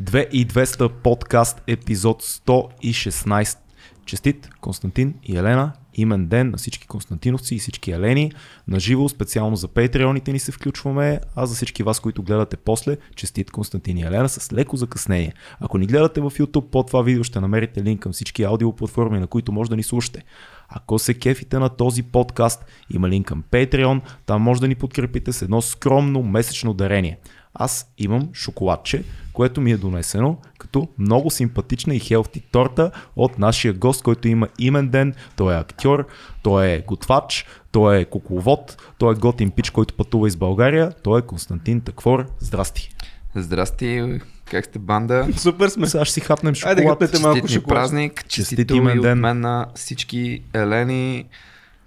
[0.00, 3.58] 2200 подкаст епизод 116.
[4.06, 5.72] Честит Константин и Елена.
[5.94, 8.32] Имен ден на всички Константиновци и всички Елени.
[8.68, 12.96] На живо, специално за патреоните ни се включваме, а за всички вас, които гледате после,
[13.16, 15.32] честит Константин и Елена с леко закъснение.
[15.60, 19.26] Ако ни гледате в YouTube, под това видео ще намерите линк към всички аудиоплатформи, на
[19.26, 20.24] които може да ни слушате.
[20.68, 25.32] Ако се кефите на този подкаст, има линк към Patreon, там може да ни подкрепите
[25.32, 27.18] с едно скромно месечно дарение.
[27.58, 33.74] Аз имам шоколадче, което ми е донесено като много симпатична и хелти торта от нашия
[33.74, 35.14] гост, който има имен ден.
[35.36, 36.06] Той е актьор,
[36.42, 40.92] той е готвач, той е кукловод, той е готин пич, който пътува из България.
[41.02, 42.26] Той е Константин Таквор.
[42.40, 42.90] Здрасти!
[43.34, 45.28] Здрасти, как сте банда?
[45.36, 45.86] Супер сме.
[45.86, 46.78] Сега ще си хапнем шоколад.
[46.78, 47.68] Айде, малко Честит шоколад.
[47.68, 49.12] празник, Честит честито имен ден.
[49.12, 51.24] от мен на всички Елени,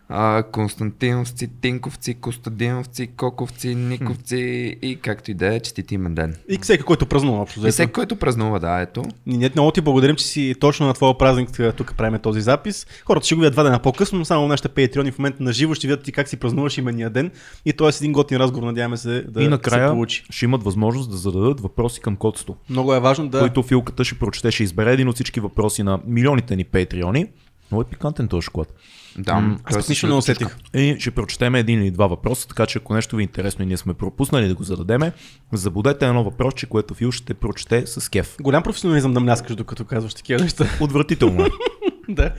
[0.09, 4.35] а, Константиновци, Тинковци, Костадиновци, Коковци, Никовци
[4.82, 6.35] и както и да е, честит имен ден.
[6.49, 7.68] И всеки, който празнува общо.
[7.68, 9.04] И всеки, който празнува, да, ето.
[9.26, 12.88] Ни- Ние много ти благодарим, че си точно на твоя празник тук правим този запис.
[13.05, 15.74] Хората ще го видят два дена по-късно, но само нашите патреони в момента на живо
[15.74, 17.32] ще видят ти как си празнуваш имения ден.
[17.66, 20.26] И то е с един готин разговор, надяваме се да и се накрая получи.
[20.29, 23.40] ще имат възможност да зададат въпроси към Котсто, Много е важно да...
[23.40, 27.27] които филката ще прочете, ще избере един от всички въпроси на милионите ни патреони.
[27.71, 28.73] Много е пикантен този шоколад.
[29.17, 30.48] Да, М, Аз пък се нищо не усетих.
[30.73, 33.67] И ще прочетем един или два въпроса, така че ако нещо ви е интересно и
[33.67, 35.11] ние сме пропуснали да го зададеме,
[35.53, 38.35] забудете едно въпросче, което Фил ще прочете с кеф.
[38.41, 40.65] Голям професионализъм да мляскаш, докато казваш такива неща.
[40.79, 41.49] Отвратително е.
[42.09, 42.34] да.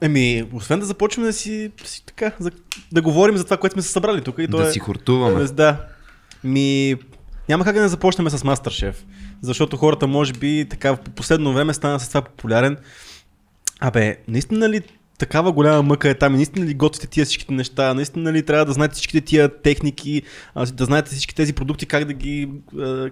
[0.00, 2.50] Еми, освен да започваме да си, си така, за,
[2.92, 4.36] да говорим за това, което сме се събрали тук.
[4.38, 4.72] И то Да е...
[4.72, 5.44] си хортуваме.
[5.44, 5.84] Да.
[6.44, 6.96] Ми,
[7.48, 9.04] няма как да не започнем с Мастершеф.
[9.42, 12.76] Защото хората, може би, така в последно време стана с това популярен.
[13.80, 14.82] Абе, наистина ли
[15.18, 18.64] такава голяма мъка е там и наистина ли готвите тия всичките неща, наистина ли трябва
[18.64, 20.22] да знаете всичките тия техники,
[20.72, 22.50] да знаете всички тези продукти, как да ги,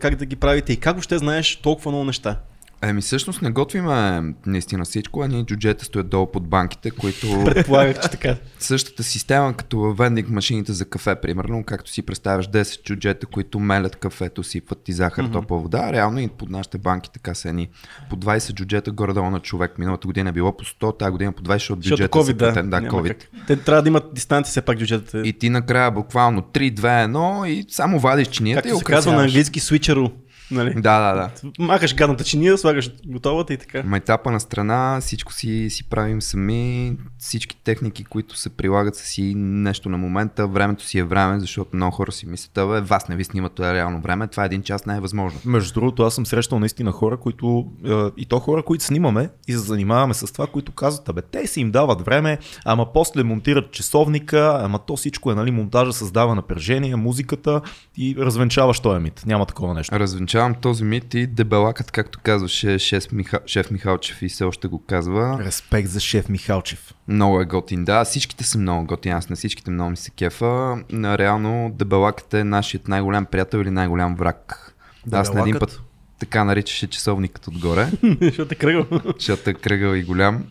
[0.00, 2.40] как да ги правите и как въобще знаеш толкова много неща?
[2.82, 8.00] Еми всъщност не готвиме наистина всичко, а ние джуджета стоят долу под банките, които Предполагах,
[8.00, 8.36] че така.
[8.58, 13.58] същата система като във вендинг машините за кафе, примерно, както си представяш 10 чуджета, които
[13.58, 15.32] мелят кафето, сипват ти захар, mm-hmm.
[15.32, 17.68] топла вода, реално и под нашите банки така са едни.
[18.10, 19.78] По 20 джуджета горе-долу на човек.
[19.78, 22.38] Миналата година е било по 100, тази година по 20, защото бюджета COVID, са да.
[22.38, 23.08] платен, да, няма COVID.
[23.08, 23.46] как.
[23.46, 25.18] Те трябва да имат дистанция все пак бюджетите.
[25.18, 29.12] И ти накрая буквално 3, 2, 1 и само вадиш чинията и Както се казва
[29.12, 30.12] на английски switcheroo.
[30.50, 30.74] Нали?
[30.74, 31.30] Да, да, да.
[31.58, 33.82] Махаш гадната чиния, слагаш готовата и така.
[33.82, 39.34] Майтапа на страна, всичко си, си правим сами, всички техники, които се прилагат са си
[39.36, 43.16] нещо на момента, времето си е време, защото много хора си мислят, бе, вас не
[43.16, 45.40] ви снимат това е реално време, това е един час не е възможно.
[45.44, 49.52] Между другото, аз съм срещал наистина хора, които е, и то хора, които снимаме и
[49.52, 53.72] се занимаваме с това, които казват, абе, те си им дават време, ама после монтират
[53.72, 57.60] часовника, ама то всичко е, нали, монтажа създава напрежение, музиката
[57.96, 59.22] и развенчаваш този мит.
[59.26, 59.94] Няма такова нещо.
[60.36, 63.40] Развенчавам този мит и дебелакът, както казваше шеф, Миха...
[63.46, 65.38] шеф Михалчев и все още го казва.
[65.44, 66.94] Респект за шеф Михалчев.
[67.08, 68.04] Много е готин, да.
[68.04, 70.76] Всичките са много готини, аз на всичките много ми се кефа.
[70.92, 74.74] Реално дебелакът е нашият най-голям приятел или най-голям враг.
[75.12, 75.78] Аз на един Дебелакът?
[75.78, 75.82] път
[76.18, 77.88] така наричаше часовникът отгоре.
[78.20, 78.86] Защото е кръгъл.
[79.18, 80.44] защото е кръгъл и голям.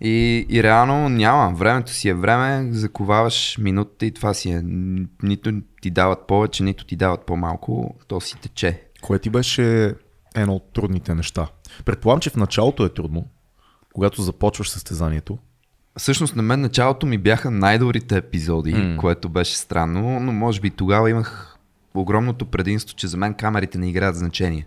[0.00, 1.54] И, и реално няма.
[1.56, 4.62] Времето си е време, заковаваш минута и това си е.
[5.22, 5.52] Нито
[5.82, 8.82] ти дават повече, нито ти дават по-малко, то си тече.
[9.02, 9.94] Кое ти беше
[10.34, 11.46] едно от трудните неща?
[11.84, 13.26] Предполагам, че в началото е трудно,
[13.92, 15.38] когато започваш състезанието.
[15.96, 18.96] Всъщност на мен началото ми бяха най-добрите епизоди, mm.
[18.96, 21.58] което беше странно, но може би тогава имах
[21.94, 24.66] огромното предимство, че за мен камерите не играят значение.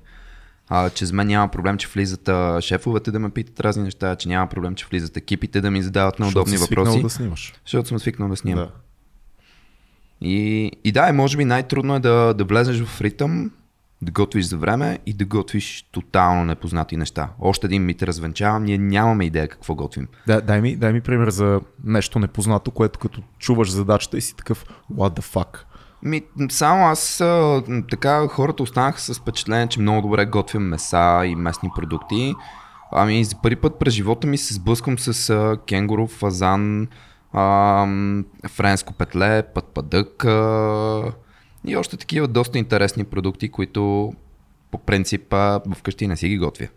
[0.70, 4.16] А, че за мен няма проблем, че влизат а, шефовете да ме питат разни неща,
[4.16, 7.02] че няма проблем, че влизат екипите да ми задават неудобни Защото въпроси.
[7.02, 7.54] да снимаш.
[7.66, 8.66] Защото съм свикнал да снимам.
[8.66, 8.72] Да.
[10.22, 13.52] И, и да, и може би най-трудно е да, да влезеш в ритъм,
[14.02, 17.30] да готвиш за време и да готвиш тотално непознати неща.
[17.40, 20.08] Още един мит развенчавам, ние нямаме идея какво готвим.
[20.28, 24.36] Да, дай, ми, дай ми пример за нещо непознато, което като чуваш задачата и си
[24.36, 25.58] такъв what the fuck.
[26.04, 31.36] Ми, само аз а, така хората останаха с впечатление, че много добре готвям меса и
[31.36, 32.36] местни продукти.
[32.92, 36.88] Ами за първи път през живота ми се сблъсквам с а, кенгуру, фазан,
[37.34, 37.88] а,
[38.48, 41.12] френско петле, път падък а,
[41.68, 44.14] и още такива доста интересни продукти, които
[44.72, 46.68] по принцип а, вкъщи не си ги готвя.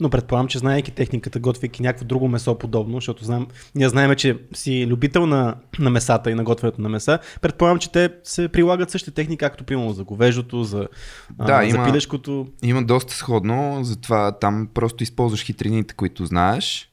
[0.00, 4.38] Но предполагам, че знаейки техниката, готвейки някакво друго месо подобно, защото знам, ние знаем, че
[4.54, 8.90] си любител на, на месата и на готвянето на меса, предполагам, че те се прилагат
[8.90, 10.88] същите техники, както примерно за говеждото, за,
[11.30, 12.46] Да, а, за има- пилешкото.
[12.62, 16.86] Има доста сходно, затова там просто използваш хитрините, които знаеш.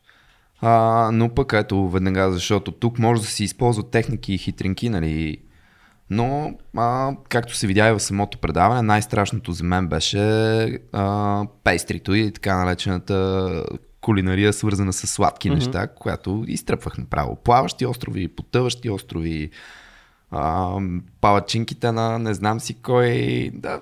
[0.62, 5.38] А, но пък ето веднага, защото тук може да се използват техники и хитринки, нали,
[6.10, 10.20] Но, а, както се видя и в самото предаване, най-страшното за мен беше
[10.94, 13.66] а, пейстрито и така наречената
[14.02, 15.56] кулинария, свързана с сладки mm-hmm.
[15.56, 17.36] неща, която изтръпвах направо.
[17.36, 19.50] Плаващи острови, потъващи острови,
[20.32, 20.78] а,
[21.22, 23.50] палачинките на не знам си кой.
[23.54, 23.82] Да,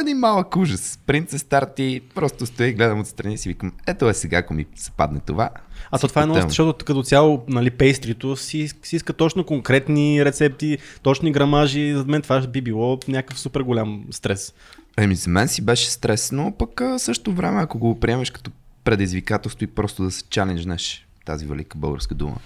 [0.00, 0.98] един малък ужас.
[1.06, 4.90] Принцес старти, просто стои, гледам отстрани и си викам, ето е сега, ако ми се
[4.90, 5.50] падне това.
[5.96, 10.24] А то това е много, защото като цяло, нали, пейстрито си, си иска точно конкретни
[10.24, 11.94] рецепти, точни грамажи.
[11.94, 14.54] За мен това би било някакъв супер голям стрес.
[14.98, 18.50] Еми, за мен си беше стрес, но пък също време, ако го приемеш като
[18.84, 22.36] предизвикателство и просто да се чаленджнеш, тази велика българска дума,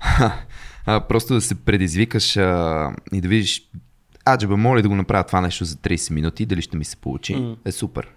[0.86, 3.68] а, просто да се предизвикаш а, и да видиш,
[4.28, 7.36] аджаба, моля да го направя това нещо за 30 минути, дали ще ми се получи,
[7.36, 7.56] mm.
[7.64, 8.08] е супер.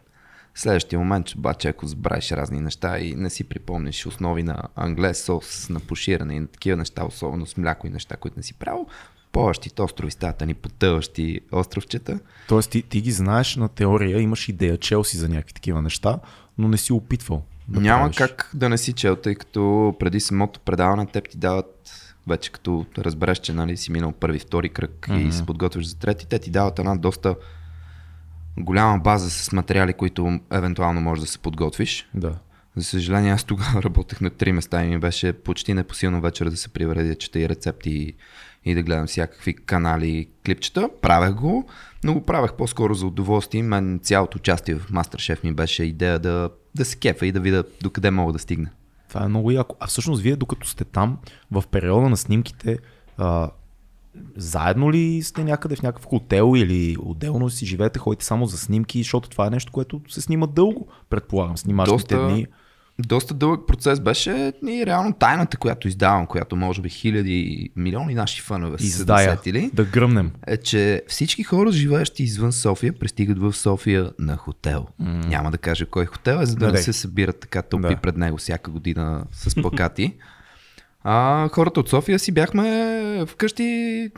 [0.56, 5.70] Следващия момент, обаче, ако забравиш разни неща и не си припомниш основи на англес, сос,
[5.70, 8.88] на поширане и на такива неща, особено с мляко и неща, които не си правил,
[9.32, 12.20] плаващите острови стават ни потъващи островчета.
[12.48, 16.20] Тоест ти, ти ги знаеш на теория, имаш идея, чел си за някакви такива неща,
[16.58, 17.44] но не си опитвал.
[17.68, 18.18] Да Няма правиш.
[18.18, 21.92] как да не си чел, тъй като преди самото предаване теб ти дават
[22.28, 25.28] вече като разбереш, че нали, си минал първи, втори кръг mm-hmm.
[25.28, 27.36] и се подготвиш за трети, те ти дават една доста
[28.60, 32.10] голяма база с материали, които евентуално можеш да се подготвиш.
[32.14, 32.36] Да.
[32.76, 36.58] За съжаление, аз тогава работех на три места и ми беше почти непосилно вечер да
[36.58, 38.14] се привредя, чета и рецепти
[38.66, 40.90] и да гледам всякакви канали, клипчета.
[41.02, 41.68] Правех го,
[42.04, 43.64] но го правех по-скоро за удоволствие.
[43.64, 47.64] Мен цялото участие в Masterchef ми беше идея да, да се кефа и да видя
[47.82, 48.70] докъде мога да стигна.
[49.10, 49.76] Това е много яко.
[49.80, 51.18] А всъщност вие, докато сте там,
[51.52, 52.80] в периода на снимките,
[53.18, 53.50] а,
[54.38, 59.00] заедно ли сте някъде в някакъв хотел или отделно си живеете, ходите само за снимки,
[59.00, 62.48] защото това е нещо, което се снима дълго, предполагам, снимащите доста, дни.
[63.00, 68.42] Доста дълъг процес беше и реално тайната, която издавам, която може би хиляди, милиони наши
[68.42, 69.40] фанове са Издая,
[69.74, 70.32] да гръмнем.
[70.48, 74.88] Е, че всички хора, живеещи извън София, пристигат в София на хотел.
[75.02, 75.28] Mm.
[75.28, 78.02] Няма да кажа кой хотел е, за да не, не се събират така тълпи да.
[78.02, 80.14] пред него всяка година с плакати.
[81.04, 84.10] А хората от София си бяхме вкъщи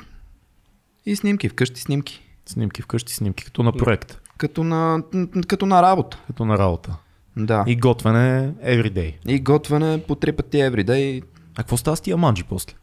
[1.06, 2.22] и снимки, вкъщи снимки.
[2.46, 4.20] Снимки вкъщи, снимки, като на проект.
[4.38, 5.04] Като на,
[5.48, 6.20] като на работа.
[6.28, 6.98] Като на работа.
[7.38, 7.64] Да.
[7.68, 9.14] И готвене everyday.
[9.28, 11.24] И готвене по три пъти everyday.
[11.56, 12.74] А какво става с тия манджи после?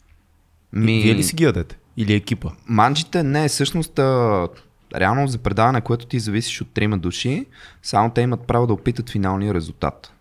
[0.72, 1.02] Ми...
[1.02, 1.78] Вие ли си ги ядете?
[1.96, 2.50] Или екипа?
[2.66, 4.48] Манджите не, всъщност а,
[4.96, 7.46] реално за предаване, което ти зависиш от трима души,
[7.82, 10.12] само те имат право да опитат финалния резултат.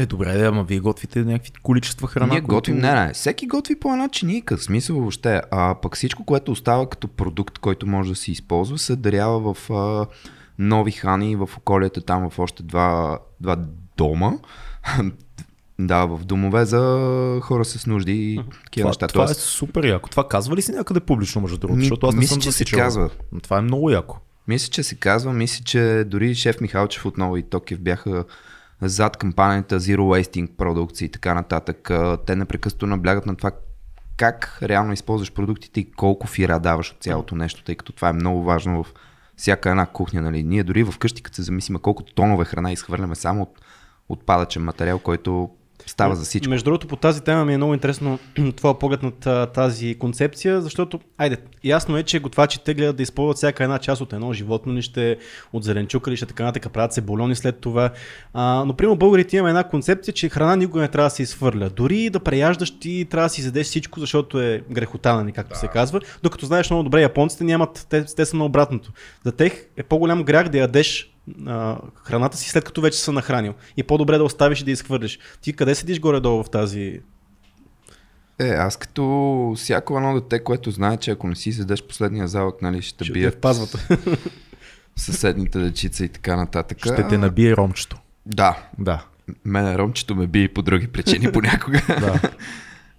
[0.00, 2.32] Е, добре, да, ама вие готвите някакви количества храна.
[2.32, 3.12] Ние готвим, не, не.
[3.12, 5.40] Всеки готви по една чиника, смисъл въобще.
[5.50, 9.70] А пък всичко, което остава като продукт, който може да се използва, се дарява в
[9.70, 10.06] а,
[10.58, 13.56] нови хани в околията там в още два, два
[13.96, 14.32] дома.
[15.82, 16.78] Да, в домове за
[17.42, 19.06] хора с нужди и такива неща.
[19.06, 20.08] Това е супер яко.
[20.08, 21.78] Това казва ли си някъде публично, между другото?
[21.78, 23.10] Ми, Защото аз не мисля, съм че се казва.
[23.42, 24.18] Това е много яко.
[24.48, 25.32] Мисля, че се казва.
[25.32, 28.24] Мисля, че дори шеф Михалчев отново и Токев бяха
[28.82, 31.90] зад кампанията Zero Wasting продукции и така нататък.
[32.26, 33.50] Те непрекъснато наблягат на това
[34.16, 38.12] как реално използваш продуктите и колко фира даваш от цялото нещо, тъй като това е
[38.12, 38.94] много важно в
[39.36, 40.20] всяка една кухня.
[40.20, 40.42] Нали.
[40.42, 43.60] Ние дори вкъщи, като се замислим колко тонове храна изхвърляме само от
[44.08, 45.50] отпадъчен материал, който
[45.90, 46.50] става за всичко.
[46.50, 48.18] Между другото, по тази тема ми е много интересно
[48.56, 53.64] това поглед на тази концепция, защото, айде, ясно е, че готвачите гледат да използват всяка
[53.64, 55.16] една част от едно животно лище,
[55.52, 57.90] от зеленчука лище, така нататък, правят се бульони след това.
[58.34, 61.70] А, но, примерно, българите имаме една концепция, че храна никога не трябва да се изхвърля.
[61.70, 65.58] Дори да преяждаш ти, трябва да си изядеш всичко, защото е грехота, нали, както да.
[65.58, 66.00] се казва.
[66.22, 68.92] Докато знаеш много добре, японците нямат, те, те са на обратното.
[69.24, 71.09] За тях е по-голям грях да ядеш
[71.46, 73.54] а, храната си след като вече са нахранил.
[73.76, 75.18] И по-добре да оставиш и да изхвърлиш.
[75.40, 77.00] Ти къде седиш горе-долу в тази...
[78.38, 82.62] Е, аз като всяко едно дете, което знае, че ако не си седеш последния залък,
[82.62, 83.88] нали, ще, ще бият пазват.
[84.96, 86.78] съседните дечица и така нататък.
[86.78, 87.96] Ще те набие ромчето.
[88.26, 88.58] Да.
[88.78, 89.04] Да.
[89.44, 91.82] Мене ромчето ме бие по други причини понякога.
[91.88, 92.20] да.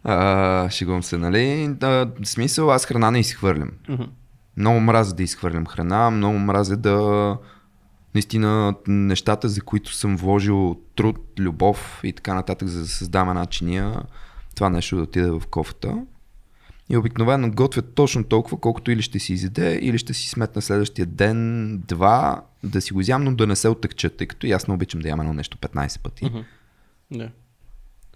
[0.04, 1.68] А, шегувам се, нали?
[1.80, 3.72] Да, в смисъл, аз храна не изхвърлям.
[4.58, 7.38] Много мразя да изхвърлям храна, много мразя да
[8.16, 13.46] наистина нещата, за които съм вложил труд, любов и така нататък, за да създам една
[13.46, 14.04] чиния,
[14.56, 16.06] това нещо да отиде в кофата.
[16.90, 21.06] И обикновено готвят точно толкова, колкото или ще си изяде, или ще си сметна следващия
[21.06, 24.68] ден, два, да си го изям, но да не се отъкча, тъй като и аз
[24.68, 26.26] не обичам да ям едно нещо 15 пъти.
[26.26, 26.44] Mm-hmm.
[27.14, 27.30] Yeah.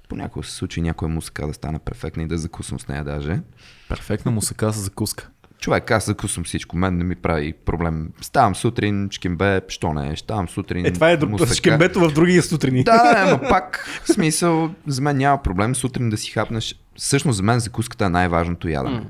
[0.10, 3.42] Понякога се случи някоя мусака да стане перфектна и да закусвам с нея даже.
[3.90, 5.30] Перфектна мусака с закуска.
[5.66, 6.78] Човек, аз закусвам всичко.
[6.78, 8.10] Мен не ми прави проблем.
[8.22, 10.86] Ставам сутрин, шкембе, що не, ставам сутрин.
[10.86, 12.84] Е, това е друг, шкембето в други сутрини.
[12.84, 16.76] Да, но пак, в смисъл, за мен няма проблем сутрин да си хапнеш.
[16.96, 19.00] Всъщност за мен закуската е най-важното ядене.
[19.00, 19.06] Mm.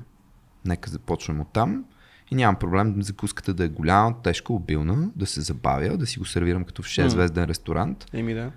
[0.66, 1.84] Нека започнем от там.
[2.32, 6.26] И нямам проблем закуската да е голяма, тежка, обилна, да се забавя, да си го
[6.26, 8.06] сервирам като в 6-звезден ресторант.
[8.14, 8.52] Еми да.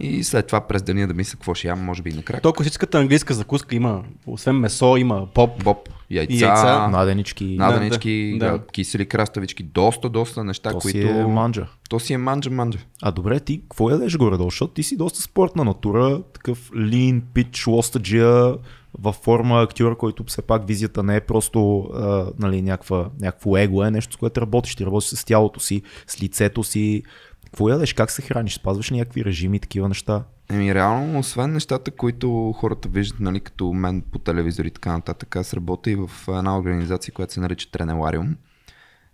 [0.00, 2.40] И след това през деня да мисля какво ще ям, може би и накрая.
[2.40, 5.64] То класическата английска закуска има, освен месо, има поп.
[5.64, 6.88] Боб, яйца, И яйца.
[6.88, 7.56] Наденички.
[7.58, 8.66] наденички, Да, да, да.
[8.66, 10.98] кисели краставички, доста, доста неща, То които...
[10.98, 11.66] си е манджа.
[11.90, 12.78] То си е манджа, манджа.
[13.02, 14.50] А добре, ти какво ядеш горе-долу?
[14.50, 18.54] Защото ти си доста спортна натура, такъв лин, пич, лостаджия,
[19.00, 23.84] във форма актьор, който все пак визията не е просто а, нали, някаква, някакво его,
[23.84, 24.74] е нещо, с което работиш.
[24.74, 27.02] Ти работиш с тялото си, с лицето си.
[27.50, 27.92] Какво ядеш?
[27.92, 28.54] Как се храниш?
[28.54, 30.24] Спазваш ли някакви режими, такива неща?
[30.50, 35.36] Еми, реално, освен нещата, които хората виждат, нали, като мен по телевизор и така нататък,
[35.36, 38.36] аз работя и в една организация, която се нарича Тренелариум.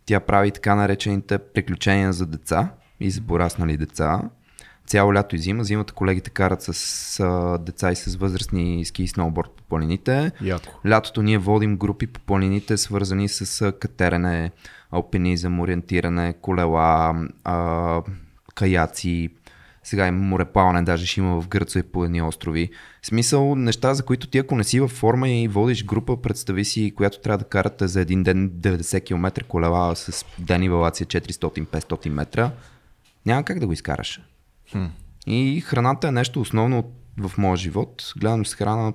[0.06, 4.22] Тя прави така наречените приключения за деца и за пораснали деца.
[4.86, 5.64] Цяло лято и зима.
[5.64, 10.32] Зимата колегите карат с а, деца и с възрастни ски и сноуборд по планините.
[10.42, 10.80] Яко.
[10.86, 14.50] Лятото ние водим групи по планините, свързани с а, катерене,
[14.90, 17.14] алпинизъм, ориентиране, колела,
[17.44, 18.02] а,
[18.54, 19.28] каяци.
[19.82, 22.70] Сега има мореплаване, даже ще има в Гърция и по едни острови.
[23.02, 26.64] В смисъл, неща, за които ти ако не си във форма и водиш група, представи
[26.64, 31.06] си, която трябва да карате за един ден 90 км колела с ден и валация
[31.06, 32.50] 400-500 метра,
[33.26, 34.20] няма как да го изкараш.
[34.72, 34.84] Хм.
[35.26, 38.12] И храната е нещо основно в моя живот.
[38.16, 38.92] Гледам с храна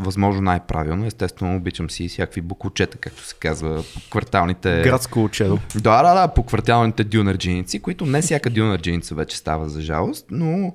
[0.00, 1.06] възможно най-правилно.
[1.06, 4.82] Естествено, обичам си всякакви букучета, както се казва, по кварталните...
[4.84, 5.58] Градско учедо.
[5.74, 10.74] Да, да, да, по кварталните дюнерджиници, които не всяка дюнерджиница вече става за жалост, но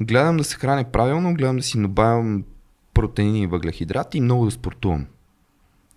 [0.00, 2.44] гледам да се храня правилно, гледам да си набавям
[2.94, 5.06] протеини и въглехидрати и много да спортувам.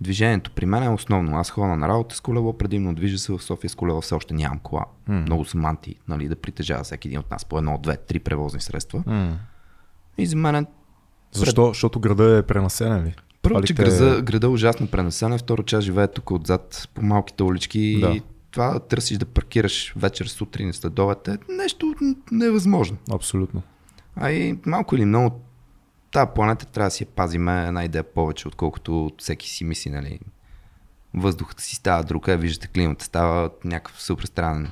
[0.01, 1.37] Движението при мен е основно.
[1.37, 4.33] Аз ходя на работа с колело, предимно движа се в София с колело, все още
[4.33, 4.85] нямам кола.
[5.07, 5.21] М.
[5.21, 8.61] Много съм анти, нали, да притежава всеки един от нас по едно, две, три превозни
[8.61, 9.03] средства.
[9.07, 9.39] М.
[10.17, 10.67] И за мен
[11.35, 11.67] е Защо?
[11.67, 13.15] Защото града е пренаселен ли?
[13.41, 16.31] Първо, Това че ли те- града, града е ужасно пренесен, второ, че аз живея тук
[16.31, 18.09] отзад по малките улички Да.
[18.09, 21.95] и това да търсиш да паркираш вечер, сутрин, следовете е нещо
[22.31, 22.97] невъзможно.
[23.13, 23.61] Абсолютно.
[24.15, 25.39] А и малко или много
[26.11, 30.19] тази планета трябва да си я пазиме една идея повече, отколкото всеки си мисли, нали.
[31.13, 34.71] Въздухът си става друг, а виждате климата става някакъв супер странен.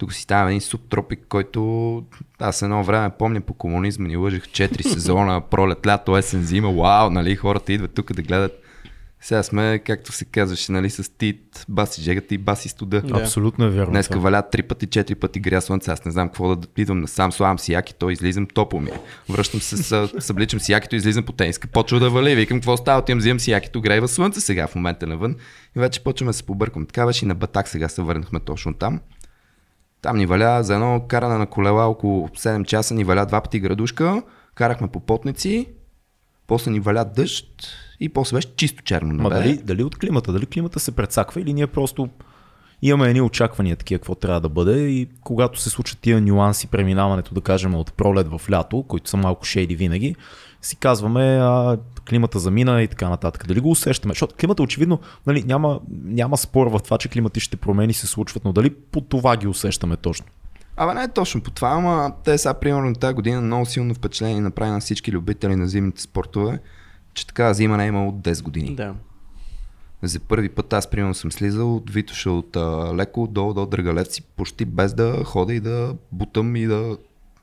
[0.00, 2.02] Тук си става един субтропик, който
[2.38, 7.10] аз едно време помня по комунизма ни лъжих 4 сезона, пролет, лято, есен, зима, вау,
[7.10, 8.52] нали, хората идват тук да гледат.
[9.20, 13.02] Сега сме, както се казваше, нали, с тит, баси жегата и баси студа.
[13.02, 13.20] Да.
[13.20, 13.90] Абсолютно е вярно.
[13.90, 15.90] Днеска валят три пъти, четири пъти гря слънце.
[15.90, 18.90] Аз не знам какво да идвам насам, слагам си якито, излизам топло ми.
[18.90, 19.00] е.
[19.28, 22.34] Връщам се, с, събличам си якито, излизам по тениска, почва да вали.
[22.34, 23.00] Викам, какво става?
[23.00, 25.36] Отивам, взимам си якито, грева слънце сега в момента навън.
[25.76, 26.86] И вече почваме да се побъркам.
[26.86, 29.00] Така беше и на Батак сега се върнахме точно там.
[30.02, 33.60] Там ни валя за едно каране на колела около 7 часа, ни валя два пъти
[33.60, 34.22] градушка,
[34.54, 35.66] карахме по потници,
[36.46, 37.46] после ни валя дъжд
[38.00, 39.34] и после беше чисто черно Ма небе.
[39.34, 40.32] дали, дали от климата?
[40.32, 42.08] Дали климата се прецаква или ние просто
[42.82, 47.34] имаме едни очаквания такива, какво трябва да бъде и когато се случат тия нюанси, преминаването,
[47.34, 50.16] да кажем, от пролет в лято, които са малко шейди винаги,
[50.62, 51.78] си казваме, а,
[52.10, 53.46] климата замина и така нататък.
[53.46, 54.12] Дали го усещаме?
[54.12, 58.52] Защото климата очевидно, нали, няма, няма спор в това, че климатичните промени се случват, но
[58.52, 60.26] дали по това ги усещаме точно?
[60.76, 64.40] Абе не е точно по това, ама те сега примерно тази година много силно впечатление
[64.40, 66.58] направи на всички любители на зимните спортове,
[67.14, 68.74] че така зима не е имало от 10 години.
[68.74, 68.94] Да.
[70.02, 74.22] За първи път аз примерно съм слизал от Витоша от а, леко до, до Драгалевци,
[74.22, 76.96] почти без да хода и да бутам и да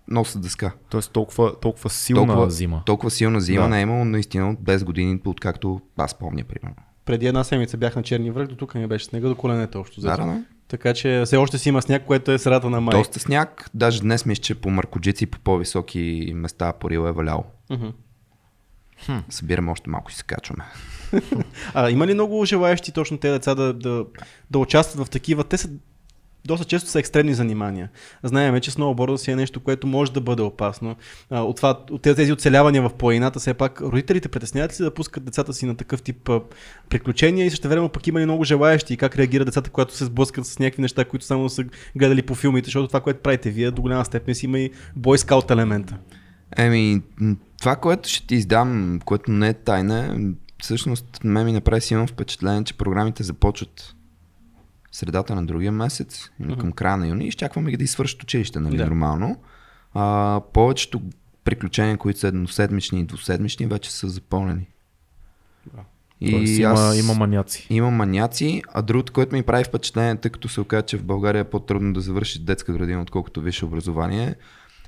[0.08, 0.72] нося дъска.
[0.90, 2.82] Тоест толкова, толкова силна толкова, зима.
[2.86, 3.70] Толкова силна зима Да.
[3.70, 6.76] не е имало наистина от 10 години, откакто аз помня примерно.
[7.06, 10.02] Преди една седмица бях на Черни връх, до тук ми беше снега до коленете общо.
[10.02, 10.44] Да, да, да.
[10.68, 12.98] Така че все още си има сняг, което е средата на май.
[12.98, 17.12] Доста сняг, даже днес мисля, че по маркоджици и по по-високи места по Рил е
[17.12, 17.46] валял.
[17.70, 17.88] Мгм.
[19.30, 20.64] Събираме още малко и се качваме.
[21.74, 24.06] А има ли много желаящи точно тези деца да, да,
[24.52, 25.44] да участват в такива?
[25.44, 25.70] Те са
[26.48, 27.90] доста често са екстремни занимания.
[28.24, 30.96] Знаеме, че сноуборда си е нещо, което може да бъде опасно.
[31.32, 35.54] От, това, от тези- оцелявания в планината, все пак родителите притесняват ли да пускат децата
[35.54, 36.30] си на такъв тип
[36.90, 40.06] приключения и също време пък има ли много желаящи и как реагират децата, когато се
[40.06, 43.72] сблъскат с някакви неща, които само са гледали по филмите, защото това, което правите вие,
[43.72, 45.98] до голяма степен си има и бойскаут елемента.
[46.58, 47.02] Еми,
[47.60, 50.20] това, което ще ти издам, което не е тайна,
[50.64, 53.96] всъщност ме ми направи силно впечатление, че програмите започват
[54.98, 58.60] средата на другия месец, или към края на юни, и изчакваме ги да извършат училище,
[58.60, 58.86] нали, Да.
[58.86, 59.42] нормално.
[59.94, 61.02] А, повечето
[61.44, 64.68] приключения, които са едноседмични и двуседмични, вече са запълнени.
[66.22, 67.68] И Тоест, има, има маняци.
[67.70, 71.40] има маняци, а другото, което ми прави впечатление, тъй като се оказа, че в България
[71.40, 74.36] е по-трудно да завършиш детска градина, отколкото висше образование,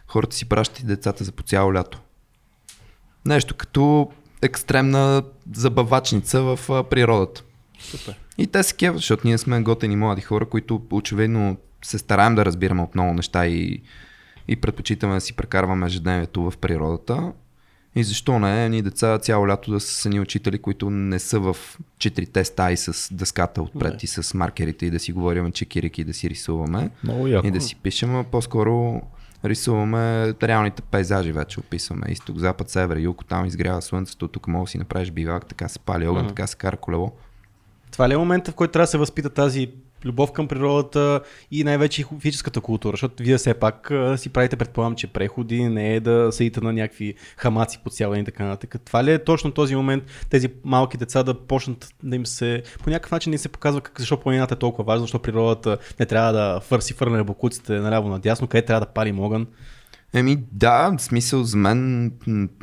[0.08, 2.02] хората си пращат и децата за по цяло лято.
[3.26, 4.12] Нещо като
[4.42, 5.24] екстремна
[5.56, 7.44] забавачница в природата.
[7.80, 8.20] Супер.
[8.40, 12.46] И те се кеват, защото ние сме готени млади хора, които очевидно се стараем да
[12.46, 13.82] разбираме от много неща и,
[14.48, 17.32] и предпочитаме да си прекарваме ежедневието в природата.
[17.96, 21.58] И защо не, ни деца цяло лято да са ни учители, които не са в
[21.98, 24.00] четирите стаи с дъската отпред Не.
[24.04, 27.48] и с маркерите и да си говорим чекирики и да си рисуваме Много яко.
[27.48, 29.02] и да си пишем, а по-скоро
[29.46, 30.00] рисуваме
[30.44, 32.06] реалните пейзажи вече описваме.
[32.10, 35.80] Изток, запад, север, юг, там изгрява слънцето, тук мога да си направиш бивак, така се
[35.80, 36.28] пали огън, Мгм.
[36.30, 37.12] така се кара колело.
[38.00, 39.68] Това ли е момента, в който трябва да се възпита тази
[40.06, 42.94] любов към природата и най-вече физическата култура?
[42.94, 47.14] Защото вие все пак си правите, предполагам, че преходи, не е да седите на някакви
[47.38, 48.82] хамаци по цял ден и така нататък.
[48.86, 52.64] Това ли е точно този момент тези малки деца да почнат да им се...
[52.84, 55.78] По някакъв начин да им се показва как, защо планината е толкова важна, защо природата
[56.00, 59.48] не трябва да фърси фърне бокуците наляво надясно, къде трябва да палим огън.
[60.14, 62.12] Еми да, в смисъл за мен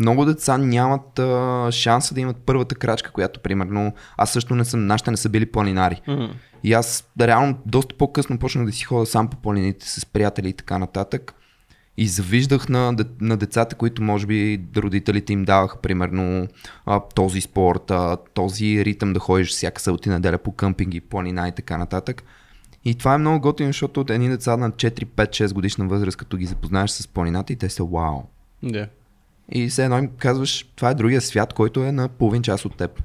[0.00, 4.86] много деца нямат а, шанса да имат първата крачка, която примерно аз също не съм,
[4.86, 6.02] нашите не са били планинари.
[6.64, 10.48] И аз да, реално доста по-късно почнах да си ходя сам по планините с приятели
[10.48, 11.34] и така нататък.
[11.96, 16.48] И завиждах на, на децата, които може би родителите им даваха примерно
[16.86, 21.48] а, този спорт, а, този ритъм да ходиш всяка събота и неделя по къмпинги, планина
[21.48, 22.22] и така нататък.
[22.86, 26.16] И това е много готино, защото от едни деца на 4, 5, 6 годишна възраст,
[26.16, 28.22] като ги запознаеш с планината и те са вау.
[28.62, 28.88] Да.
[29.52, 32.76] И все едно им казваш, това е другия свят, който е на половин час от
[32.76, 33.02] теб.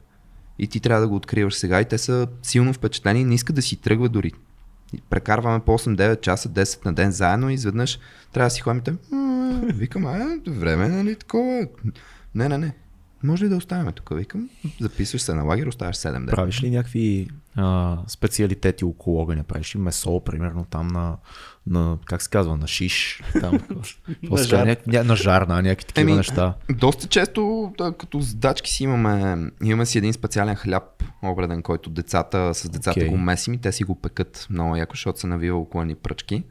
[0.59, 3.55] И ти трябва да го откриваш сега и те са силно впечатлени и не искат
[3.55, 4.31] да си тръгват дори.
[4.93, 7.99] И Прекарваме по 8-9 часа, 10 на ден заедно и изведнъж
[8.33, 11.67] трябва да си ходим и те, «М, Викам, а, време, нали, такова.
[12.35, 12.73] Не, не, не.
[13.23, 14.09] Може ли да оставяме тук?
[14.13, 14.49] Викам,
[14.81, 16.25] записваш се на лагер, оставаш 7 дена.
[16.25, 19.43] Правиш ли някакви а, специалитети около огъня?
[19.43, 21.17] Правиш ли месо, примерно там на,
[21.67, 23.23] на как се казва, на шиш?
[23.41, 23.59] Там,
[24.29, 24.67] После жар.
[24.67, 26.53] ня- ня- на жар, на някакви такива Еми, неща.
[26.69, 32.53] Доста често, да, като задачки си имаме, имаме си един специален хляб, обреден, който децата,
[32.53, 33.09] с децата Окей.
[33.09, 36.43] го месим и те си го пекат много яко, защото се навива около ни пръчки.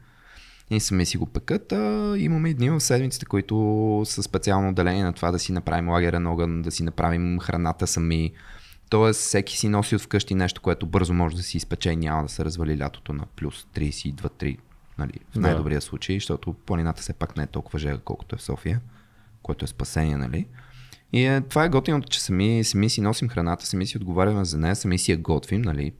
[0.71, 1.71] И сами си го пекат.
[1.71, 5.89] А, имаме и дни в седмиците, които са специално отделени на това да си направим
[5.89, 8.31] лагерен огън, да си направим храната сами.
[8.89, 12.23] Тоест, всеки си носи от вкъщи нещо, което бързо може да си изпече и няма
[12.23, 14.57] да се развали лятото на плюс 32-3,
[14.97, 15.39] нали, в Да.
[15.39, 18.81] най-добрия случай, защото планината все пак не е толкова жега, колкото е в София,
[19.43, 20.45] което е спасение, нали?
[21.13, 24.57] И е, това е готиното, че сами, сами си носим храната, сами си отговаряме за
[24.57, 25.93] нея, сами си я готвим, нали,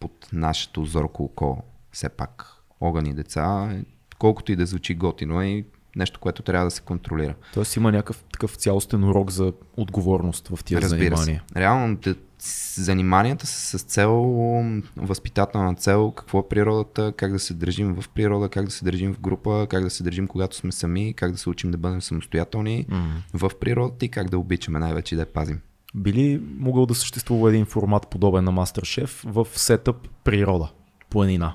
[0.00, 2.44] под нашето зорко око, все пак
[2.80, 3.84] огъни деца, е,
[4.22, 5.64] колкото и да звучи готино е и
[5.96, 7.34] нещо, което трябва да се контролира.
[7.54, 11.42] Тоест има някакъв такъв цялостен урок за отговорност в тия Разбира занимания.
[11.48, 11.60] се.
[11.60, 11.98] Реално
[12.78, 14.12] заниманията са с цел,
[14.96, 19.14] възпитателна цел, какво е природата, как да се държим в природа, как да се държим
[19.14, 22.02] в група, как да се държим когато сме сами, как да се учим да бъдем
[22.02, 23.22] самостоятелни М.
[23.34, 25.60] в природата и как да обичаме най-вече да я пазим.
[25.94, 30.70] Би ли могъл да съществува един формат подобен на MasterChef в сетъп природа,
[31.10, 31.54] планина?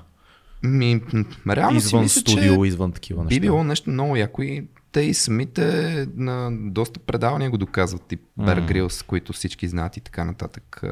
[0.62, 1.02] Ми,
[1.48, 3.34] реално извън мисля, студио, че извън такива неща.
[3.36, 8.20] би било нещо много яко и те и самите на доста предавания го доказват, тип
[8.38, 8.72] Bear.
[8.72, 10.82] Grylls, които всички знаят и така нататък.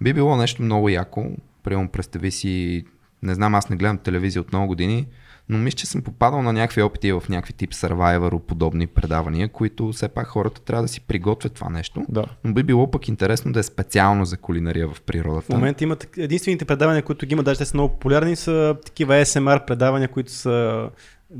[0.00, 1.26] Би било нещо много яко.
[1.62, 2.84] Примерно представи си,
[3.22, 5.06] не знам, аз не гледам телевизия от много години,
[5.48, 9.92] но мисля, че съм попадал на някакви опити в някакви тип Survivor, подобни предавания, които
[9.92, 12.04] все пак хората трябва да си приготвят това нещо.
[12.08, 12.24] Да.
[12.44, 15.46] Но би било пък интересно да е специално за кулинария в природата.
[15.46, 18.76] В момента има так- единствените предавания, които ги има, даже те са много популярни, са
[18.84, 20.88] такива ASMR предавания, които са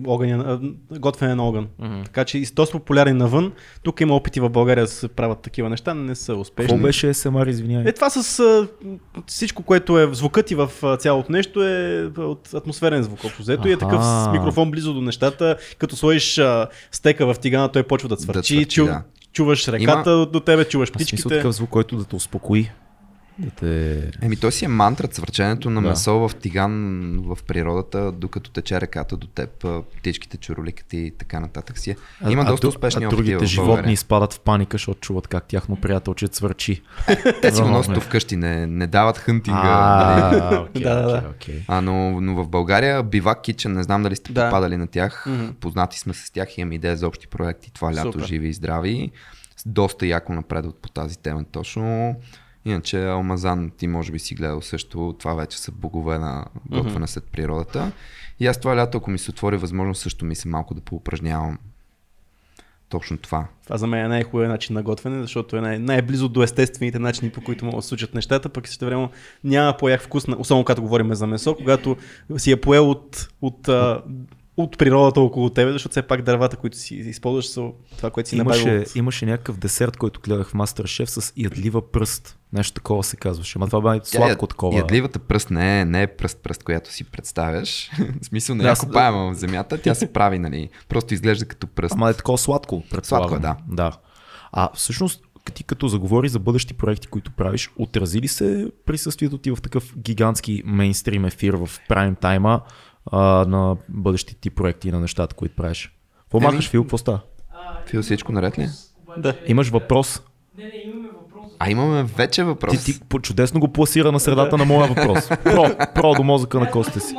[0.07, 1.68] огъня, готвене на огън.
[1.79, 2.03] Мгм.
[2.05, 3.53] Така че и доста популярни навън.
[3.83, 6.68] Тук има опити в България да се правят такива неща, не са успешни.
[6.68, 7.87] Какво беше SMR, извинявай?
[7.87, 8.68] Е, това с а,
[9.27, 13.25] всичко, което е звукът и в цялото нещо е от атмосферен звук.
[13.25, 15.57] Общо взето и е такъв с микрофон близо до нещата.
[15.79, 18.55] Като сложиш а, стека в тигана, той почва да цвърчи.
[18.55, 19.03] цвърчи, чу, да.
[19.33, 21.29] Чуваш реката до, до тебе, чуваш птичките.
[21.29, 22.70] такъв звук, който да те успокои.
[23.38, 24.11] Да те...
[24.22, 25.88] Еми, той си е мантра, цвърченето на Да.
[25.88, 26.72] месо в тиган
[27.18, 31.90] в природата, докато тече реката до теб, а, птичките, чуроликата и така нататък си.
[31.90, 31.96] е.
[32.29, 35.29] Има а, доста а, успешни а опити другите в животни изпадат в паника, защото чуват
[35.29, 36.83] как тяхно приятелче цвърчи.
[37.42, 39.61] Те си го носят вкъщи, не, не дават хънтинга.
[39.62, 41.22] А, Да.
[41.68, 44.44] А, но, но в България Бивак Кичен, не знам дали сте Да.
[44.44, 45.27] попадали на тях,
[45.61, 48.27] познати сме с тях, имам идея за общи проекти, това лято Супер.
[48.27, 49.11] живи и здрави.
[49.66, 52.14] Доста яко напредват по тази тема точно.
[52.66, 57.24] Иначе Алмазан, ти може би си гледал също, това вече са богове на готвене след
[57.24, 57.92] природата.
[58.40, 61.59] И аз това лято, ако ми се отвори възможност, също ми се малко да поупражнявам
[62.88, 63.46] точно това.
[63.64, 67.31] Това за мен е най-хубавият начин на готвене, защото е най- най-близо до естествените начини,
[67.31, 69.09] по които могат да случат нещата, пък също време
[69.44, 71.96] няма по-як вкус, особено когато говорим за месо, когато
[72.37, 74.02] си е поел от, от а,
[74.57, 78.37] от природата около тебе, защото все пак дървата, които си използваш, са това, което си
[78.37, 78.83] Имаше, направил.
[78.83, 82.38] от- имаше някакъв десерт, който гледах в Masterchef с ядлива пръст.
[82.53, 83.59] Нещо такова се казваше.
[83.59, 84.79] Ама това бе Тя сладко яд- такова.
[84.79, 87.90] Ядливата пръст не е, не е пръст, пръст, която си представяш.
[88.23, 88.75] в смисъл не Да, я
[89.12, 90.69] в земята, тя се прави, нали.
[90.88, 91.95] Просто изглежда като пръст.
[91.95, 92.83] Ама е такова сладко.
[93.03, 93.57] Сладко е, да.
[93.69, 93.92] да.
[94.53, 95.23] А всъщност,
[95.55, 99.95] ти като заговори за бъдещи проекти, които правиш, отрази ли се присъствието ти в такъв
[99.99, 102.61] гигантски мейнстрим ефир в прайм тайма
[103.12, 105.92] а, на бъдещите ти проекти и на нещата, които правиш?
[106.21, 106.83] Какво махаш, Фил?
[106.83, 107.21] Какво става?
[107.87, 108.69] Фил, всичко наред ли?
[109.19, 109.35] Да.
[109.47, 110.23] Имаш въпрос?
[110.59, 111.53] Не, не, имаме въпрос.
[111.59, 112.85] А имаме вече въпрос.
[112.85, 115.29] Ти, ти чудесно го пласира на средата на моя въпрос.
[115.45, 117.14] Про, про до мозъка на костите си.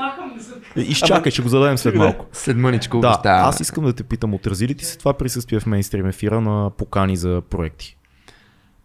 [0.76, 2.26] Изчакай, ще го зададем след малко.
[2.32, 3.44] След мъничко Да, обещаваме.
[3.48, 6.70] аз искам да те питам, отрази ли ти се това присъствие в мейнстрим ефира на
[6.78, 7.97] покани за проекти?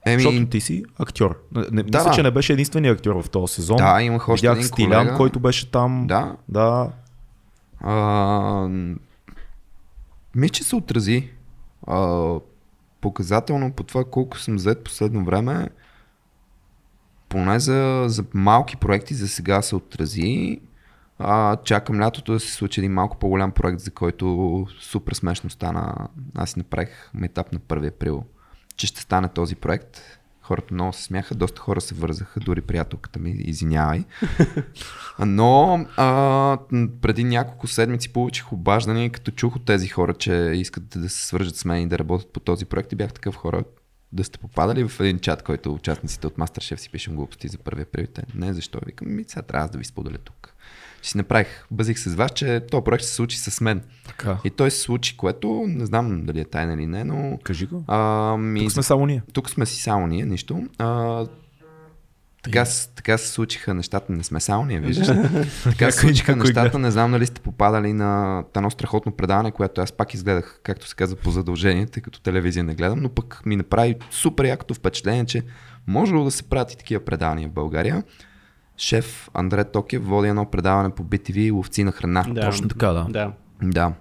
[0.07, 1.43] Еми, Защото ти си актьор.
[1.55, 2.11] Не, Да, мисля, да.
[2.11, 3.77] че не беше единственият актьор в този сезон.
[3.77, 5.17] да, имах още Видях един Стилян, колега.
[5.17, 6.07] който беше там.
[6.07, 6.37] Да.
[6.49, 6.91] Да.
[7.81, 8.69] А,
[10.37, 11.31] мисля, че се отрази.
[11.87, 12.35] А,
[13.01, 15.69] показателно по това колко съм взет последно време,
[17.29, 20.61] поне за, за малки проекти за сега се отрази.
[21.19, 26.09] А, чакам лятото да се случи един малко по-голям проект, за който супер смешно стана.
[26.35, 28.25] Аз направих метап на 1 април,
[28.77, 30.01] че ще стане този проект.
[30.43, 34.05] Хората много се смяха, доста хора се вързаха, дори приятелката ми, извинявай.
[35.19, 36.59] Но а,
[37.03, 41.57] преди няколко седмици получих обаждане, като чух от тези хора, че искат да се свържат
[41.57, 43.65] с мен и да работят по този проект и бях такъв хора,
[44.13, 47.83] да сте попадали в един чат, който участниците от Masterchef си пишем глупости за първия
[47.83, 48.07] април.
[48.35, 48.79] Не, защо?
[48.87, 50.52] Викам, ми сега трябва да ви споделя тук.
[51.03, 53.83] Си направих, бъзих с вас, че този проект ще се случи с мен.
[54.07, 54.39] Така.
[54.45, 57.39] И той се случи, което не знам дали е тайна или не, но...
[57.43, 57.85] Кажи го.
[57.87, 59.23] А, ми, Тук сме само ние.
[59.33, 60.63] тук сме си само ние, нищо.
[60.79, 61.27] А,
[62.43, 62.65] така,
[62.97, 65.07] така се случиха нещата, не сме само ние, виждаш.
[65.65, 69.93] така се случиха нещата, не знам дали сте попадали на едно страхотно предаване, което аз
[69.93, 73.57] пак изгледах, както се казва, по задължение, тъй като телевизия не гледам, но пък ми
[73.57, 75.43] направи супер якото впечатление, че
[75.87, 78.03] може да се правят и такива предавания в България.
[78.83, 82.25] Шеф Андре Токев води едно предаване по BTV Ловци на храна.
[82.29, 82.41] Да.
[82.41, 83.07] Точно така, да.
[83.09, 83.33] Да.
[83.63, 83.93] Да.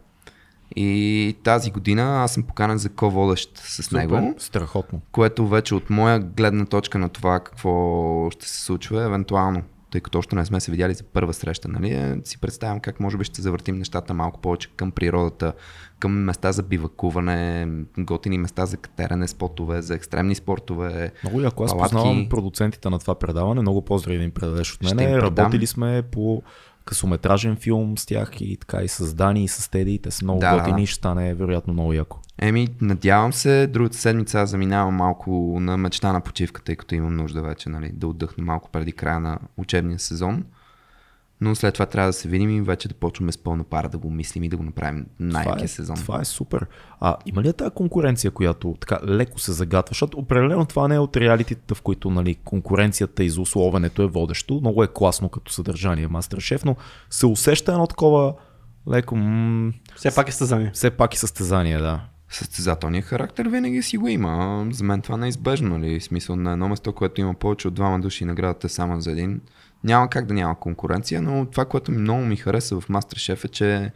[0.76, 5.02] И тази година аз съм поканен за ко-водещ с него Страхотно.
[5.12, 10.20] което вече от моя гледна точка на това какво ще се случва, евентуално, тъй като
[10.20, 13.24] още не сме се видяли за първа среща, нали, е, си представям как може би
[13.24, 15.54] ще завъртим нещата малко повече към природата,
[16.00, 21.12] към места за бивакуване, готини места за катеране, спортове, за екстремни спортове.
[21.24, 21.64] Много яко.
[21.64, 23.62] Аз познавам продуцентите на това предаване.
[23.62, 25.22] Много поздрави да им предадеш от предам.
[25.22, 26.44] Работили сме по
[26.86, 30.00] късометражен филм с тях и така и с Дани и с Теди.
[30.00, 32.20] Те са много Да, готини и ще стане вероятно много яко.
[32.40, 37.16] Еми, надявам се, другата седмица аз заминавам малко на мечта на почивка, тъй като имам
[37.16, 40.44] нужда вече нали, да отдъхна малко преди края на учебния сезон.
[41.44, 43.98] Но след това трябва да се видим и вече да почваме с пълна пара да
[43.98, 45.96] го мислим и да го направим най-якия е, сезон.
[45.96, 46.66] това е супер.
[47.00, 49.92] А има ли е тази конкуренция, която така леко се загатва?
[49.92, 54.54] Защото определено това не е от реалитетата, в които нали, конкуренцията и злословенето е водещо.
[54.54, 56.76] Много е класно като съдържание Мастершеф, но
[57.10, 58.34] се усеща едно такова
[58.90, 60.72] леко, м- Все пак е състезание.
[60.74, 62.02] все пак и състезание, да.
[62.30, 64.66] Състезателният характер винаги си го има.
[64.72, 65.78] За мен това не е избежно.
[65.78, 66.00] Нали?
[66.00, 69.02] В смисъл на едно место, което има повече от двама души и наградата е само
[69.02, 69.42] за един.
[69.84, 73.92] Няма как да няма конкуренция, но това, което много ми хареса в Masterchef е, че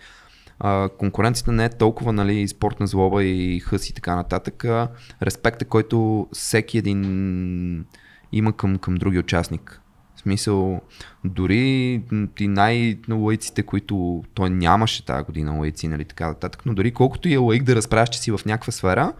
[0.59, 4.65] а, конкуренцията не е толкова нали, спортна злоба и хъс и така нататък.
[4.65, 4.87] А
[5.21, 7.85] респекта, който всеки един
[8.31, 9.81] има към, към други участник.
[10.15, 10.81] В смисъл,
[11.23, 12.01] дори
[12.35, 17.33] ти най-лаиците, които той нямаше тази година лаици, нали така нататък, но дори колкото и
[17.33, 19.13] е лаик да разправяш, че си в някаква сфера,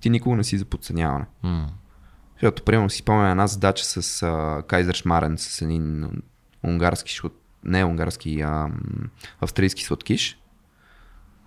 [0.00, 1.24] ти никога не си за подценяване.
[1.42, 1.68] М.
[2.42, 6.10] Защото, примерно, си спомням една задача с а, Кайзер Шмарен, с един
[6.64, 8.68] унгарски, шут, не унгарски, а
[9.40, 10.38] австрийски сладкиш.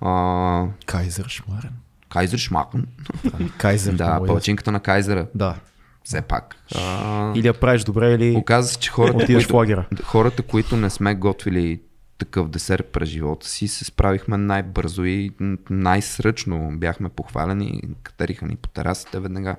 [0.01, 1.71] А, Кайзер Шмарен.
[2.10, 2.88] Кайзер Шмарен.
[3.58, 3.93] Кайзер.
[3.93, 4.27] Да, много ясно.
[4.27, 5.27] палачинката на Кайзера.
[5.36, 5.56] Да.
[6.03, 6.56] Все пак.
[6.75, 9.86] А, Или я правиш добре, или Оказва се, че хората, които, лагера.
[10.03, 11.82] хората, които не сме готвили
[12.17, 15.32] такъв десерт през живота си, се справихме най-бързо и
[15.69, 16.69] най-сръчно.
[16.73, 19.56] Бяхме похвалени, катериха ни по терасите веднага.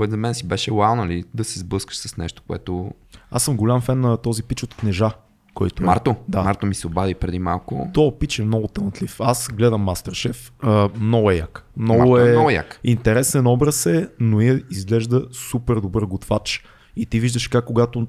[0.00, 2.90] Което за мен си беше вау, нали, да се сблъскаш с нещо, което...
[3.30, 5.10] Аз съм голям фен на този пич от книжа,
[5.54, 5.86] който е.
[5.86, 6.42] Марто, Да.
[6.42, 7.90] Марто ми се обади преди малко.
[7.94, 9.20] То пич е много талантлив.
[9.20, 10.52] Аз гледам Мастершеф.
[11.00, 11.66] Много е як.
[11.76, 12.80] Много Марто е е, много як.
[12.84, 16.64] интересен образ е, но е, изглежда супер добър готвач.
[16.96, 18.06] И ти виждаш как когато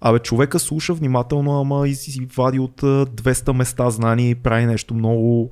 [0.00, 4.66] Абе, човека слуша внимателно, ама и си вади от а, 200 места знания и прави
[4.66, 5.50] нещо много,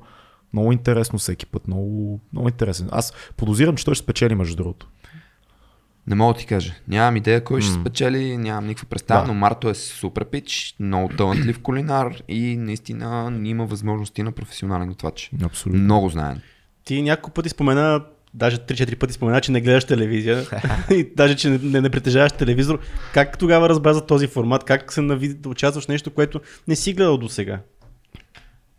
[0.53, 1.67] много интересно всеки път.
[1.67, 2.89] Много, много интересен.
[2.91, 4.87] Аз подозирам, че той ще спечели между другото.
[6.07, 6.73] Не мога да ти кажа.
[6.87, 7.81] Нямам идея кой ще М.
[7.81, 9.27] спечели, нямам никаква представа, Да.
[9.27, 15.31] но Марто е супер пич, много талантлив кулинар и наистина има възможности на професионален готвач.
[15.43, 15.81] Абсолютно.
[15.81, 16.41] Много знаен.
[16.85, 20.45] Ти няколко пъти спомена, даже 3-4 пъти спомена, че не гледаш телевизия
[20.91, 22.79] и даже, че не, не, не притежаваш телевизор.
[23.13, 24.63] Как тогава разбра за този формат?
[24.63, 27.59] Как се нави да участваш в нещо, което не си гледал до сега?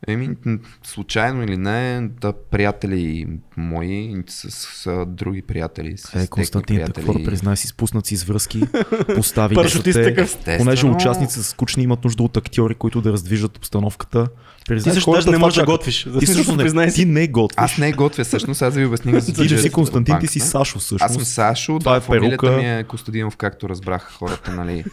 [0.06, 0.36] Еми,
[0.82, 5.98] случайно или не, да приятели мои с, с, други приятели.
[5.98, 6.94] С Е, Константин, приятели.
[6.94, 8.62] какво да признай си, спуснат си с връзки,
[9.14, 9.56] постави
[10.44, 14.28] те, понеже участници са скучни, имат нужда от актьори, които да раздвижат обстановката.
[14.68, 16.06] Признай, Ти също даже не можеш да готвиш.
[16.18, 17.56] Ти също не, ти не готвиш.
[17.56, 20.78] Аз не готвя всъщност, аз да ви обясня за Ти си Константин, ти си Сашо
[20.78, 21.02] всъщност.
[21.02, 22.56] Аз съм Сашо, Това да, е фамилията перука.
[22.56, 24.84] ми е Костадинов, както разбрах хората, нали.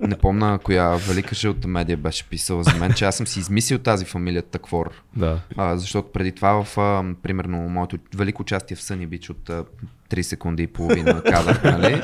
[0.00, 3.78] Не помна коя велика жълта медия беше писала за мен, че аз съм си измислил
[3.78, 4.90] тази фамилия Таквор.
[5.16, 5.38] Да.
[5.56, 9.64] А, защото преди това в, а, примерно, моето велико участие в Съни Бич от а,
[10.10, 12.02] 3 секунди и половина кадър, нали?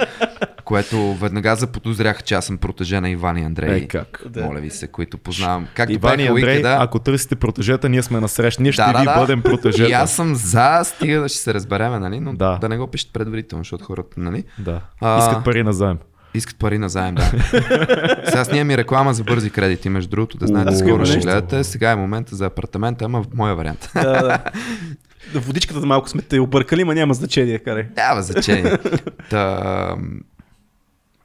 [0.65, 3.77] Което веднага заподозрях, че аз съм протеже на Иван и Андрей.
[3.77, 4.23] Е, как?
[4.29, 4.45] Да.
[4.45, 5.67] Моля ви се, които познавам.
[5.75, 8.63] Както Иван и Андрей, Уикеда, ако търсите протежета, ние сме насреща.
[8.63, 9.21] Ние ще да, да, ви да.
[9.21, 9.91] бъдем протежета.
[9.91, 12.21] И аз съм за, стига да ще се разбереме, нали?
[12.21, 12.51] Но Да.
[12.53, 14.45] да, да не го пишете предварително, защото хората, нали?
[14.59, 14.81] Да.
[15.01, 15.99] А, Искат пари на заем.
[16.35, 17.23] Искат пари на заем, да.
[18.27, 21.65] Сега снимам и реклама за бързи кредити, между другото, да знаете, скоро ще гледате.
[21.65, 23.91] Сега е момента за апартамента, ама в моя вариант.
[23.95, 24.39] Да, да.
[25.33, 27.89] Да, Водичката малко сме те объркали, ма няма значение, карай.
[27.97, 28.79] Няма значение.
[29.31, 29.97] Та,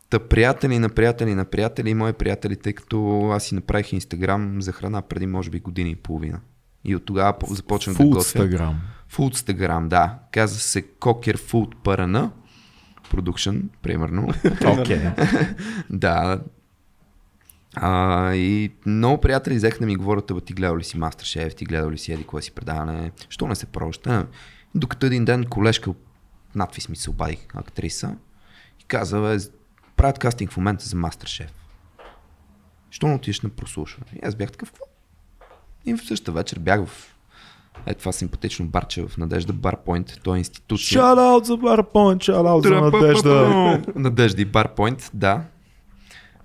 [0.09, 4.61] та приятели на приятели на приятели и мои приятели, тъй като аз си направих инстаграм
[4.61, 6.39] за храна преди може би година и половина.
[6.85, 8.21] И от тогава по- започнах да готвя.
[8.21, 8.81] Фулстаграм.
[9.13, 10.15] Foodstagram, да.
[10.31, 12.29] Казва се Cocker Food PRN
[13.13, 14.27] Production, примерно.
[14.65, 14.99] Окей.
[15.89, 16.39] да.
[17.75, 21.91] А, и много приятели взеха да ми говорят, ти гледал ли си Masterchef, ти гледал
[21.91, 24.27] ли си еди кое си предаване, що не се проща.
[24.75, 25.93] Докато един ден колежка
[26.55, 28.15] надвис ми се обади актриса
[28.79, 29.37] и каза, бе,
[29.95, 31.49] правят кастинг в момента за Masterchef.
[32.91, 34.11] Що не отидеш на прослушване?
[34.15, 34.85] И аз бях такъв, какво?
[35.85, 37.15] И в същата вечер бях в
[37.85, 40.19] е това симпатично барче в Надежда Барпойнт.
[40.23, 41.01] Той е институция.
[41.01, 43.81] Шараут за Барпон, шараут за Надежда.
[43.95, 45.43] Надежда и Барпойнт, да.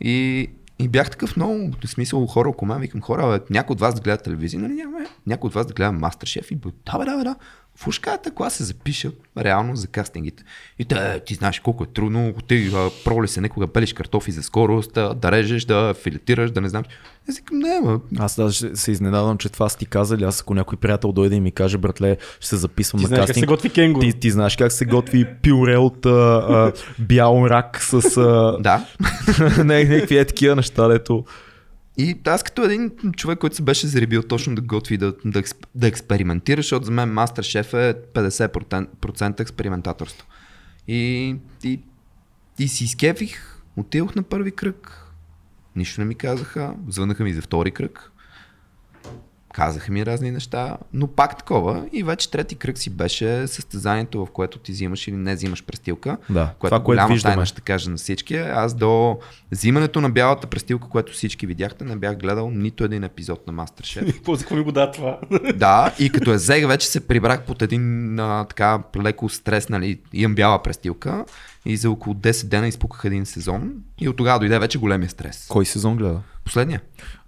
[0.00, 3.94] И, и бях такъв много, в смисъл хора около мен, викам хора, някой от вас
[3.94, 7.16] да гледа телевизия, нали няма, някой от вас да гледа Мастершеф и бе, да, да,
[7.16, 7.36] бе, да.
[7.76, 10.44] В ушката кога се запиша реално за кастингите.
[10.78, 14.42] И те, ти знаеш колко е трудно, ти а, проли се некога белиш картофи за
[14.42, 16.84] скорост, да, да режеш, да филетираш, да не знам.
[17.28, 20.24] Аз викам, не, ма, Аз даже се изненадвам, че това са ти казали.
[20.24, 23.20] Аз ако някой приятел дойде и ми каже, братле, ще се записвам Ти на знаеш
[23.20, 23.42] как кастинг.
[23.42, 24.06] се готви кенгуру.
[24.06, 28.86] Ти, ти знаеш как се готви пюре от а, а, бял рак с а, да.
[29.64, 31.24] не, някакви е такива неща, дето.
[31.98, 35.42] И аз като един човек, който се беше заребил точно да готви, да, да,
[35.74, 40.26] да експериментира, защото за мен Мастершеф е 50% експериментаторство.
[40.88, 41.80] И, и,
[42.58, 45.06] и си изкефих, отидох на първи кръг,
[45.76, 48.12] нищо не ми казаха, звънаха ми за втори кръг,
[49.56, 51.86] казаха ми разни неща, но пак такова.
[51.92, 56.16] И вече трети кръг си беше състезанието, в което ти взимаш или не взимаш престилка.
[56.30, 57.34] Да, което това, което виждаме.
[57.34, 58.34] тайна ще кажа на всички.
[58.36, 59.18] е, Аз до
[59.52, 64.06] взимането на бялата престилка, което всички видяхте, не бях гледал нито един епизод на Мастершеф.
[64.06, 65.18] Какво за ми го да това?
[65.54, 70.00] да, и като я взех, вече се прибрах под един а, така леко стрес, нали,
[70.12, 71.24] имам бяла престилка
[71.66, 75.46] и за около 10 дена изпуках един сезон и от тогава дойде вече големия стрес.
[75.48, 76.20] Кой сезон гледа?
[76.46, 76.80] Последния.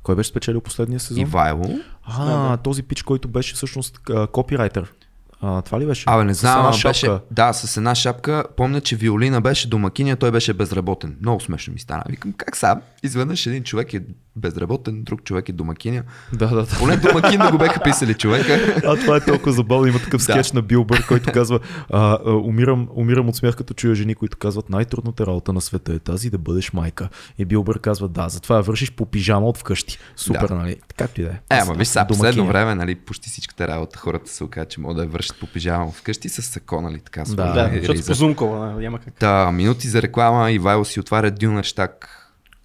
[0.02, 1.22] Кой беше спечелил последния сезон?
[1.22, 1.78] Ивайло.
[2.04, 4.00] А, този пич, който беше всъщност
[4.32, 4.92] копирайтер.
[5.40, 6.04] А, това ли беше?
[6.06, 8.44] Абе, не С знам, ама беше, да, с една шапка.
[8.56, 11.16] Помня, че Виолина беше домакиня, той беше безработен.
[11.20, 12.02] Много смешно ми стана.
[12.08, 12.80] Викам, как сам?
[13.02, 14.00] Изведнъж един човек е
[14.38, 16.02] безработен, друг човек е домакиня.
[16.32, 16.78] Да, да, да.
[16.78, 18.80] Поне домакин да го беха писали човека.
[18.84, 19.86] А това е толкова забавно.
[19.86, 20.32] Има такъв Да.
[20.32, 24.36] скетч на Билбър, който казва а, а, умирам, умирам от смях, като чуя жени, които
[24.36, 27.08] казват най-трудната работа на света е тази да бъдеш майка.
[27.38, 29.98] И Билбър казва да, затова я вършиш по пижама от вкъщи.
[30.16, 30.54] Супер, Да.
[30.54, 30.76] нали?
[30.96, 31.56] Както и да е.
[31.56, 34.96] Е, ама виж сега, последно време, нали, почти всичката работа хората се оказа, че могат
[34.96, 37.24] да я вършат по пижама вкъщи с сако, нали, така.
[37.28, 39.14] Да, Да, и защото по Зумкова, няма как.
[39.14, 42.17] Та, минути за реклама, Ивайло си отваря Дюнерштаг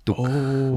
[0.06, 0.24] тук О,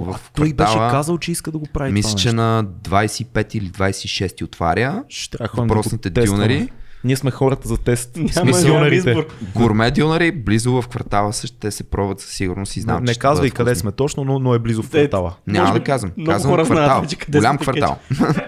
[0.05, 3.55] в а той беше казал, че иска да го прави Мисля, това че на 25
[3.55, 5.05] или 26 отваря.
[5.09, 6.45] Ще да въпросните тестваме.
[6.45, 6.69] дюнери.
[7.05, 8.17] Ние сме хората за тест.
[8.37, 9.27] Няма избор.
[9.55, 13.13] Гурме дюнери, близо в квартала също те се пробват със сигурност и знам, не че
[13.13, 15.35] ще казвай къде сме точно, но, но е близо в Е, квартала.
[15.47, 16.13] Няма да казвам.
[16.17, 17.01] много Казвам хора знаят квартал.
[17.03, 17.97] вече къде голям квартал.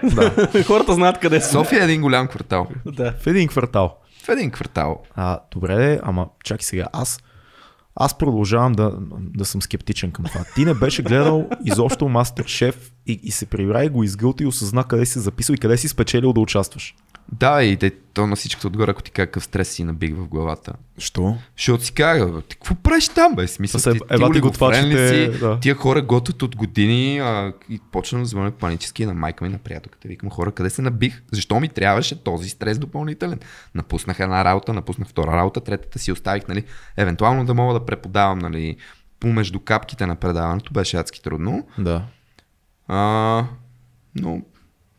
[0.03, 0.63] да.
[0.67, 1.49] Хората знаят къде са.
[1.49, 2.67] София е един голям квартал.
[2.85, 3.13] Да.
[3.19, 3.97] В един квартал.
[4.23, 5.01] В един квартал.
[5.15, 6.85] А, добре, ама чакай сега.
[6.93, 7.19] Аз,
[7.99, 8.93] аз продължавам да,
[9.35, 10.45] да съм скептичен към това.
[10.55, 14.47] Ти не беше гледал изобщо Мастер Шеф и, и се прибра и го изгълта и
[14.47, 16.95] осъзна къде си записал и къде си спечелил да участваш.
[17.31, 20.27] Да, и те, то на всичкото отгоре, ако ти кажа какъв стрес си набиг в
[20.27, 20.73] главата.
[20.97, 21.37] Що?
[21.57, 23.47] Защото си бе, ти какво правиш там, бе?
[23.47, 25.39] Смисъл, Това ти, ти, ти готвачите, си?
[25.39, 25.59] да.
[25.59, 29.57] Тия хора готвят от години а, и почна да звъня панически на майка ми, на
[29.57, 30.07] приятелката.
[30.07, 31.23] Викам, хора, къде се набих?
[31.31, 33.39] Защо ми трябваше този стрес допълнителен?
[33.75, 36.63] Напуснах една работа, напуснах втора работа, третата си оставих, нали,
[36.97, 38.77] евентуално да мога да преподавам, нали,
[39.19, 41.67] помежду капките на предаването, беше адски трудно.
[41.77, 42.03] Да.
[42.87, 43.45] А,
[44.15, 44.41] но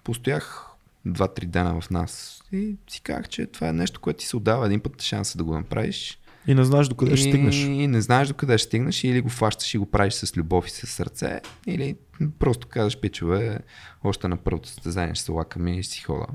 [0.04, 0.69] постоях
[1.06, 4.66] 2-3 дена в нас и си казах, че това е нещо, което ти се отдава
[4.66, 6.18] един път шанса да го направиш.
[6.46, 7.56] И не знаеш докъде ще и, стигнеш.
[7.56, 10.70] И не знаеш докъде ще стигнеш, или го фащаш и го правиш с любов и
[10.70, 11.96] с сърце, или
[12.38, 13.58] просто казваш, пичове,
[14.04, 16.26] още на първото състезание ще се лакам и ще си хода.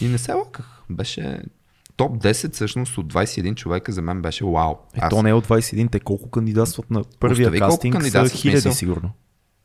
[0.00, 0.82] И не се лаках.
[0.90, 1.42] Беше
[1.96, 4.74] топ 10 всъщност от 21 човека за мен беше вау.
[4.94, 7.98] Е, то не е от 21, те колко кандидатстват на първия Остави колко кастинг са
[7.98, 8.78] кандидатстват, хиляди смисъл.
[8.78, 9.10] сигурно.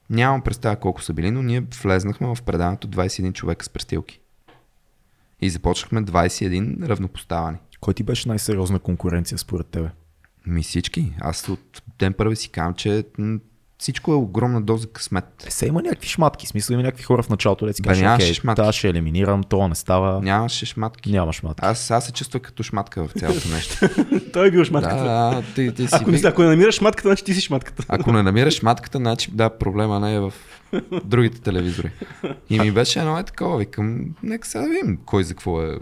[0.09, 4.19] Нямам представа колко са били, но ние влезнахме в предаването 21 човека с престилки.
[5.41, 7.57] И започнахме 21 равнопоставани.
[7.81, 9.89] Кой ти беше най-сериозна конкуренция според тебе?
[10.45, 11.13] Ми всички.
[11.21, 13.05] Аз от ден първи си казвам, че
[13.77, 15.45] всичко е огромна доза късмет.
[15.47, 17.87] Е, се има някакви шматки, в смисъл има някакви хора в началото, да си Бе,
[17.87, 18.61] кажеш, окей, шматки.
[18.61, 21.11] това ще елиминирам, това не става, Нямаше шматки.
[21.11, 21.65] няма шматки.
[21.65, 23.89] Аз, аз се чувствах като шматка в цялото нещо.
[24.33, 25.03] Той е бил шматката.
[25.03, 27.83] да, ти, ти си Ако не, ако не намираш шматката, значи ти си шматката.
[27.87, 30.33] Ако не намираш шматката, значи да, проблема не е в
[31.05, 31.91] другите телевизори.
[32.49, 35.77] И ми беше едно е такова, викам, нека сега да видим кой за какво е.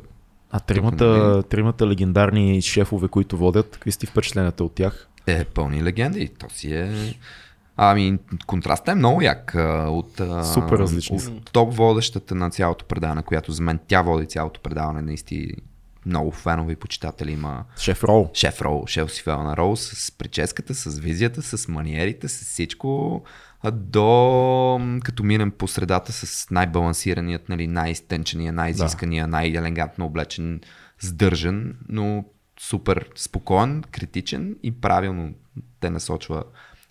[0.52, 5.08] А тримата, тримата легендарни шефове, които водят, какви сте впечатленията от тях?
[5.28, 6.28] Е, пълни легенди.
[6.40, 7.14] То си е...
[7.78, 9.56] Ами, контрастът е много як.
[9.88, 10.22] От,
[10.54, 15.02] Супер различни От топ водещата на цялото предаване, която за мен тя води цялото предаване,
[15.02, 15.54] наистина
[16.06, 17.64] много фенове и почитатели има.
[17.80, 18.30] Шеф Рол.
[18.34, 23.24] Шеф Роу, шеф Сивелна Роу, с прическата, с визията, с маниерите, с всичко,
[23.72, 30.62] до като минем по средата с най-балансираният, нали, най-изтенчения, най-изискания, най-елегантно облечен,
[31.02, 32.26] сдържан, но
[32.60, 35.34] супер спокоен, критичен и правилно
[35.80, 36.44] те насочва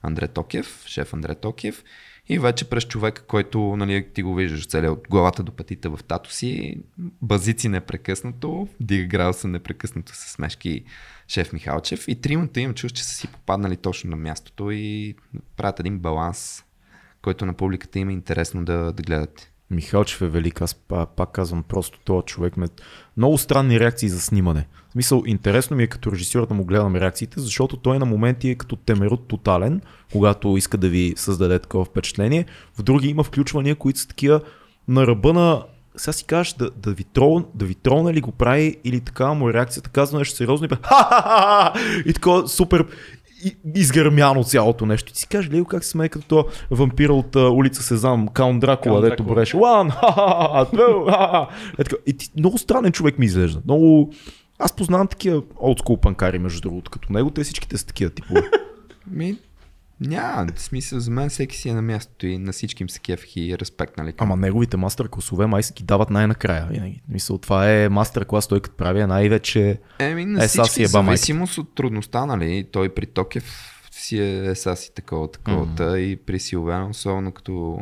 [0.03, 1.85] Андре Токев, шеф Андре Токев.
[2.29, 6.01] И вече през човека, който нали, ти го виждаш целия от главата до петите в
[6.09, 10.85] тато си, базици непрекъснато, дига градуса непрекъснато с смешки
[11.29, 12.09] шеф Михалчев.
[12.09, 15.15] И тримата имам чувство, че са си попаднали точно на мястото и
[15.57, 16.65] правят един баланс,
[17.23, 19.52] който на публиката има интересно да, да гледате.
[19.72, 22.66] Михалчев е велик, аз па- пак казвам просто този човек ме...
[23.16, 24.66] Много странни реакции за снимане.
[24.88, 28.50] В смисъл, интересно ми е като режисьор да му гледам реакциите, защото той на моменти
[28.50, 29.80] е като темерут тотален,
[30.12, 32.46] когато иска да ви създаде такова впечатление.
[32.78, 34.40] В други има включвания, които са такива
[34.88, 35.62] на ръба на
[35.96, 39.35] сега си кажеш да, да, ви трол, да ви тролне ли го прави или такава
[39.35, 41.72] му реакцията, казва нещо сериозно и бе, ха-ха-ха,
[42.06, 42.87] и такова супер
[43.74, 45.11] изгърмяно цялото нещо.
[45.11, 48.28] И ти си кажеш, Лео, как се смее като то вампира от а, улица Сезам,
[48.28, 49.57] Каун Дракула, Каунт дето бореше.
[49.57, 49.90] One,
[50.72, 51.46] two.
[51.78, 53.61] Е така, И ти, много странен човек ми изглежда.
[53.64, 54.12] Много...
[54.59, 57.31] Аз познавам такива олдскул панкари, между другото, като него.
[57.31, 58.42] Те всичките са такива типове.
[59.11, 59.37] Ми,
[60.09, 63.01] няма, в смисъл за мен всеки си е на мястото и на всички им се
[63.01, 64.15] кефих и респект, нали?
[64.19, 66.67] Ама неговите мастер класове май ги дават най-накрая.
[66.71, 67.03] Винаги.
[67.09, 69.81] Мисъл, това е мастер клас, той като прави е най-вече...
[69.99, 71.05] Еми, на Е, всички, си майката.
[71.05, 72.69] зависимост от трудността, нали?
[72.73, 75.97] Той при Токев си е еса си такова, такова, mm.
[75.97, 77.79] и при Силвена, особено като,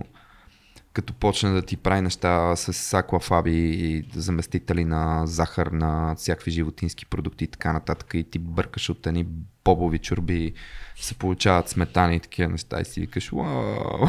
[0.93, 7.07] като почне да ти прави неща с аквафаби и заместители на захар, на всякакви животински
[7.07, 9.27] продукти и така нататък и ти бъркаш от едни
[9.65, 10.53] бобови чурби,
[10.97, 14.07] се получават сметани и такива неща и си викаш, вау.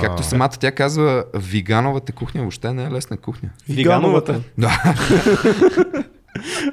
[0.00, 3.50] Както самата тя казва, вигановата кухня въобще не е лесна кухня.
[3.68, 4.42] Вигановата.
[4.58, 4.94] Да.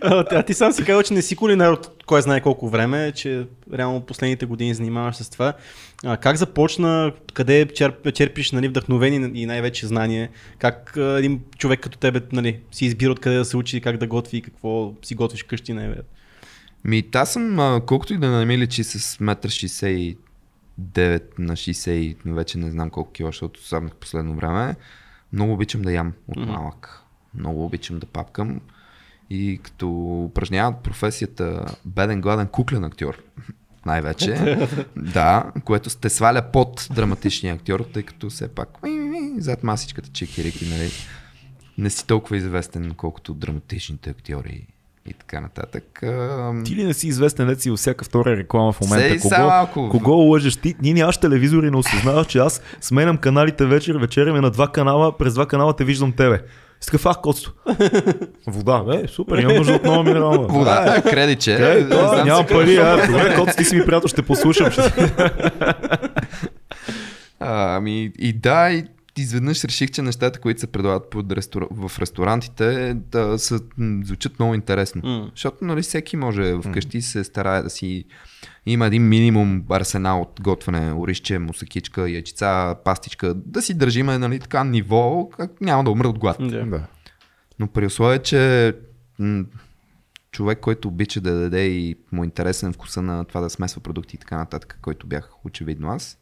[0.01, 3.47] А, ти сам си казал, че не си кулинар от кой знае колко време, че
[3.73, 5.53] реално последните години занимаваш с това.
[6.05, 10.29] А, как започна, къде черп, черпиш нали, вдъхновение и най-вече знание?
[10.59, 14.07] Как а, един човек като тебе нали, си избира откъде да се учи, как да
[14.07, 16.01] готви, какво си готвиш къщи най-вече?
[16.83, 22.15] Ми, аз съм, а, колкото и да не ми личи с 1,69 на 60 и
[22.25, 24.75] вече не знам колко кила, защото сабнах последно време,
[25.33, 27.03] много обичам да ям от малък.
[27.33, 28.61] Много обичам да папкам.
[29.29, 29.89] И като
[30.25, 33.23] упражнявам професията беден, гладен, куклен актьор,
[33.85, 34.57] най-вече,
[34.95, 38.69] да, което сте сваля под драматичния актьор, тъй като все пак
[39.37, 40.89] зад масичката чики-рики, нали,
[41.77, 44.67] не си толкова известен, колкото драматичните актьори
[45.05, 45.99] и така нататък.
[46.65, 49.09] Ти ли не си известен, си във всяка втора реклама в момента?
[49.09, 49.89] Сей са малко.
[49.89, 50.75] кого лъжеш ти?
[50.81, 55.17] Ние нямаш телевизор и не осъзнаваш, че аз сменям каналите вечер, вечеряме на два канала,
[55.17, 56.41] през два канала те виждам тебе.
[57.05, 57.51] Ах, котсто.
[58.47, 60.47] Вода, бе, супер, имам нужда от нова минерална.
[60.47, 61.59] Вода, е, кредиче.
[61.59, 64.71] Не да, си пари, а, добре, Коц, ти си ми приятел, ще послушам.
[64.71, 64.81] Ще...
[67.39, 68.85] А, Ами, и да, и
[69.21, 71.67] изведнъж реших, че нещата, които се предлагат под рестор...
[71.71, 73.59] в ресторантите, да са,
[74.03, 75.01] звучат много интересно.
[75.03, 75.29] М.
[75.31, 78.05] Защото нали, всеки може вкъщи се старае да си
[78.65, 84.63] има един минимум арсенал от готвене, оризче, мусакичка, ячица, пастичка, да си държиме нали, така
[84.63, 86.37] ниво, как няма да умре от глад.
[86.39, 86.65] Да.
[86.65, 86.83] Да.
[87.59, 88.73] Но при условие, че
[89.19, 89.43] м-
[90.31, 94.15] човек, който обича да даде и му е интересен вкуса на това да смесва продукти
[94.15, 96.17] и така нататък, който бях очевидно аз,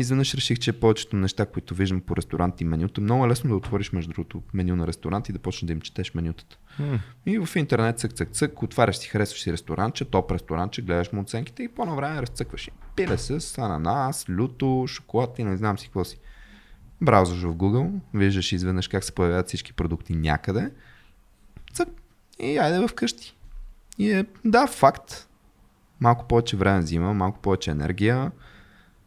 [0.00, 3.56] изведнъж реших, че повечето неща, които виждам по ресторанти и менюта, много е лесно да
[3.56, 6.58] отвориш между другото меню на ресторант и да почнеш да им четеш менютата.
[6.78, 7.00] М.
[7.26, 11.20] И в интернет цък, цък, цък, отваряш си, харесваш си ресторанче, топ ресторанче, гледаш му
[11.20, 12.70] оценките и по-навреме разцъкваш.
[12.96, 16.18] Пиле с ананас, люто, шоколад и не знам си какво си.
[17.00, 20.70] Браузваш в Google, виждаш изведнъж как се появяват всички продукти някъде.
[21.72, 21.88] Цък,
[22.38, 23.36] и айде вкъщи.
[23.98, 25.28] И е, да, факт.
[26.00, 28.32] Малко повече време взима, малко повече енергия,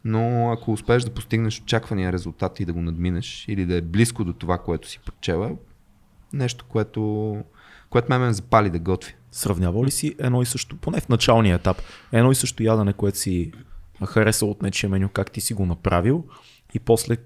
[0.04, 4.24] но ако успееш да постигнеш очаквания резултат и да го надминеш, или да е близко
[4.24, 5.50] до това, което си прочела,
[6.32, 7.36] нещо, което,
[7.90, 9.14] което ме ме запали да готви.
[9.32, 11.76] Сравнявал ли си едно и също, поне в началния етап,
[12.12, 13.52] едно и също ядене, което си
[14.06, 16.24] харесал от нечия меню, как ти си го направил
[16.74, 17.16] и после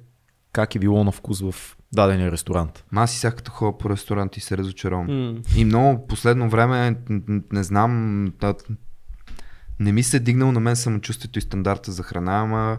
[0.52, 1.54] как е било на вкус в
[1.92, 2.84] дадения ресторант?
[2.92, 5.06] Ма аз и сега като ходя по ресторант и се разочаровам.
[5.06, 5.40] М.
[5.56, 6.96] И много последно време,
[7.52, 8.26] не знам,
[9.80, 12.78] не ми се е дигнало на мен самочувствието и стандарта за храна, ама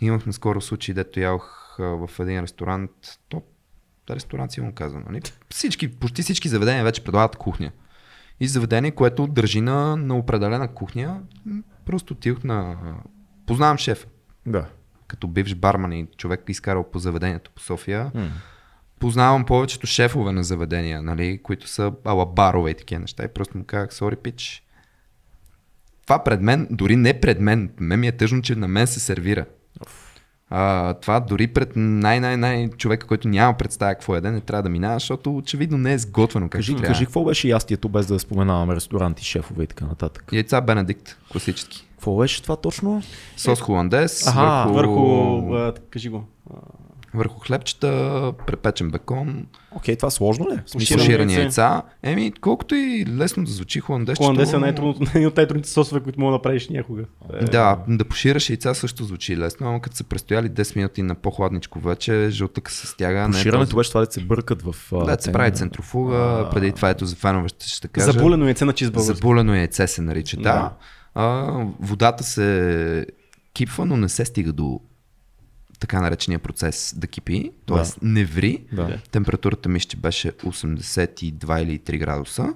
[0.00, 2.90] имахме скоро случай, дето ядох в един ресторант,
[3.28, 3.42] то
[4.10, 5.22] ресторант си му казвам, нали?
[5.50, 7.72] Всички, почти всички заведения вече предлагат кухня.
[8.40, 11.20] И заведение, което държи на, на определена кухня,
[11.86, 12.76] просто отидох на...
[13.46, 14.06] Познавам шефа,
[14.46, 14.66] Да.
[15.06, 18.10] като бивш барман и човек изкарал по заведението по София.
[18.14, 18.28] М.
[18.98, 23.24] Познавам повечето шефове на заведения, нали, които са ала барове и такива неща.
[23.24, 24.66] И просто му казах, сори пич,
[26.06, 29.00] това пред мен, дори не пред мен, мен ми е тъжно, че на мен се
[29.00, 29.44] сервира.
[30.54, 34.94] А, това дори пред най-най-най човека, който няма представа какво яде, не трябва да минава,
[34.94, 36.86] защото очевидно не е сготвено как Кажи, трябва.
[36.86, 40.32] кажи какво беше ястието, без да споменаваме ресторанти, шефове и така нататък.
[40.32, 41.86] Яйца Бенедикт, класически.
[41.92, 43.02] Какво беше това точно?
[43.36, 45.00] Сос холандес, Аха, върху,
[45.40, 46.24] Върху, кажи го.
[47.14, 47.88] Върху хлебчета,
[48.46, 50.54] препечен бекон, Окей, това сложно ли?
[50.54, 50.62] е?
[50.88, 51.82] Туширани яйца.
[52.02, 54.22] Еми, колкото и лесно да звучи холандесчето.
[54.22, 57.02] Холандес е най-трудното, един от най-трудните сосове, които мога да направиш някога.
[57.34, 61.14] Е, Да, да пошираш яйца също звучи лесно, но като са престояли 10 минути на
[61.14, 63.28] по-хладничко вече, жълтъка се стяга.
[63.28, 64.74] не е този- беше това, да се бъркат в...
[64.92, 68.12] Да, се прави центрофуга, преди това ето за феновете ще кажа.
[68.12, 69.14] Забулено яйце на чизбългър.
[69.14, 70.42] Забулено яйце се нарича, да.
[70.42, 70.70] Да.
[71.14, 73.06] А, водата се
[73.52, 74.80] кипва, но не се стига до
[75.82, 77.76] така наречения процес да кипи, т.е.
[77.76, 77.84] Да.
[78.02, 78.64] не ври.
[78.72, 78.98] Да.
[79.10, 81.22] Температурата ми ще беше 82
[81.58, 82.54] или 3 градуса.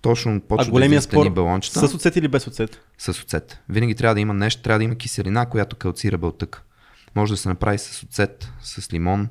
[0.00, 1.88] Точно А почва да големия едни спор балончета.
[1.88, 2.80] с оцет или без оцет?
[2.98, 3.58] с оцет.
[3.68, 6.62] Винаги трябва да има нещо, трябва да има киселина, която калцира белтък.
[7.14, 9.28] Може да се направи с оцет, с лимон,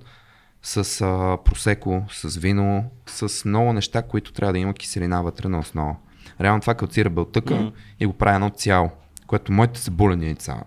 [0.63, 5.59] с а, просеко, с вино, с много неща, които трябва да има киселина вътре на
[5.59, 5.95] основа.
[6.41, 7.67] Реално това калцира белтъка Мгм.
[7.99, 8.89] и го прави едно цяло,
[9.27, 10.63] което моите са болени яйца.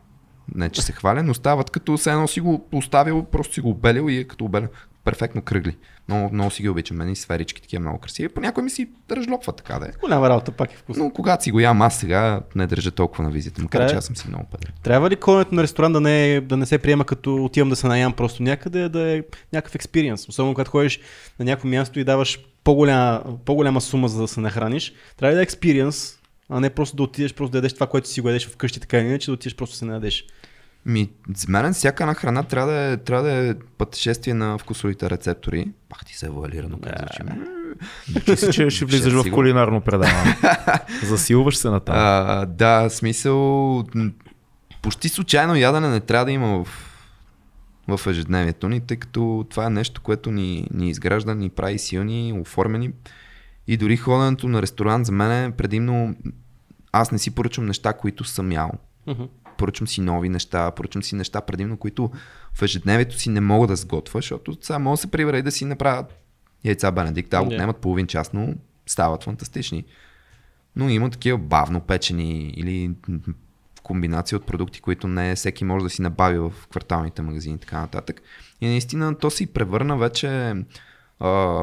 [0.54, 3.70] Не, че се хваля, но стават като се едно си го оставил, просто си го
[3.70, 4.68] обелил и е като обелил.
[5.04, 5.76] Перфектно кръгли.
[6.08, 6.96] Много, много си ги обичам.
[6.96, 8.28] Мен и сферички такива много красиви.
[8.28, 9.90] Понякога ми си разлопва така да е.
[10.00, 11.04] Голяма работа, пак е вкусно.
[11.04, 13.88] Но когато си го ям аз сега, не държа толкова на визията, макар е.
[13.88, 14.72] че аз съм си много пъден.
[14.82, 17.86] Трябва ли ходенето на ресторант да не, да не се приема като отивам да се
[17.86, 19.22] наям просто някъде, да е
[19.52, 20.28] някакъв експириенс?
[20.28, 21.00] Особено когато ходиш
[21.38, 24.92] на някакво място и даваш по-голяма, по-голяма сума за да се нахраниш.
[25.16, 26.18] Трябва ли да е експириенс,
[26.48, 28.98] а не просто да отидеш, просто да ядеш това, което си го ядеш вкъщи, така
[28.98, 30.26] или иначе да отидеш просто да се наядеш.
[30.86, 35.10] Ми, за мен всяка една храна трябва да е, трябва да е пътешествие на вкусовите
[35.10, 35.68] рецептори.
[35.88, 37.32] Пах ти се евалирано, как звучи.
[38.08, 40.36] Звучи си, че ще влизаш в кулинарно предаване.
[41.02, 41.94] Засилваш се на там.
[41.98, 43.84] А, да, смисъл,
[44.82, 46.68] почти случайно ядене не трябва да има в,
[47.96, 52.38] в ежедневието ни, тъй като това е нещо, което ни, ни изгражда, ни прави силни,
[52.40, 52.92] оформени.
[53.68, 56.16] И дори ходенето на ресторант за мен е предимно...
[56.92, 58.70] Аз не си поръчвам неща, които съм ял.
[59.06, 59.22] Мгм.
[59.58, 62.10] поръчвам си нови неща, поръчвам си неща предимно, които
[62.54, 65.50] в ежедневието си не мога да сготвя, защото сега мога да се прибера и да
[65.50, 66.04] си направя
[66.64, 67.46] яйца Бенедикт, а Да.
[67.46, 68.54] отнемат половин час, но
[68.86, 69.84] стават фантастични.
[70.76, 72.90] Но има такива бавно печени или
[73.82, 77.80] комбинация от продукти, които не всеки може да си набави в кварталните магазини и така
[77.80, 78.22] нататък.
[78.60, 80.54] И наистина то си превърна вече
[81.20, 81.62] а,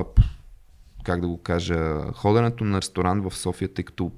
[1.03, 4.11] как да го кажа, ходенето на ресторант в София, тъй като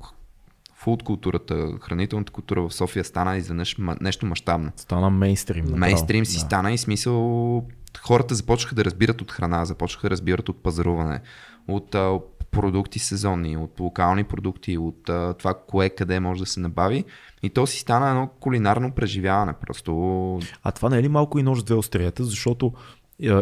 [0.76, 4.72] фуд културата, хранителната култура в София стана изведнъж нещо мащабно.
[4.76, 5.66] Стана мейнстрим.
[5.70, 6.40] Мейнстрим си Да.
[6.40, 7.66] стана и смисъл
[8.00, 11.22] хората започнаха да разбират от храна, започнаха да разбират от пазаруване,
[11.68, 12.20] от а,
[12.52, 17.04] продукти сезонни, от локални продукти, от а, това кое къде може да се набави.
[17.44, 19.54] И то си стана едно кулинарно преживяване.
[19.62, 22.74] Просто А това не е ли малко и нож с две острията, защото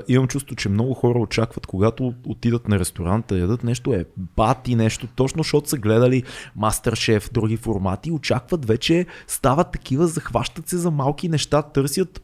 [0.07, 5.07] имам чувство, че много хора очакват, когато отидат на ресторанта, ядат нещо е бати нещо,
[5.15, 6.23] точно защото са гледали
[6.55, 12.23] Мастер-шеф, други формати, очакват вече, стават такива, захващат се за малки неща, търсят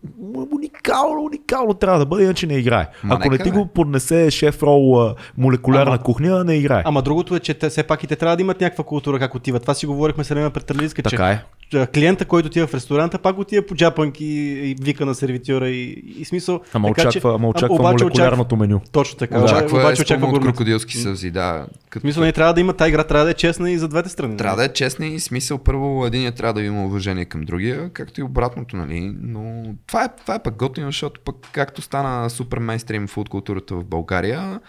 [0.56, 2.88] уникално, уникално трябва да бъде, иначе не играе.
[3.04, 6.84] Ма Ако не ти го поднесе шеф рол молекулярна Ама- кухня, не играе.
[6.86, 9.36] Ама другото е, че те все пак и те трябва да имат някаква култура как
[9.36, 9.60] отива.
[9.60, 11.88] Това си говорихме с Елена Петралиска, че е.
[11.88, 16.26] клиента, който отива в ресторанта, пак отива по джапанки и, вика на сервитьора и, и
[16.26, 16.60] смисъл.
[16.74, 18.82] Ама така, очаква, ама очаква обаче молекулярното меню.
[18.92, 19.38] Точно така.
[19.38, 19.46] Да.
[19.46, 21.66] Очаква обаче е очаква от крокодилски сълзи, да.
[21.90, 24.10] Като смисъл, не трябва да има тази игра, трябва да е честна и за двете
[24.10, 24.38] страни.
[24.38, 28.20] Трябва да е честен и смисъл първо единият трябва да има уважение към другия, както
[28.20, 29.16] и обратното, нали?
[29.22, 33.76] Но това е, това е пък готино, защото пък както стана супер мейнстрим фуд културата
[33.76, 34.60] в България,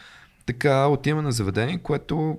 [0.46, 2.38] така отиваме на заведение, което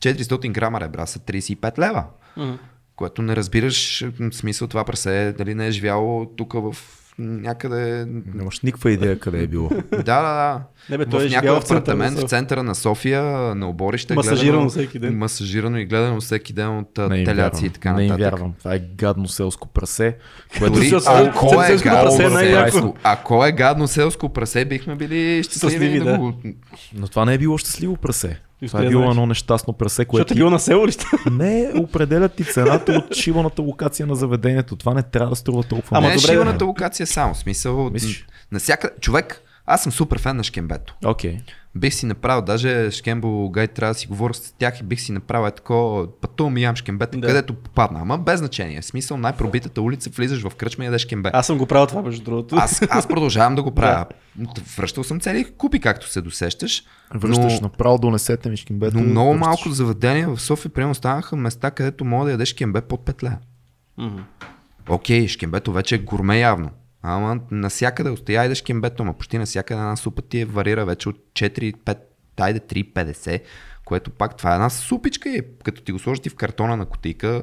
[0.00, 2.04] 400 грама ребра са 35 лева.
[2.36, 2.52] Мгм.
[2.96, 6.76] Което не разбираш смисъл това прасе, дали не е живяло тук в
[7.18, 8.06] някъде...
[8.34, 9.68] Нямаш никаква идея къде е било.
[9.90, 10.60] Да, да, да.
[10.90, 12.28] Не, бе, той в е живял в центъра апартамент на в София.
[12.28, 13.22] центъра на София,
[13.54, 14.14] на оборище.
[14.14, 15.18] Масажирано гледано- всеки ден.
[15.18, 17.66] Масажирано и гледано всеки ден от Не им теляци вярвам.
[17.66, 18.32] и така не им нататък.
[18.32, 18.54] вярвам.
[18.58, 20.16] Това е гадно селско прасе,
[20.58, 25.98] което Дори, ако, е гадно, е селско, ако е гадно селско прасе, бихме били щастливи
[25.98, 26.18] да, да.
[26.18, 26.32] го...
[26.94, 28.40] Но това не е било щастливо прасе.
[28.66, 30.38] Това е било едно нещастно прасе, което Защото е ти...
[30.38, 30.92] било на село ли
[31.30, 34.76] не определят ти цената от шибаната локация на заведението.
[34.76, 35.98] Това не трябва да струва толкова.
[35.98, 37.34] Ама не е добре, шиваната локация само.
[37.34, 38.26] В Смисъл, Мислиш?
[38.52, 38.94] насякъде...
[39.00, 40.94] Човек, аз съм супер фен на Шкембето.
[41.04, 41.40] Окей.
[41.76, 45.12] Бих си направил, даже Шкембо Гай трябва да си говоря с тях и бих си
[45.12, 47.26] направил е такова, пътувам и ям Шкембето, Да.
[47.26, 48.00] където попадна.
[48.00, 48.80] Ама без значение.
[48.80, 51.30] В смисъл, най-пробитата улица, влизаш в кръчма и ядеш Шкембе.
[51.32, 52.56] Аз съм го правил това, между другото.
[52.58, 54.06] Аз, аз продължавам да го правя.
[54.76, 56.84] Връщал съм цели купи, както се досещаш.
[57.14, 58.96] Връщаш но, направо донесете ми шкимбето.
[58.96, 59.46] но много връщаш.
[59.46, 63.36] малко заведения в София, примерно, останаха места, където мога да ядеш кембе под 5 лева.
[63.98, 64.18] Мгм.
[64.88, 66.70] Окей, шкембето вече е гурме явно.
[67.06, 71.16] Ама насякъде остоя идеш кембето, ама почти насякъде една супа ти е варира вече от
[71.16, 71.98] 4-5,
[72.40, 73.42] айде 3,50,
[73.84, 77.42] което пак това е една супичка и като ти го сложиш в картона на котика,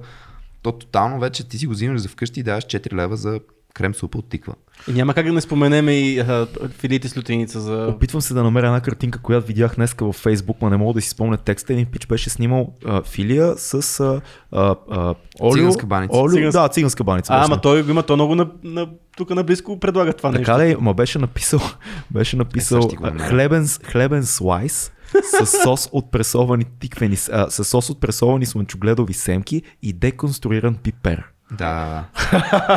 [0.62, 3.39] то тотално вече ти си го взимаш за вкъщи и даваш 4 лева за
[3.74, 4.53] крем супа от тиква.
[4.88, 7.88] И няма как да не споменем и а, филите с лютеница за...
[7.88, 11.02] Опитвам се да намеря една картинка, която видях днеска във Фейсбук, но не мога да
[11.02, 11.74] си спомня текста.
[11.74, 14.22] Един пич беше снимал а, филия с а,
[14.52, 15.54] а, а, олио.
[15.56, 16.18] Циганска баница.
[16.18, 17.34] Олио, Циганска- Да, циганска баница.
[17.34, 20.80] А, ама той го има, то много на, на, тук наблизко предлага това Така нещо.
[20.80, 20.84] ли?
[20.84, 21.60] Ма беше написал,
[22.12, 23.24] беше написал намеря.
[23.24, 24.92] хлебен, хлебен слайс
[25.40, 31.24] с сос от пресовани тиквени, а, с сос от пресовани слънчогледови семки и деконструиран пипер.
[31.58, 32.04] Да.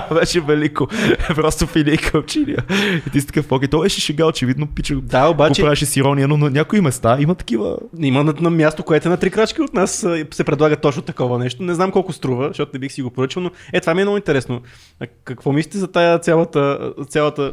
[0.15, 0.87] беше велико.
[1.35, 2.59] Просто филийка очиния.
[3.07, 4.95] И ти си такъв, окей, то беше шега, очевидно, пича.
[4.95, 7.77] Да, обаче- Го правеше с ирония, но на някои места има такива.
[7.99, 11.39] Има на, на място, което е на три крачки от нас, се предлага точно такова
[11.39, 11.63] нещо.
[11.63, 14.05] Не знам колко струва, защото не бих си го поръчал, но е, това ми е
[14.05, 14.61] много интересно.
[15.01, 17.53] А какво мислите за тая цялата, цялата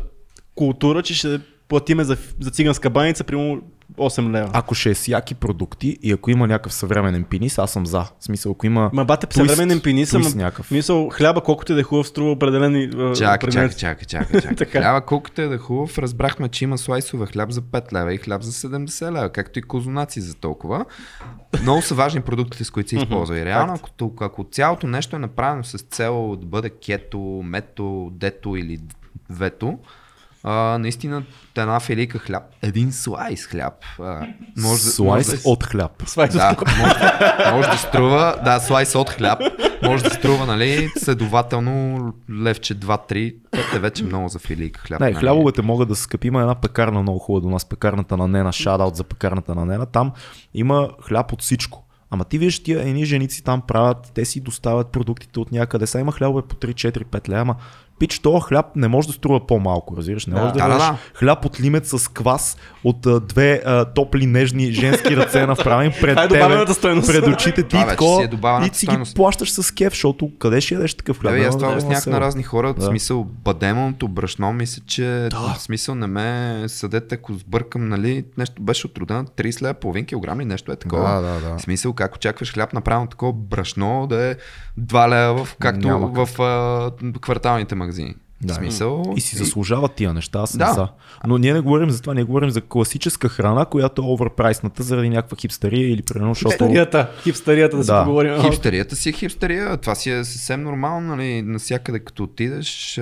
[0.55, 1.39] култура, че ще
[1.72, 3.61] платиме за, за циганска баница, примерно
[3.93, 4.49] 8 лева?
[4.53, 7.99] Ако ще е с яки продукти и ако има някакъв съвременен пинис, аз съм за.
[7.99, 8.89] В смисъл, ако има.
[8.93, 10.72] Ма бате, твист- съвременен пениса, твист ма, някакъв.
[10.72, 12.84] мисъл, хляба, колкото и да е хубав, струва определени...
[12.86, 14.65] а, Чакай, определени- чакай, чакай, чакай.
[14.74, 18.17] Хляба, колкото е да е хубав, разбрахме, че има слайсове хляб за 5 лева и
[18.17, 20.86] хляб за 70 лева, както и козунаци за толкова.
[21.61, 23.39] Много са важни продуктите, с които се използва.
[23.39, 28.55] И реално, ако, ако цялото нещо е направено с цел да бъде кето, мето, дето
[28.55, 28.80] или
[29.30, 29.80] вето,
[30.43, 31.23] а, наистина
[31.57, 33.73] една филийка хляб, един слайс хляб.
[33.99, 34.03] А,
[34.57, 36.03] може, да- Слайс може да- от хляб.
[36.05, 39.39] Слайс да, може, да- може да струва, да, слайс от хляб,
[39.83, 42.13] може да струва, нали, следователно
[42.43, 43.35] левче 2-3,
[43.71, 44.99] те вече много за филийка хляб.
[44.99, 45.15] Не, нали.
[45.15, 46.27] хлябовете могат да скъпи.
[46.27, 49.85] Има една пекарна много хубава до нас, пекарната на Нена, шадаут за пекарната на Нена.
[49.85, 50.11] Там
[50.53, 51.83] има хляб от всичко.
[52.13, 55.87] Ама ти виждаш тия едни женици там правят, те си доставят продуктите от някъде.
[55.87, 57.55] Сега има хлябове по 3, 4, 5 лева, ама
[58.02, 60.26] пич, този хляб не може да струва по-малко, разбираш?
[60.28, 60.41] Не Да.
[60.41, 60.97] може да, Да, да, да, да.
[61.14, 66.18] хляб от лимет с квас от а, две а, топли, нежни женски ръце направени пред
[66.20, 66.66] е тебе,
[67.08, 68.28] пред очите ти и такова, си е
[68.66, 71.34] и си ги плащаш с кеф, защото къде ще ядеш такъв хляб?
[71.34, 72.82] Абе, аз това обяснях на разни хора, Да.
[72.82, 78.62] в смисъл бадемоното брашно, мисля, че в смисъл не ме съдете, ако сбъркам, нали, нещо
[78.62, 81.10] беше от рода на 30 лева, половин килограм или нещо е такова.
[81.10, 81.58] Да, да, да.
[81.58, 84.36] В смисъл, как очакваш хляб направено такова брашно да е
[84.80, 86.28] 2 лева, както в
[87.22, 87.90] кварталните магазини.
[88.43, 88.53] Да.
[88.53, 89.13] В смисъл.
[89.15, 90.73] И си заслужават тия неща, аз съм Да.
[90.73, 90.87] за.
[91.27, 95.09] Но ние не говорим за това, ние говорим за класическа храна, която е оверпрайсната заради
[95.09, 96.51] някаква хипстерия или примерно, защото...
[96.51, 97.99] Хипстерията, хипстерията да, Да.
[97.99, 98.41] си поговорим.
[98.41, 99.77] Хипстерията си е хипстерия.
[99.77, 101.41] Това си е съвсем нормално, нали?
[101.41, 103.01] Насякъде като отидеш,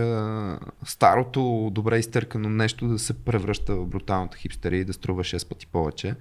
[0.86, 5.68] старото, добре изтъркано нещо да се превръща в бруталната хипстерия и да струва 6 пъти
[5.68, 6.16] повече.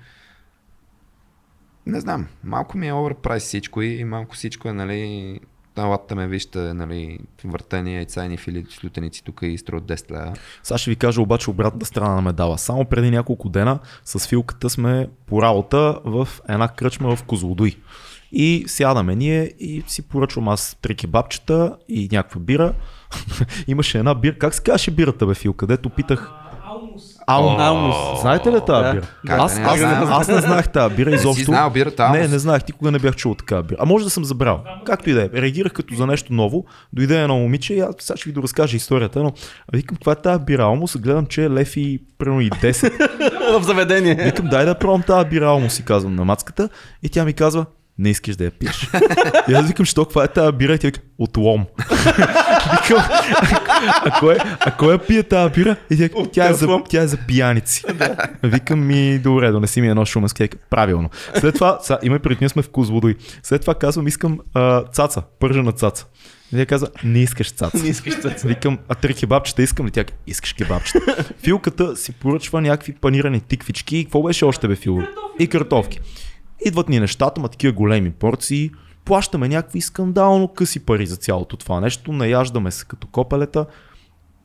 [1.86, 5.40] Не знам, малко ми е оверпрайс всичко и малко всичко е, нали,
[5.78, 10.32] Алата ме вижте, нали, въртени яйца и фили с лютеници тук и струват 10 лева.
[10.62, 12.58] Сега ще ви кажа обаче обратната страна на медала.
[12.58, 17.76] Само преди няколко дена с Филката сме по работа в една кръчма в Козлодуй.
[18.32, 22.74] И сядаме ние и си поръчвам аз три кебабчета и някаква бира.
[23.66, 24.38] Имаше една бира.
[24.38, 25.52] Как се казваше бирата, бе, Фил?
[25.52, 26.32] Където питах.
[27.28, 27.60] Алмус.
[27.60, 28.20] Алмус.
[28.20, 29.06] Знаете ли тази бира?
[29.26, 30.12] Как Аз, да не аз, знам?
[30.12, 31.44] аз, не знаех тази бира Не изобщо.
[31.44, 32.32] знал бирата Не, Алмус?
[32.32, 33.76] не знаех, никога не бях чул така бира.
[33.80, 34.60] А може да съм забрал.
[34.86, 35.28] Както и да е.
[35.34, 36.64] Реагирах като за нещо ново.
[36.92, 39.32] Дойде едно момиче и аз сега ще ви доразкажа историята, но
[39.72, 40.96] викам, каква е тази бира Алмус?
[40.96, 43.58] Гледам, че е лев и примерно и 10.
[43.60, 44.14] в заведение.
[44.14, 46.68] Викам, дай да пробвам тази бира Алмус, си казвам на мацката.
[47.02, 47.66] И тя ми казва,
[47.98, 48.90] не искаш да я пиеш.
[49.48, 50.74] и аз викам, що каква е тази бира?
[50.74, 51.66] И тя вика, от лом.
[52.72, 53.02] викам,
[54.04, 55.76] а кой, а кой я пие тази бира?
[55.90, 57.84] И тя, тя, е за, тя е за пияници.
[58.42, 60.36] викам ми, добре, донеси ми едно шуменско.
[60.36, 61.10] Тя вика, Правилно.
[61.40, 63.16] След това, сега, има пред ние сме в Козлодой.
[63.42, 66.06] След това казвам, искам а, цаца, пържена цаца.
[66.52, 67.82] И тя каза, не искаш цаца.
[67.82, 69.90] Не искаш да Викам, а три кебабчета искам ли?
[69.90, 71.24] Тя искаш кебабчета.
[71.44, 73.96] Филката си поръчва някакви панирани тиквички.
[73.96, 75.02] И какво беше още бе, Фил?
[75.38, 76.00] И картофки.
[76.66, 78.70] Идват ни нещата, ма такива големи порции.
[79.04, 82.12] Плащаме някакви скандално къси пари за цялото това нещо.
[82.12, 83.66] Наяждаме се като копелета.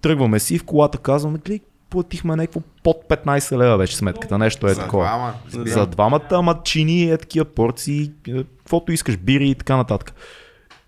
[0.01, 1.59] Тръгваме си в колата, казваме, гледай,
[1.89, 4.37] платихме някакво под 15 лева вече сметката.
[4.37, 5.03] Нещо е За такова.
[5.05, 5.33] двама.
[5.49, 10.13] За двамата, ама чини е такива порции, е, каквото искаш, бири и така нататък.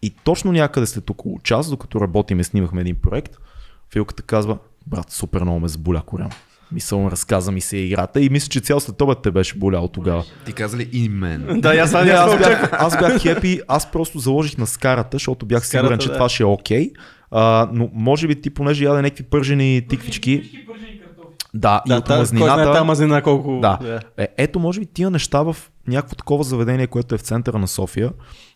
[0.02, 3.38] И точно някъде след около час, докато работим и снимахме един проект,
[3.94, 4.58] Филката казва,
[4.88, 6.30] брат, супер много ме заболя корем.
[6.72, 10.24] Мисъл, разказа ми се играта и мисля, че цял след обед те беше болял тогава.
[10.46, 11.60] Ти каза ли и мен?
[11.62, 15.68] Да, аз аз, аз бях, аз бях хепи, аз просто заложих на скарата, защото бях
[15.68, 16.14] Скарата, сигурен, че да.
[16.14, 16.92] това ще е окей.
[17.32, 20.66] А, но може би ти, понеже яде някакви пържени тиквички,
[21.54, 23.60] да, и Да, от та, кой знае мазнината, мазнина колко...
[23.62, 24.00] да.
[24.18, 25.58] Е, ето, може би тия неща в
[25.88, 28.12] някакво такова заведение, което е в центъра на София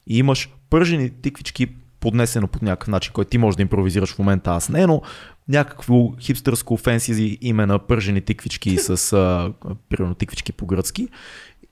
[0.08, 1.68] и имаш пържени тиквички
[2.00, 5.02] поднесено по някакъв начин, който ти можеш да импровизираш в момента, аз не, но
[5.48, 9.54] някакво хипстърско фенси име на пържени тиквички с а,
[9.90, 11.08] примерно тиквички по-гръцки.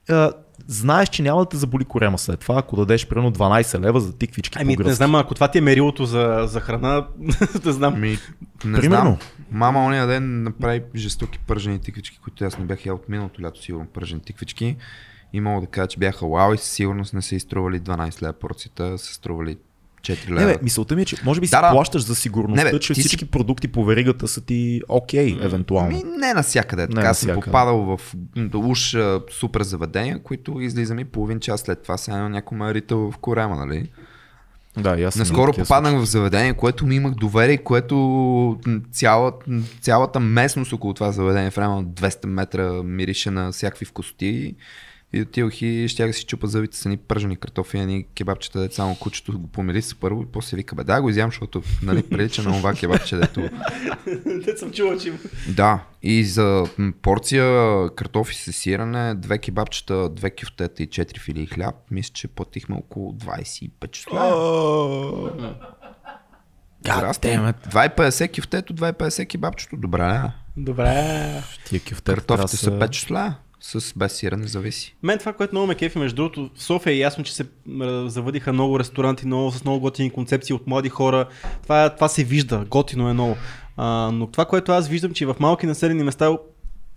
[0.10, 0.32] А,
[0.68, 4.18] знаеш, че няма да те заболи корема след това, ако дадеш примерно 12 лева за
[4.18, 4.90] тиквички Ами, по-гръцки.
[4.90, 7.08] не знам, ако това ти е мерилото за, за храна,
[7.66, 8.02] не знам.
[8.02, 8.18] Ми,
[8.66, 9.04] не Примерно.
[9.04, 9.18] знам.
[9.52, 13.62] Мама ония ден направи жестоки пържени тиквички, които аз не бях ял от миналото лято,
[13.62, 14.76] сигурно пържени тиквички.
[15.34, 18.34] И мога да кажа, че бяха вау и със сигурност не са изтрували 12 лева
[18.34, 19.58] порцията, са стрували
[20.08, 20.42] 4 лева.
[20.42, 21.72] Не, бе, мисълта ми е, че може би си Да, да.
[21.72, 25.38] плащаш за сигурността, Не, бе, че ти си- всички продукти по веригата са ти окей,
[25.42, 25.90] евентуално.
[25.90, 26.82] Ми, не навсякъде.
[26.82, 27.42] Не Така съм навсякъде.
[27.42, 28.16] попадал в
[28.56, 28.96] уж
[29.32, 33.18] супер заведения, които излизам и половин час след това сега някой ме е ритал в
[33.18, 33.90] корема, нали?
[34.78, 38.60] Да, съм Наскоро попаднах в заведение, което ми имах доверие, което
[38.92, 39.46] цялата,
[39.82, 44.56] цялата местност около това заведение в района на 200 метра мирише на всякакви вкусоти.
[45.14, 48.76] И отидох и щях да си чупа зъбите с едни пържени картофи, едни кебабчета, деца
[48.76, 52.04] само кучето го помири се първо и после вика, бе да го изям, защото нали,
[52.04, 53.40] прилича на това кебабче, дето
[54.26, 55.18] Не съм чувал, че има.
[55.50, 56.64] да, и за
[57.02, 57.46] порция
[57.96, 63.14] картофи с сирене, две кебабчета, две кюфтета и четири филии хляб, мисля, че платихме около
[63.14, 64.20] 25 числа.
[66.84, 67.14] Damn
[67.54, 67.74] it.
[67.74, 70.22] 2,50 кюфтето, 2,50 кебабчето, добре.
[70.58, 71.44] Добре.
[71.66, 74.96] Тия кюфтета Картофите са 5 числа, с без сирене зависи.
[75.04, 77.46] Мен това, което много ме кефи, между другото, в София е ясно, че се
[78.06, 81.26] завъдиха много ресторанти, много, с много готини концепции от млади хора.
[81.64, 83.36] Това, това се вижда, готино е много.
[83.78, 86.38] А, но това, което аз виждам, че в малки населени места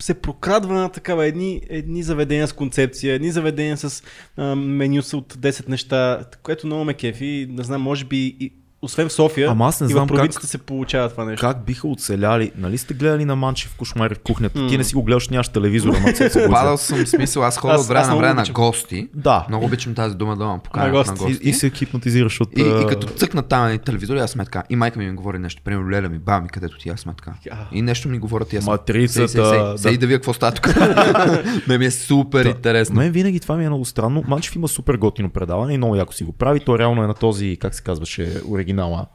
[0.03, 4.03] се прокрадва на такава едни, едни заведения с концепция, едни заведения с
[4.37, 7.47] а, меню от 10 неща, което много ме кефи.
[7.51, 8.53] Не знам, може би и,
[8.83, 11.47] освен в София, Ама аз не и знам в как- се получава това нещо.
[11.47, 12.53] Как биха оцеляли?
[12.57, 14.67] Нали сте гледали на Манчи в кошмари в кухнята?
[14.69, 17.59] Ти не си го гледаш, нямаш телевизора, ама се го Падал съм в смисъл, аз
[17.59, 19.09] ходя от време на време на гости.
[19.15, 19.47] Да.
[19.49, 21.11] Много обичам тази дума да ме На поканят гости.
[21.11, 21.47] на гости.
[21.47, 22.59] И, и се хипнотизираш от...
[22.59, 24.63] И, и като цъкна там на телевизора, аз сме така.
[24.71, 25.63] И майка ми ми говори нещо.
[25.65, 27.33] Примерно Леля ми, баба ми, където ти аз сме така.
[27.73, 28.73] И нещо ми говорят и аз сме.
[28.73, 30.07] Матрицата, Сей, да.
[30.07, 30.75] вие какво става тук.
[31.69, 32.97] Ме ми е супер интересно.
[32.97, 34.25] Мен винаги това ми е много странно.
[34.29, 36.61] Манчев има супер готино предаване и много яко си го прави.
[36.61, 38.41] То реално е на този, как се казваше,
[38.71, 39.07] оригинала.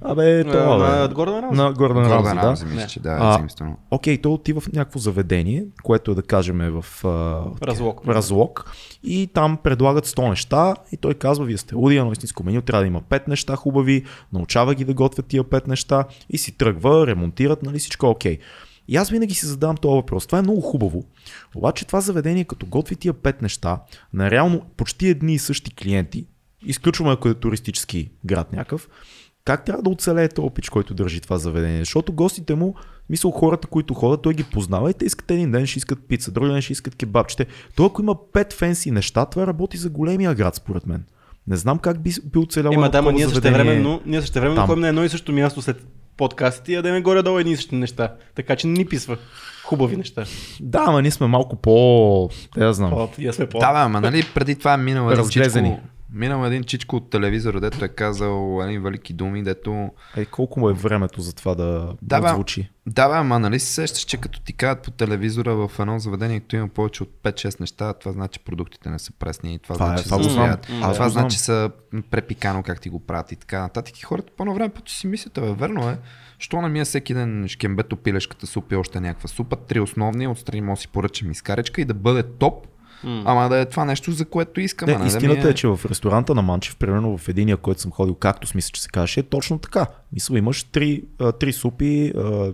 [0.00, 1.14] Абе, това на бе.
[1.14, 1.56] Гордон Рамзи.
[1.62, 2.42] На Гордон Рамзи, да.
[2.42, 3.74] Рамзи, мисля, че да, А, е.
[3.90, 8.08] Окей, той отива в някакво заведение, което е да кажем е в а, Разлог.
[8.08, 8.72] разлог
[9.02, 12.82] и там предлагат 100 неща и той казва, вие сте луди, на истинско меню трябва
[12.82, 17.06] да има 5 неща хубави, научава ги да готвят тия 5 неща и си тръгва,
[17.06, 18.38] ремонтират, нали всичко е окей.
[18.88, 20.26] И аз винаги си задавам този въпрос.
[20.26, 21.04] Това е много хубаво.
[21.54, 23.80] Обаче това заведение, като готви тия 5 неща,
[24.12, 26.26] на реално почти едни и същи клиенти,
[26.66, 28.88] изключваме ако е туристически град някакъв,
[29.44, 31.78] как трябва да оцелее този пич, който държи това заведение?
[31.78, 32.74] Защото гостите му,
[33.10, 36.30] мисъл хората, които ходят, той ги познава и те искат един ден, ще искат пица,
[36.30, 37.46] друг ден ще искат кебабчета.
[37.76, 41.04] Той ако има пет фенси неща, това работи за големия град, според мен.
[41.46, 44.66] Не знам как би, би оцеляло Ема да, ма ние времено, ние там.
[44.66, 45.86] ходим на едно и също място след
[46.16, 48.14] подкастите и ядеме горе-долу едни и същи неща.
[48.34, 49.16] Така че не ни писва
[49.64, 50.24] хубави неща.
[50.60, 52.30] Да, ама ние сме малко по...
[52.54, 52.92] Те да знам.
[52.92, 53.58] О, ние сме по...
[53.58, 55.68] Да, бе, ама нали преди това е минал един Разглезени.
[55.68, 59.90] чичко, минал един чичко от телевизора, дето е казал едни велики думи, дето...
[60.16, 62.28] Е, колко му е времето за това да, Да, бе.
[62.28, 62.70] звучи?
[62.86, 66.40] Да, бе, ама нали се сещаш, че като ти кажат по телевизора в едно заведение,
[66.40, 69.88] като има повече от 5-6 неща, това значи продуктите не са пресни, това, Това е-
[69.88, 70.56] значи това са го знам.
[70.66, 71.08] това знам.
[71.10, 71.70] значи са
[72.10, 73.98] препикано как ти го правят и така нататък.
[73.98, 75.98] И хората по време път си мислят, бе, верно е,
[76.38, 80.28] що не ми е всеки ден шкембето, пилешката супа и още някаква супа, три основни,
[80.28, 82.66] отстрани може си поръчам изкаречка и да бъде топ,
[83.04, 84.86] ама да е това нещо, за което искам.
[84.86, 87.80] Не, не да истината ми е, че в ресторанта на Манчев, примерно в единия, който
[87.80, 89.86] съм ходил, както смисля, че се казваше, е точно така.
[90.12, 91.02] Мисля, имаш три,
[91.40, 92.12] три супи,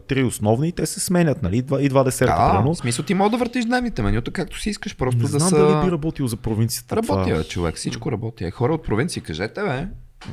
[0.09, 1.57] три основни и те се сменят, нали?
[1.57, 2.75] И Два, и два десерта, Да, примерно.
[2.75, 5.49] в смисъл ти мога да въртиш дневните менюта както си искаш, просто Не да знам
[5.49, 5.59] са...
[5.59, 6.97] дали би работил за провинцията.
[6.97, 7.45] Работи, това.
[7.45, 8.45] човек, всичко работи.
[8.45, 9.89] Е, хора от провинции, кажете, бе.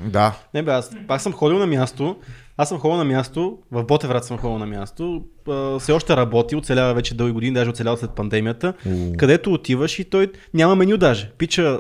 [0.06, 0.34] Да.
[0.54, 2.16] Не бе, аз пак съм ходил на място.
[2.58, 5.24] Аз съм ходил на място, в Ботеврат съм ходил на място.
[5.50, 8.74] а, Все още работи, оцелява вече дълги години, даже оцелява след пандемията.
[8.88, 9.14] О.
[9.18, 11.32] Където отиваш и той няма меню даже.
[11.38, 11.80] Пича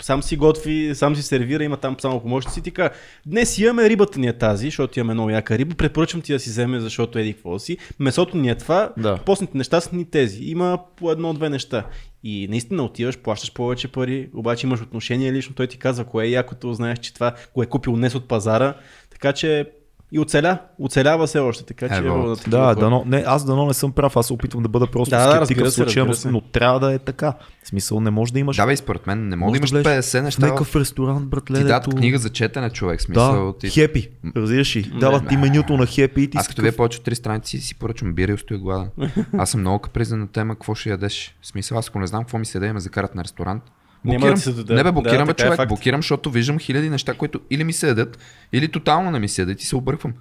[0.00, 2.90] сам си готви, сам си сервира, има там само помощници и казва,
[3.26, 6.50] днес имаме рибата ни е тази, защото имаме много яка риба, препоръчвам ти да си
[6.50, 7.76] вземе, защото еди какво си.
[7.98, 9.16] Месото ни е това, Да.
[9.16, 10.44] постните неща са ни тези.
[10.44, 11.84] Има по едно-две неща.
[12.24, 16.30] И наистина отиваш, плащаш повече пари, обаче имаш отношение лично, той ти казва кое е
[16.30, 18.74] якото, знаеш, че това го е купил днес от пазара.
[19.10, 19.70] Така че
[20.12, 22.74] и оцеля, оцелява се още, така че Ево, Да, хора.
[22.76, 25.30] дано, не, аз дано не съм прав, аз се опитвам да бъда просто Да, да,
[25.30, 27.32] скептик разбира в случая, но, но трябва да е така.
[27.64, 28.56] В смисъл, не може да имаш.
[28.56, 30.40] Да, бе, според мен не мога да може имаш влезеш 50 в неща.
[30.40, 33.02] в- някакъв ресторант, братле, Ти дадат книга за четене, човек.
[33.02, 33.70] Смисъл, Да, ти...
[33.70, 34.08] хепи.
[34.36, 34.92] Разбираш ли?
[35.00, 37.58] Дават ти менюто на хепи и ти Аз си като вие повече от 3 страници
[37.58, 38.88] си поръчвам бира и стоя гладен.
[39.38, 41.36] Аз съм много капризен на тема какво ще ядеш.
[41.40, 43.62] В смисъл, аз ако не знам какво ми се яде, ме закарат на ресторант.
[44.04, 44.74] Няма да се даде.
[44.74, 45.56] Не бе, блокирам Да, така е човек.
[45.56, 45.68] факт.
[45.68, 48.18] блокирам, защото виждам хиляди неща, които или ми се ядат,
[48.52, 50.12] или тотално не ми се ядат и се обърквам.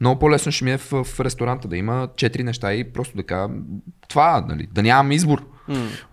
[0.00, 3.22] Много по-лесно ще ми е в, в ресторанта да има 4 неща и просто да
[3.22, 3.52] кажа
[4.08, 5.46] това, нали, да нямам избор.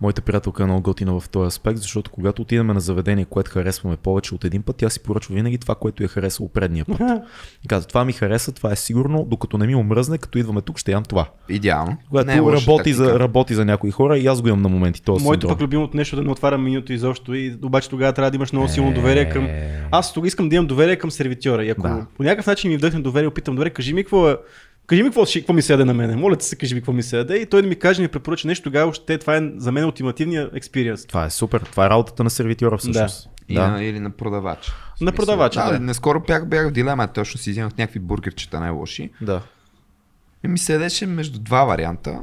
[0.00, 3.96] Моята приятелка е много готина в този аспект, защото когато отидем на заведение, което харесваме
[3.96, 7.00] повече от един път, тя си поръчва винаги това, което е харесало предния път.
[7.64, 10.78] И казва, това ми хареса, това е сигурно, докато не ми омръзне, като идваме тук,
[10.78, 11.28] ще ям това.
[11.48, 11.96] Идеално.
[12.26, 15.02] Не е работи, за, работи за някои хора и аз го имам на моменти.
[15.02, 15.56] Този Моето синдром.
[15.56, 18.52] пък любимото нещо е да не отварям менюто изобщо и обаче тогава трябва да имаш
[18.52, 19.44] много силно доверие към...
[19.44, 19.82] Е.
[19.90, 22.06] Аз тук искам да имам доверие към сервитьора и ако Да.
[22.16, 24.36] по някакъв начин ми вдъхне доверие, опитам добре, кажи ми какво е...
[24.88, 26.16] Кажи ми какво, ще- какво ми се яде на мене.
[26.16, 27.36] Моля ти се, кажи ми какво ми се яде.
[27.36, 30.50] И той да ми каже, ми препоръча нещо, тогава ще това е за мен ултимативния
[30.54, 31.06] експириенс.
[31.06, 31.60] Това е супер.
[31.60, 33.28] Това е работата на сервитьора всъщност.
[33.48, 33.68] И Да.
[33.68, 34.58] на, или на продавач.
[34.58, 35.80] На смисъл, продавача, да.
[35.80, 39.10] Наскоро бях, бях в дилема, точно си вземах някакви бургерчета най-лоши.
[39.20, 39.42] да.
[40.44, 42.18] И ми седеше между два варианта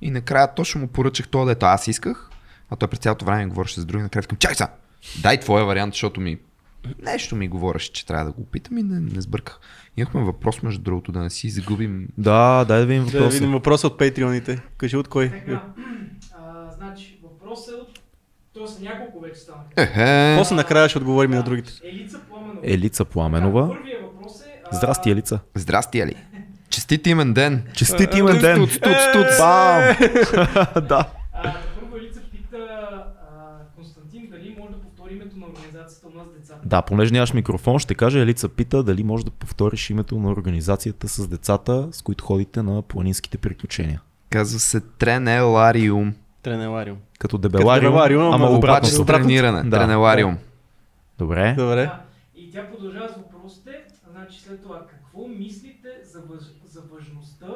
[0.00, 2.30] и накрая точно му поръчах това, дето аз исках,
[2.70, 4.68] а той през цялото време говореше с други, накрая викам, чакай са,
[5.22, 6.38] дай твоя вариант, защото ми
[7.02, 9.60] нещо ми говореше, че трябва да го опитам и не, не сбърках.
[9.96, 12.08] Имахме въпрос, между другото, да не си загубим.
[12.18, 13.28] Да, дай да видим Да въпроса.
[13.30, 14.62] видим въпроса от патреоните.
[14.76, 15.30] Кажи от кой.
[15.30, 15.62] Така,
[16.34, 17.98] а, значи, въпросът е от...
[18.54, 20.34] То са няколко вече станаха.
[20.38, 21.72] После накрая ще отговорим и на другите.
[21.84, 22.60] Елица Пламенова.
[22.64, 23.62] Елица Пламенова.
[23.62, 24.60] Така, Първият въпрос е...
[24.72, 25.40] а, Здрасти, Елица.
[25.54, 26.14] здрасти, Али.
[26.70, 27.62] Честит имен ден.
[27.74, 28.56] Честит имен ден.
[28.56, 29.38] Стуц, стуц, стуц.
[29.38, 29.96] Бам!
[30.88, 31.08] да.
[31.32, 33.58] А, първо Елица пита а,
[34.22, 36.60] Константин дали може да повтори името на организацията у нас децата.
[36.64, 41.08] Да, понеже нямаш микрофон, ще кажа Елица пита дали може да повториш името на организацията
[41.08, 44.02] с децата, с които ходите на планинските приключения.
[44.30, 46.14] Казва се Тренелариум.
[46.42, 46.98] Тренелариум.
[47.18, 48.88] Като дебелариум, дебелариум, ама ама обратно.
[48.88, 49.70] Обаче с трениране.
[49.70, 49.78] Да.
[49.78, 50.38] Тренелариум.
[51.18, 51.54] Добре.
[51.58, 51.84] Добре.
[51.84, 52.00] Да.
[52.36, 53.70] И тя продължава с въпросите.
[54.12, 56.42] Значи след това, какво мислите за, въж...
[56.64, 57.46] за важността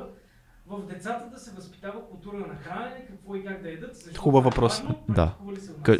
[0.68, 3.96] в децата да се възпитава култура на хранене, какво и как да едат?
[3.96, 4.78] Защо Хубав въпрос.
[4.80, 5.34] важно, Да.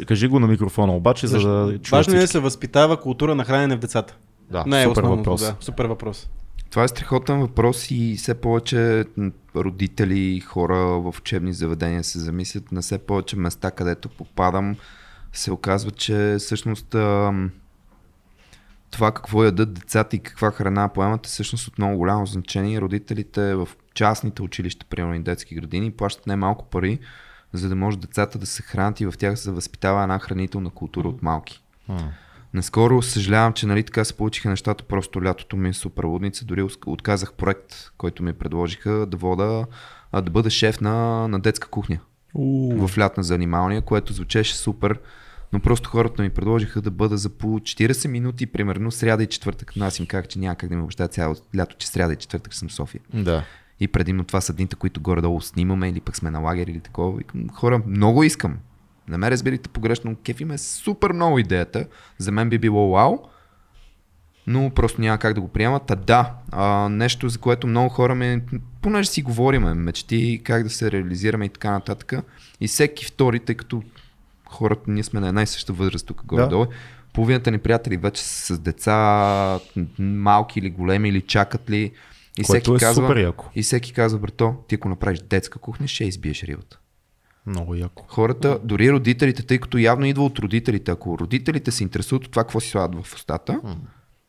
[0.07, 3.45] кажи го на микрофона обаче, за да чуят Важно е да се възпитава култура на
[3.45, 4.17] хранене в децата.
[4.51, 5.41] Да, Не е супер въпрос.
[5.41, 6.29] Да, супер въпрос.
[6.69, 9.05] Това е страхотен въпрос и все повече
[9.55, 14.75] родители, хора в учебни заведения се замислят на все повече места, където попадам,
[15.33, 16.95] се оказва, че всъщност
[18.91, 22.81] това какво ядат децата и каква храна поемат е всъщност от много голямо значение.
[22.81, 26.99] Родителите в частните училища, примерно и детски градини, плащат най-малко пари,
[27.53, 31.07] за да може децата да се хранят и в тях се възпитава една хранителна култура
[31.07, 31.63] от малки.
[32.53, 36.67] Наскоро съжалявам, че нали така се получиха нещата, просто лятото ми е супер лудница, дори
[36.85, 39.65] отказах проект, който ми предложиха да вода,
[40.13, 41.99] да бъда шеф на, на детска кухня
[42.33, 44.99] У, в лятна занималния, което звучеше супер,
[45.53, 49.73] но просто хората ми предложиха да бъда за по 40 минути, примерно сряда и четвъртък.
[49.75, 52.15] Но аз им казах, че няма как да ми обещая цяло лято, че сряда и
[52.15, 53.01] четвъртък съм в София.
[53.13, 53.43] Да.
[53.79, 57.17] И предимно това са дните, които горе-долу снимаме или пък сме на лагер или такова.
[57.17, 58.57] Викам, хора, много искам.
[59.07, 61.87] Не ме разбирайте погрешно, кефи ме супер много идеята.
[62.17, 63.17] За мен би било вау,
[64.47, 65.91] но просто няма как да го приемат.
[65.91, 68.45] А да, а, нещо за което много хора ме,
[68.81, 72.13] понеже си говориме, мечти, как да се реализираме и така нататък.
[72.61, 73.83] И всеки втори, тъй като
[74.49, 76.65] хората, ние сме на една и съща възраст тук горе-долу,
[77.13, 79.59] половината ни приятели вече са с деца,
[79.99, 81.91] малки или големи, или чакат ли.
[82.37, 83.49] И Което всеки е казва, супер яко.
[83.55, 86.79] и всеки казва, брато, ти ако направиш детска кухня, ще избиеш рибата.
[87.45, 88.05] Много яко.
[88.07, 92.43] Хората, дори родителите, тъй като явно идва от родителите, ако родителите се интересуват от това,
[92.43, 93.61] какво си слагат в устата,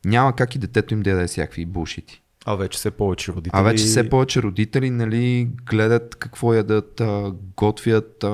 [0.05, 2.21] няма как и детето им да яде всякакви булшити.
[2.45, 3.51] А вече все повече родители.
[3.53, 7.01] А вече все повече родители нали, гледат какво ядат,
[7.57, 8.25] готвят,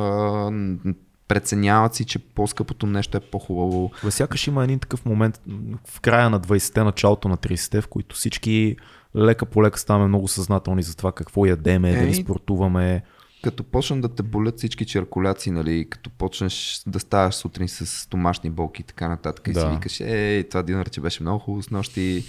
[1.28, 3.91] преценяват си, че по-скъпото нещо е по-хубаво.
[4.03, 5.41] Бе, Сякаш има един такъв момент
[5.88, 8.76] в края на 20-те, началото на 30-те, в които всички
[9.15, 11.99] лека по лека ставаме много съзнателни за това какво ядеме, Ей.
[11.99, 13.03] дали спортуваме.
[13.43, 18.49] Като почнат да те болят всички черкуляции, нали, като почнеш да ставаш сутрин с домашни
[18.49, 19.59] болки и така нататък, и Да.
[19.61, 22.26] си викаш, ей, това динарче беше много хубаво с нощи,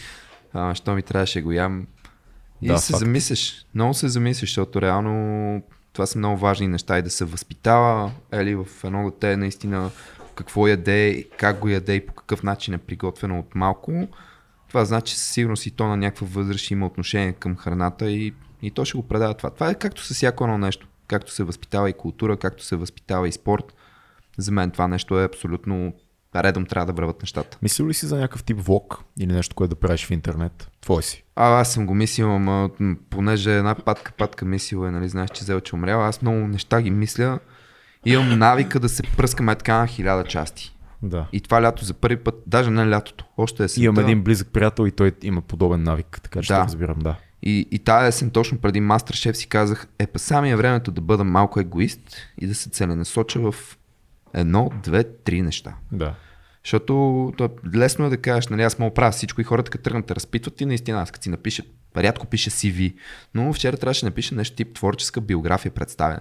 [0.53, 1.86] а, що ми трябваше го ям.
[2.62, 3.01] И Да, се факт.
[3.01, 5.62] замислиш, много се замислиш, защото реално
[5.97, 9.90] това са много важни неща и да се възпитава, ели в едно дете наистина
[10.34, 14.09] какво яде, как го яде и по какъв начин е приготвено от малко.
[14.68, 18.70] Това значи със сигурност и то на някаква възраст има отношение към храната и, и
[18.70, 19.51] то ще го предава това.
[19.51, 20.88] Това е както с всяко едно нещо.
[21.07, 23.74] Както се възпитава и култура, както се възпитава и спорт.
[24.38, 25.92] За мен това нещо е абсолютно
[26.43, 27.59] редом трябва да върват нещата.
[27.62, 30.70] Мислил ли си за някакъв тип влог или нещо, което да правиш в интернет?
[30.80, 31.24] Твой си.
[31.37, 32.70] А, аз съм го мислил, ама
[33.11, 36.82] понеже една патка, патка мисил е, нали, знаеш, че Зел, че умрял, аз много неща
[36.82, 37.39] ги мисля.
[38.05, 40.76] Имам навика да се пръскаме така на хиляда части.
[41.03, 41.26] Да.
[41.32, 44.87] И това лято за първи път, даже не лятото, още е Имам един близък приятел
[44.87, 46.64] и той има подобен навик, така че Да.
[46.64, 47.16] разбирам, да.
[47.43, 51.01] И, и тая есен точно преди Masterchef си казах, е па сами е времето да
[51.01, 52.01] бъда малко егоист
[52.39, 53.55] и да се целенасоча в
[54.37, 55.74] едно, две, три неща.
[55.93, 56.14] Да.
[56.64, 60.07] Защото то, лесно е да кажеш, нали, аз мога правя всичко и хората като тръгнат
[60.07, 61.62] да разпитват и наистина аз като си напиша,
[61.97, 62.95] рядко пише CV,
[63.34, 66.20] но вчера трябваше да напиша нещо тип творческа биография представяне.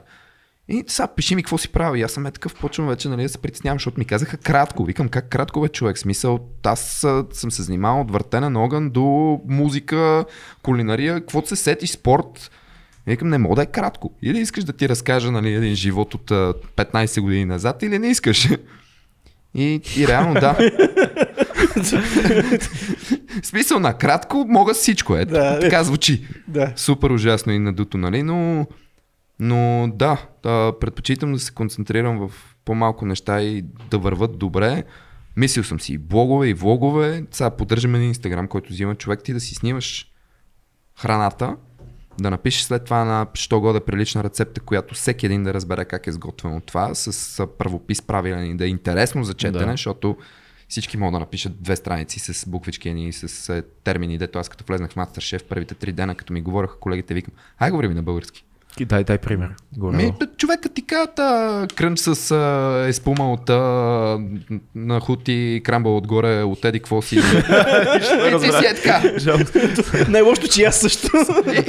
[0.68, 2.02] И сега пиши ми какво си прави.
[2.02, 4.86] Аз съм е такъв, почвам вече нали, да се притеснявам, защото ми казаха кратко.
[4.86, 5.98] Викам как кратко бе човек.
[5.98, 10.26] Смисъл, аз съм се занимавал от въртене на огън до музика,
[10.64, 12.52] кулинария, каквото се сетиш, спорт.
[13.08, 14.12] И Викам, не мога да е кратко.
[14.22, 18.08] Или искаш да ти разкажа нали, един живот от а, 15 години назад, или не
[18.08, 18.50] искаш.
[19.58, 20.58] И, и реално да.
[23.44, 25.16] Смисъл, накратко мога всичко.
[25.16, 25.60] Е, Да.
[25.60, 26.28] така звучи.
[26.48, 26.74] Да.
[26.76, 28.24] Супер ужасно и надуто, нали?
[28.24, 28.68] Но,
[29.40, 32.32] но да, да, предпочитам да се концентрирам в
[32.66, 34.84] по-малко неща и да върват добре.
[35.38, 37.24] Мислил съм си и блогове, и влогове.
[37.32, 40.08] Сега поддържаме един инстаграм, който взима човек ти да си снимаш
[40.98, 41.56] храната,
[42.20, 46.08] да напишеш след това на що годе прилична рецепта, която всеки един да разбере как
[46.08, 49.72] е сготвено това, с правопис правилен и да е интересно за четене, Да.
[49.72, 50.18] защото
[50.68, 54.64] всички могат да напишат две страници с буквички и с е, термини, дето аз като
[54.68, 58.04] влезнах в Masterchef първите три дена, като ми говореха колегите, викам, ай говори ми на
[58.04, 58.45] български.
[58.84, 59.50] Дай, дай пример.
[59.78, 59.98] Горе.
[59.98, 63.56] Ми, човека ти казват а, крънч с а, еспума от а,
[64.76, 67.16] на хути, крамбъл отгоре, от еди какво си.
[67.18, 67.22] и
[68.42, 69.04] ти си е така.
[70.10, 71.08] Най-лошото, че и аз също.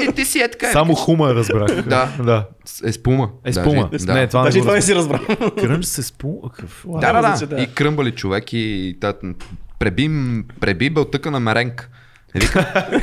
[0.03, 0.73] И, ти си е така.
[0.73, 1.83] Само хума разбрах.
[1.83, 2.13] Да.
[2.25, 2.47] да.
[2.65, 3.31] С Еспума.
[3.45, 3.89] Е спума.
[3.93, 4.27] Даже, Не, да.
[4.27, 5.21] това Даже не това не си разбрал.
[5.61, 6.51] Крънч се спума.
[6.57, 6.99] Какво?
[6.99, 7.47] Да, да, да.
[7.47, 7.63] да.
[7.63, 9.15] И кръмбали човек и та,
[9.79, 11.91] преби, бълтъка на меренг.
[12.37, 13.01] И вика,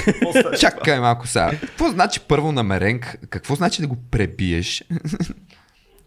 [0.59, 1.51] чакай малко сега.
[1.61, 3.17] Какво значи първо на меренг?
[3.29, 4.83] Какво значи да го пребиеш?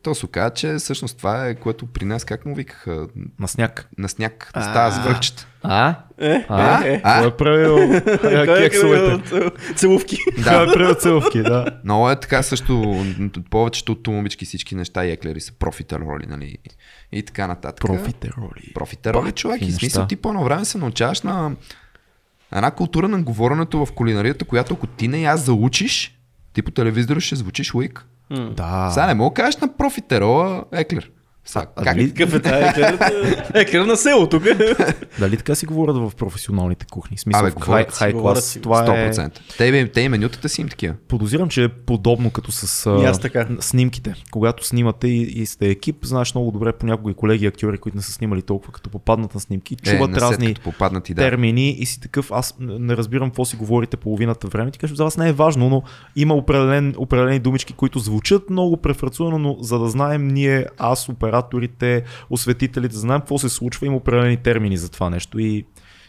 [0.02, 3.06] То се оказа, че всъщност това е, което при нас, как му викаха,
[3.40, 3.88] На сняг.
[3.98, 5.46] на сняг, да става с връхчета.
[5.62, 5.94] А?
[6.18, 6.84] Е, А?
[6.84, 7.00] е, е.
[7.04, 7.24] А?
[7.26, 7.76] Е правил
[8.20, 9.30] Той е кексовете?
[9.30, 10.16] кръгъл, Целувки.
[10.44, 11.66] Кой е правил целувки, да.
[11.84, 13.04] Много е така също,
[13.50, 16.58] повечето от тумовички всички неща и еклери са профитероли, нали?
[17.12, 17.80] И така нататък.
[17.80, 18.72] Профитероли.
[18.74, 19.62] профитероли, Пак човек.
[19.62, 21.52] И смисъл ти по едно време се научаваш на
[22.52, 26.18] една култура на говоренето в кулинарията, която ако ти не я заучиш,
[26.52, 28.06] ти по телевизора ще звучиш уик.
[28.30, 28.90] Да.
[28.92, 31.10] Сега не мога да кажеш на профитерола еклер.
[31.46, 31.96] Сега, А как?
[31.96, 33.02] дали- Какъв е тази еклерът?
[33.54, 34.42] Еклерът на село тук.
[35.18, 37.18] Дали така си говорят в професионалните кухни?
[37.18, 38.44] Смисъл, Абе, в хай, хай клас.
[38.44, 38.60] си.
[38.60, 38.86] Това е...
[39.10, 39.38] 100%.
[39.58, 40.94] Те, им- те и менютата си им такива.
[41.08, 43.46] Подозирам, че е подобно като с аз така.
[43.60, 44.14] снимките.
[44.30, 48.02] Когато снимате и, и сте екип, знаеш много добре понякога и колеги актьори, които не
[48.02, 51.22] са снимали толкова, като попаднат на снимки, чуват е, на след разни попаднат и да.
[51.22, 54.70] термини и си такъв, аз не разбирам какво си говорите половината време.
[54.70, 55.82] Ти кажеш, за вас не е важно, но
[56.16, 61.08] има определен, определени думички, които звучат много префрацувано, но за да знаем ние, аз,
[61.38, 65.66] операторите, осветителите, знаем какво се случва, има определени термини за това нещо и,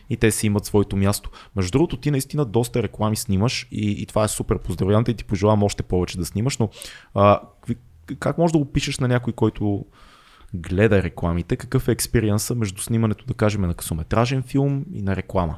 [0.09, 1.29] и те си имат своето място.
[1.55, 4.59] Между другото, ти наистина доста реклами снимаш и, и това е супер.
[4.59, 6.69] Поздравявам те и ти пожелавам още повече да снимаш, но
[7.13, 7.41] а,
[8.19, 9.85] как можеш да опишеш на някой, който
[10.53, 15.57] гледа рекламите, какъв е експириенса между снимането, да кажем, на късометражен филм и на реклама?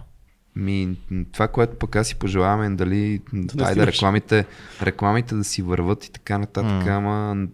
[0.55, 0.97] Ми,
[1.31, 4.45] това, което пък аз си пожелавам е дали, да айде рекламите,
[4.81, 6.91] рекламите да си върват и така нататък, М.
[6.91, 7.47] ама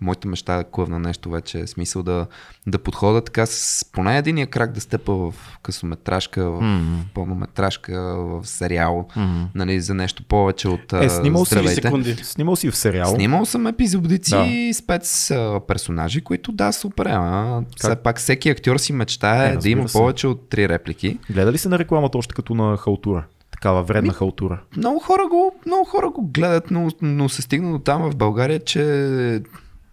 [0.00, 2.26] моята мечта е клъвна нещо вече, е смисъл да,
[2.66, 7.04] да подхода така с поне единия крак да стъпа в късометражка, в М.
[7.14, 9.48] пълнометражка, в сериал, М.
[9.54, 11.82] нали, за нещо повече от Е, снимал си здравейте.
[11.82, 12.14] секунди.
[12.14, 13.06] Снимал си в сериал.
[13.06, 14.42] Снимал съм епизодици Да.
[14.42, 19.56] и спец а, персонажи, които да, супер, ама все пак всеки актьор си мечтае Е,
[19.56, 19.92] да има се.
[19.92, 21.18] повече от три реплики.
[21.30, 23.24] Гледа ли се на рекламата още като на халтура?
[23.50, 24.60] Такава вредна Ми- халтура.
[24.76, 28.60] Много хора го, много хора го гледат, но, но се стигна до там в България,
[28.60, 28.82] че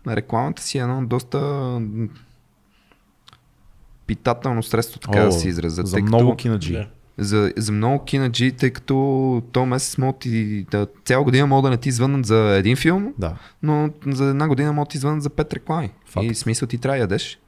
[0.08, 1.80] рекламата си е едно доста
[4.08, 5.82] питателно средство, така О, да се изразя.
[5.86, 6.88] За тъй много като, кинаджи.
[7.18, 11.70] За, за много кинаджи, тъй като то месец могат ти, да, цяла година могат да
[11.70, 13.36] не ти звъннат за един филм, Да.
[13.64, 15.92] но за една година могат да ти звънат за пет реклами.
[16.06, 16.26] Факт.
[16.26, 17.40] И смисъл ти трябва да ядеш.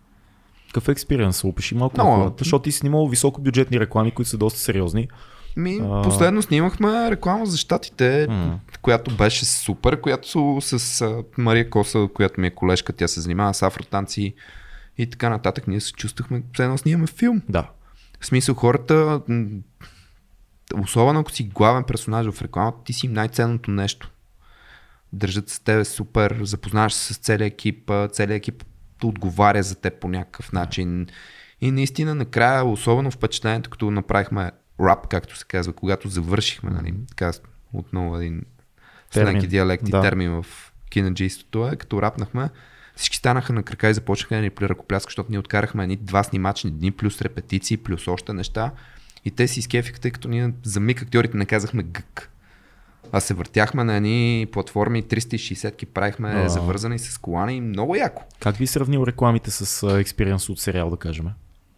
[0.68, 1.43] Какъв експириенс?
[1.43, 2.12] Опиши малко Много.
[2.12, 5.08] на хората, защото ти си снимал високобюджетни реклами, които са доста сериозни.
[5.56, 6.01] Ми, А.
[6.01, 8.60] последно снимахме реклама за щатите, М.
[8.82, 13.53] която беше супер, която с а, Мария Коса, която ми е колежка, тя се занимава
[13.53, 14.34] с афротанци
[14.97, 15.68] и така нататък.
[15.68, 17.41] Ние се чувствахме, все едно снимаме филм.
[17.49, 17.70] Да.
[18.20, 19.22] В смисъл хората,
[20.82, 24.12] особено ако си главен персонаж в рекламата, ти си най-ценното нещо.
[25.14, 28.64] Държат с тебе супер, запознаваш се с целия екип, целият екип
[29.03, 31.08] отговаря за теб по някакъв начин.
[31.62, 37.32] И наистина накрая, особено впечатлението, като направихме рап, както се казва, когато завършихме, нали, така,
[37.73, 38.41] отново един
[39.11, 40.01] сленки диалект и Да.
[40.01, 42.49] термин в кинаджийството е, като рапнахме,
[42.95, 46.71] всички станаха на крака и започнаха да ни ръкопляска, защото ние откарахме едни два снимачни
[46.71, 48.71] дни, плюс репетиции, плюс още неща.
[49.26, 52.32] И те си изкефиха, тъй като ние за миг актьорите не казахме гък.
[53.11, 56.49] А се въртяхме на едни платформи, 360-ки правихме А.
[56.49, 58.23] завързани с колани и много яко.
[58.39, 61.26] Как ви сравнил рекламите с експириенс от сериал, да кажем?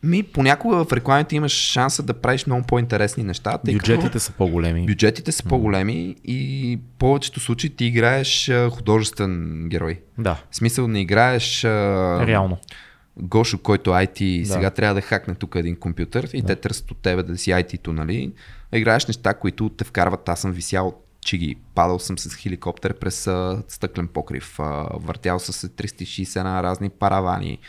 [0.04, 3.58] Ми, понякога в рекламите имаш шанса да правиш много по-интересни неща.
[3.58, 4.86] Тъй като- Бюджетите са по-големи.
[4.86, 10.00] Бюджетите са по-големи и в повечето случаи ти играеш художествен герой.
[10.18, 12.58] Да, В смисъл не играеш реално.
[13.20, 14.46] Гошо, който IT Да.
[14.46, 16.48] сега трябва да хакне тук един компютър и Да.
[16.48, 18.32] те търсят от тебе да си IT-то, нали?
[18.74, 20.30] Играеш неща, които те вкарват.
[20.30, 23.30] Аз съм висял чиги, падал съм с хеликоптер през
[23.68, 24.56] стъклен покрив,
[24.94, 27.60] въртял съм се 360 на разни паравани.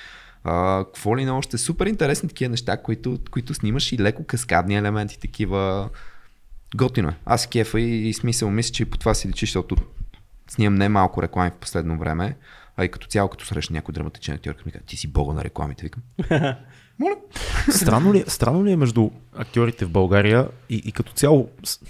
[0.45, 1.59] А, какво ли не още?
[1.59, 5.89] Супер интересни такива неща, които, които снимаш и леко каскадни елементи, такива.
[6.77, 7.17] Готино е.
[7.25, 9.77] Аз кефа и, и смисъл мисля, че и по това си личи, защото
[10.51, 12.37] снимам не малко реклами в последно време,
[12.77, 15.35] а и като цяло, като срещна някой драматичен актьор, като ми казва, ти си бога
[15.35, 16.03] на рекламите, викам.
[16.99, 17.17] Моля.
[17.71, 21.81] Странно ли, странно ли е между актьорите в България и, и като цяло с-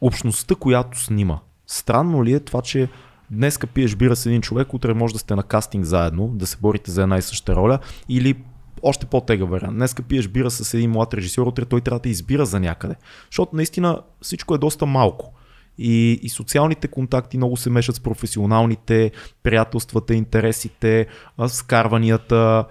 [0.00, 1.38] общността, която снима?
[1.66, 2.88] Странно ли е това, че
[3.34, 6.56] днеска пиеш бира с един човек, утре може да сте на кастинг заедно, да се
[6.56, 7.78] борите за една и съща роля
[8.08, 8.34] или
[8.82, 9.76] още по-тега вариант.
[9.76, 12.94] Днеска пиеш бира с един млад режисьор, утре той трябва да избира за някъде.
[13.30, 15.32] Защото наистина всичко е доста малко.
[15.78, 19.10] И, и социалните контакти много се мешат с професионалните,
[19.42, 21.06] приятелствата, интересите,
[21.48, 22.64] скарванията.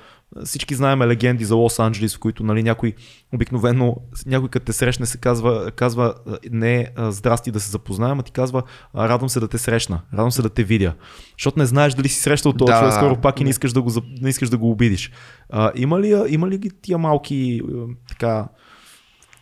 [0.46, 2.94] Всички знаем легенди за Лос Анджелис, в които нали, някой
[3.34, 8.24] обикновено, някой като те срещне се казва, казва а, не здрасти да се запознаем, а
[8.24, 8.64] ти казва
[8.96, 10.94] радвам се да те срещна, радвам се да те видя.
[11.38, 13.82] Защото не знаеш дали си срещал този Да, човек скоро пак и не искаш да
[13.82, 15.12] го, не искаш да го обидиш.
[15.50, 17.62] А, има, ли, има ли тия малки
[18.10, 18.48] така,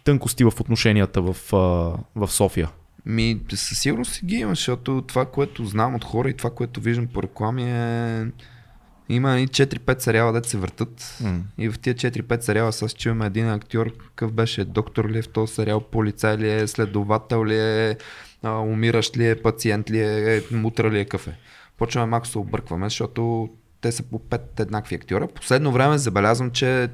[0.03, 1.35] тънкости в отношенията в,
[2.15, 2.69] в София?
[3.05, 7.07] Ми, със сигурност ги има, защото това, което знам от хора и това, което виждам
[7.07, 8.25] по реклами е...
[9.11, 11.17] Има и 4-5 сериала, дете се въртат.
[11.21, 11.39] М.
[11.57, 15.29] И в тия 4-5 сериала сега чуваме един актьор, какъв беше, доктор ли е в
[15.29, 17.97] този сериал, полицай ли е, следовател ли е,
[18.43, 21.37] а, умиращ ли е, пациент ли е, мутра ли е, какъв е.
[21.77, 23.49] Почваме малко се объркваме, защото
[23.81, 25.27] те са по 5 еднакви актьора.
[25.27, 26.89] Последно време забелязвам, че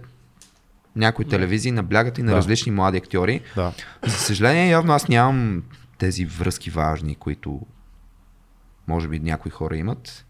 [0.95, 2.37] някои телевизии наблягат и на Да.
[2.37, 3.41] различни млади актьори.
[3.55, 3.73] Да.
[4.05, 5.63] За съжаление, явно аз нямам
[5.97, 7.61] тези връзки важни, които
[8.87, 10.23] може би някои хора имат.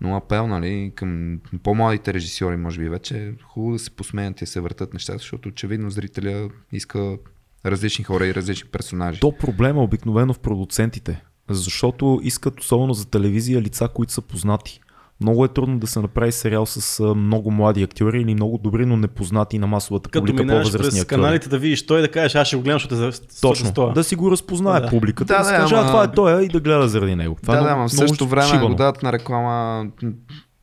[0.00, 4.46] Но апел, нали, към по-младите режисьори, може би вече е хубаво да се посмеят и
[4.46, 7.18] се въртат нещата, защото очевидно зрителя иска
[7.66, 9.20] различни хора и различни персонажи.
[9.20, 14.80] То проблема е обикновено в продуцентите, защото искат особено за телевизия лица, които са познати.
[15.20, 18.96] Много е трудно да се направи сериал с много млади актьори или много добри, но
[18.96, 21.16] непознати на масовата Като публика минаваш по-възрастни през актьори.
[21.16, 23.88] каналите да видиш той да кажеш, аз ще го гледам, защото е за Точно, това.
[23.88, 24.88] да си го разпознае Да.
[24.88, 27.14] публиката, Да, да, да, да, каже, а ама- това е той и да гледа заради
[27.14, 27.36] него.
[27.42, 28.68] Това да, е да, много, ама в същото време шибано.
[28.68, 29.86] го дадат на реклама,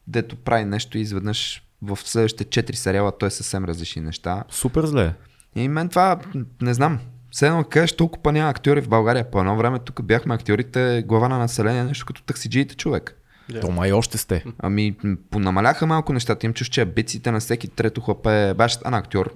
[0.08, 4.43] дето прави нещо и изведнъж в следващите 4 сериала той е съвсем различни неща.
[4.49, 5.14] Супер зле.
[5.56, 6.20] И мен това,
[6.62, 6.99] не знам,
[7.32, 9.32] все едно кажеш толкова няма актьори в България.
[9.32, 13.22] По едно време тук бяхме актьорите глава на население, нещо като таксиджиите човек.
[13.50, 13.60] Да.
[13.60, 14.43] То май още сте.
[14.60, 14.96] Ами,
[15.30, 16.46] понамаляха малко нещата.
[16.46, 19.34] Им чуш, че биците на всеки трето хлапе беше стана актьор.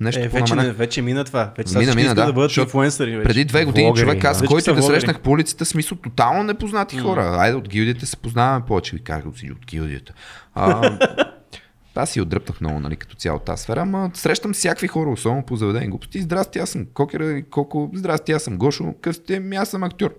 [0.00, 1.52] Нещо Е, вече, не, вече мина това.
[1.56, 2.26] Вече Мина, мина, да.
[2.26, 3.16] да бъдат Защото инфлуенсъри.
[3.16, 3.28] Вече.
[3.28, 4.46] Преди две години Влогери, човек, аз да.
[4.46, 7.36] който да срещнах по улицата, смисъл тотално непознати хора.
[7.38, 8.96] Айде от гилдията се познаваме повече.
[8.96, 10.12] Ви казах си от гилдията.
[10.54, 10.98] А,
[11.94, 15.56] аз си отдръпнах много, нали, като цяло тази сфера, ама срещам всякакви хора, особено по
[15.56, 16.22] заведени глупости.
[16.22, 17.90] Здрасти, аз съм Кокера и Коко.
[17.94, 18.94] Здрасти, аз съм Гошо.
[19.00, 19.40] Къв сте?
[19.40, 20.14] Ми аз съм актьор.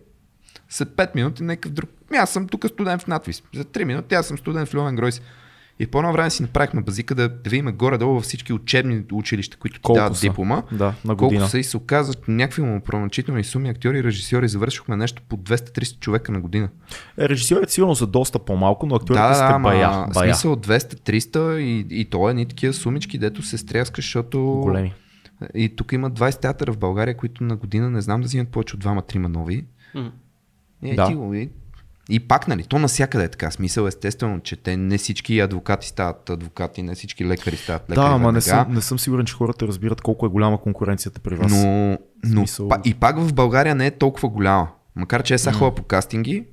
[0.76, 1.90] След 5 минути някакъв друг.
[2.12, 3.44] Ми аз съм тук студент в надвис.
[3.56, 5.22] За 3 минути аз съм студент в Льовен Гройс.
[5.80, 9.58] И по едно време си направихме базика да, да видим горе-долу във всички учебни училища,
[9.58, 10.22] които ти Колко дават са?
[10.22, 10.64] диплома.
[10.72, 11.48] Да, на Колко година.
[11.50, 16.00] са и се оказа, че някакви му проначителни суми, актьори, режисьори, завършихме нещо по 200-300
[16.00, 16.70] човека на година.
[17.18, 20.08] Е, режисьорите сигурно са доста по-малко, но актьорите да, да, сте ама бая.
[20.14, 20.34] бая.
[20.34, 24.42] смисъл 200-300 и, и то е ни такива сумички, дето се стряска, защото...
[24.46, 24.94] Големи.
[25.54, 28.76] И тук има 20 театъра в България, които на година не знам да взимат повече
[28.76, 29.66] от двама-трима нови.
[29.94, 30.12] М.
[30.86, 31.08] И, Да.
[31.08, 31.50] ти го, и,
[32.10, 33.52] и пак, нали, то навсякъде е така.
[33.52, 38.06] Смисъл, естествено, че те не всички адвокати стават адвокати, не всички лекари стават лекари.
[38.06, 41.36] Да, ама не съм, не съм сигурен, че хората разбират колко е голяма конкуренцията при
[41.36, 41.52] вас.
[41.54, 44.68] Но, но Смисъл- па, и пак в България не е толкова голяма.
[44.96, 46.46] Макар че е сега ходя по кастинги.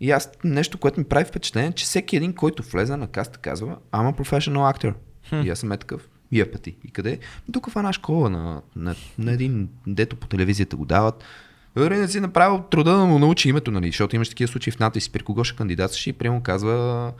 [0.00, 3.76] И аз нещо, което ми прави впечатление, че всеки един, който влезе на каста, казва,
[3.92, 4.94] ама професионал актер.
[5.34, 6.08] И аз съм е такъв.
[6.32, 6.76] И е пъти.
[6.84, 7.18] И къде?
[7.52, 11.24] Тук в една школа на, на, на един, дето по телевизията го дават.
[11.76, 13.86] Дори не си направил труда да му научи името, нали?
[13.86, 17.12] Защото имаш такива случаи в надпис, при кого ще кандидатстваш и прямо казва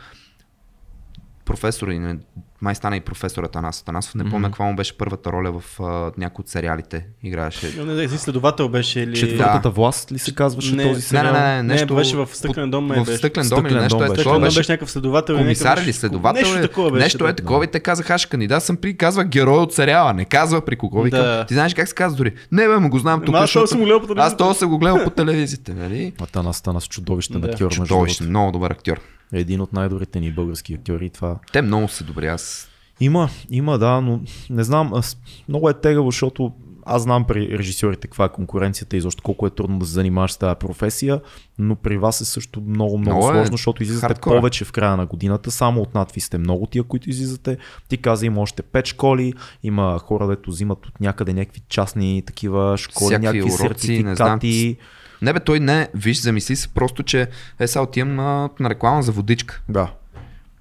[1.47, 2.17] професор и не,
[2.61, 4.15] май стана и професорът Анас Атанасов.
[4.15, 7.07] Не помня каква му беше първата роля в а, някои от сериалите.
[7.23, 7.75] Играеше.
[7.79, 9.17] Не, не, не, следовател беше или...
[9.17, 11.33] Четвъртата власт ли се казваше Не, този не, сериал?
[11.33, 11.95] Не, не, не, Не, нещо.
[11.95, 13.17] беше в Стъклен дом, В беше.
[13.19, 14.23] стъклен дом или Стъклен нещо дом е беше.
[14.23, 14.41] такова.
[14.41, 15.33] Беше беше някакъв следовател.
[15.33, 16.41] или комисар или следовател.
[16.43, 17.03] Нещо е, такова беше.
[17.05, 20.25] нещо е такова и те казаха, аз кандидат съм при, казва герой от сериала, не
[20.25, 21.05] казва при кого.
[21.05, 21.47] Да.
[21.47, 22.33] Ти знаеш как се казва дори?
[22.53, 23.67] Не бе, му го знам тук, аз това защото...
[23.67, 24.37] съм го гледал по Аз телевизията.
[24.39, 26.13] това съм го гледал по телевизията, нали?
[26.23, 27.49] Атанас Атанас чудовищен Да.
[27.49, 27.71] актьор.
[27.71, 28.25] другото.
[28.25, 29.01] много добър актьор.
[29.33, 31.11] Един от най-добрите ни български актьори.
[31.11, 32.69] Това Те много са добри, аз
[33.01, 34.21] Има, има, да, но
[34.51, 35.19] не знам, аз,
[35.49, 36.53] много е тегаво, защото
[36.87, 40.33] аз знам при режисьорите каква е конкуренцията и защо колко е трудно да се занимаваш
[40.33, 41.21] с тази професия,
[41.59, 44.37] но при вас е също много, много Много е сложно, защото излизате хардкор.
[44.37, 47.57] повече в края на годината, само от надви сте много тия, които излизате.
[47.89, 52.79] Ти каза, има още 5 школи, има хора, дето взимат от някъде някакви частни такива
[52.79, 54.41] школи, Всякакви някакви уроци, не знам.
[55.27, 59.03] Не бе, той не, виж, замисли се просто, че е сега отивам на, на реклама
[59.03, 59.63] за водичка.
[59.69, 59.93] Да.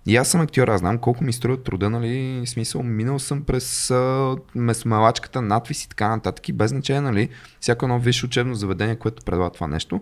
[0.06, 3.92] И аз съм актьор, аз знам колко ми струва труда, нали, смисъл, минал съм през
[3.92, 8.96] а, месмалачката, надвис и така нататък и без значение, нали, всяко едно висше учебно заведение,
[8.96, 10.02] което предлага това нещо.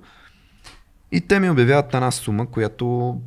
[1.12, 3.18] И те ми обявяват една сума, която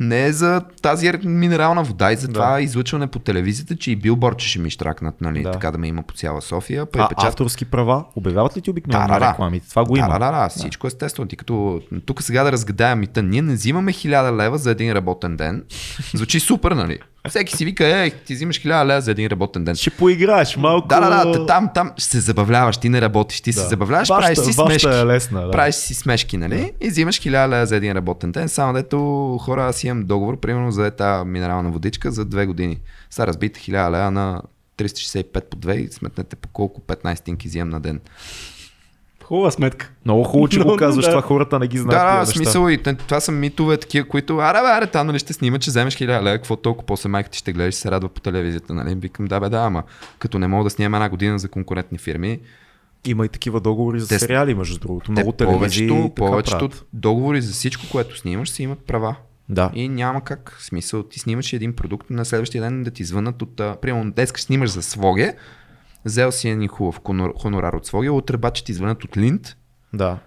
[0.00, 2.32] не е за тази минерална вода и за Да.
[2.32, 5.50] това излъчване по телевизията, че и билборд ще ми штракнат, нали, Да.
[5.50, 6.86] така да ме има по цяла София.
[6.86, 9.32] Па А печат- авторски права, обявяват ли ти обикновено Да, да, да.
[9.32, 9.68] рекламите?
[9.70, 10.08] Това го има.
[10.08, 11.28] Да, да, да, всичко естествено.
[11.28, 14.04] Ти като тук сега да разгадаем мита, ние не взимаме 1000
[14.36, 15.64] лева за един работен ден.
[16.14, 16.98] Звучи супер, нали?
[17.28, 19.74] Всеки си вика, е, ти взимаш 1000 лева за един работен ден.
[19.74, 20.88] Ще поиграеш малко.
[20.88, 23.60] Да, да, да, там, там ще се забавляваш, ти не работиш, ти Да.
[23.60, 25.00] се забавляваш, Вашата- правиш си вашата смешки.
[25.00, 25.50] е лесна, да.
[25.50, 26.72] Правиш си смешки, нали?
[26.80, 28.98] И взимаш 1000 лева за един работен ден, само дето
[29.40, 32.78] хора, аз имам договор, примерно за тази минерална водичка за две години.
[33.10, 34.42] Сега разбите 1000 лева на
[34.78, 38.00] 365 по 2 и сметнете по колко 15 стинки взимам на ден.
[39.24, 39.90] Хубава сметка.
[40.04, 41.10] Много хубаво, че Но, го казваш, да.
[41.10, 42.18] това хората не ги знаят.
[42.18, 45.32] Да, да, смисъл и това са митове такива, които, аре, бе, аре, там нали ще
[45.32, 48.20] снимат, че вземеш 1000 лева, какво толкова после майка ти ще гледаш се радва по
[48.20, 48.94] телевизията, нали?
[48.94, 49.82] Викам, да, бе, да, ама
[50.18, 52.40] като не мога да снимам една година за конкурентни фирми,
[53.06, 55.12] Има и такива договори за Те- сериали, между другото.
[55.12, 56.86] Много те телевизии повечето, повечето правят.
[56.92, 59.16] договори за всичко, което снимаш, си имат права.
[59.48, 59.70] Да.
[59.74, 60.56] И няма как.
[60.60, 63.56] Смисъл, ти снимаш един продукт, на следващия ден да ти звънат от...
[63.56, 65.36] Примерно, днес снимаш за Своге,
[66.04, 69.56] взел си един хубав хонор- хонорар от Своге, утре баче ти звънат от Линд.
[69.92, 70.18] да.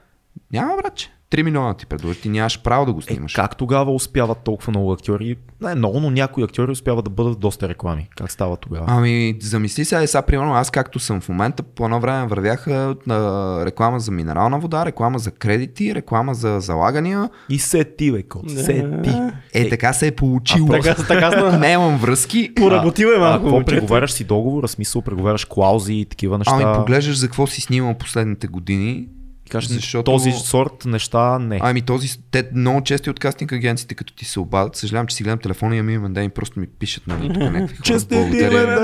[0.51, 1.13] Няма, братче.
[1.31, 3.33] 3 милиона ти предложи, ти нямаш право да го Е, снимаш.
[3.33, 5.35] как тогава успяват толкова много актьори?
[5.61, 8.07] Не много, но някои актьори успяват да бъдат доста реклами.
[8.17, 8.85] Как става тогава?
[8.87, 12.95] Ами, замисли се, е, сега, примерно, аз както съм в момента, по едно време вървяха
[13.07, 13.19] на
[13.65, 17.29] реклама за минерална вода, реклама за кредити, реклама за залагания.
[17.49, 18.49] И сети, бе, кот.
[18.51, 19.11] Сети.
[19.53, 20.67] Е, така се е получило.
[20.67, 21.57] Така, така стана.
[21.59, 22.51] Нямам връзки.
[22.55, 23.43] Поработил е А малко.
[23.43, 24.67] какво преговаряш си договора?
[24.67, 26.53] Смисъл, преговаряш клаузи и такива неща.
[26.55, 29.07] Ами, поглеждаш за какво си снимал последните години.
[29.47, 31.59] И кажеш, защото- този сорт неща не.
[31.61, 35.15] Ами този, те много често и от кастинг агенциите, като ти се обадят, съжалявам, че
[35.15, 37.83] си гледам телефона и имам ден и просто ми пишат, нали, тук някакви хора.
[38.09, 38.79] Благодаря.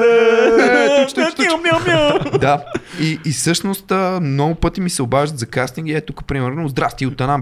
[2.39, 2.63] Да,
[3.01, 3.91] и, и всъщност
[4.21, 7.39] много пъти ми се обаждат за кастинг и е тук, примерно, здрасти, от една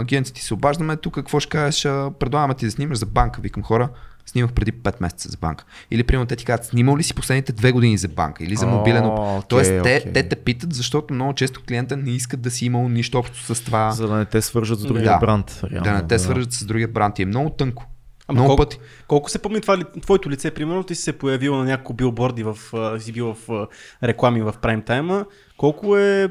[0.00, 1.82] агенция ти се обаждаме, тук какво ще кажеш,
[2.18, 3.88] предлагаме ти да снимаш за банка, викам хора,
[4.26, 5.64] Снимах преди 5 месеца за банка.
[5.90, 8.66] Или, примерно, те ти казват, снимал ли си последните две години за банка или за
[8.66, 10.12] мобилен оп- окей, Тоест, те, окей.
[10.12, 13.64] те те питат, защото много често клиента не искат да си имал нищо общо с
[13.64, 13.90] това.
[13.90, 15.18] За да не те свържат с другия Да.
[15.18, 15.60] бранд.
[15.64, 17.18] Реално, да не те свържат с другия бранд.
[17.18, 17.86] И е много тънко.
[18.28, 18.78] Ама много колко, пъти.
[19.08, 22.56] колко се помни това, твоето лице, примерно, ти си се появил на няколко билборди, в,
[22.98, 23.66] си бил в
[24.02, 25.24] реклами в прайм тайма.
[25.56, 26.28] Колко е,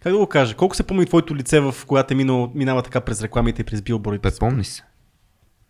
[0.00, 3.00] как да го кажа, колко се помни твоето лице, в когато е минало, минава така
[3.00, 4.28] през рекламите и през билбордите?
[4.30, 4.82] Бе, помни се.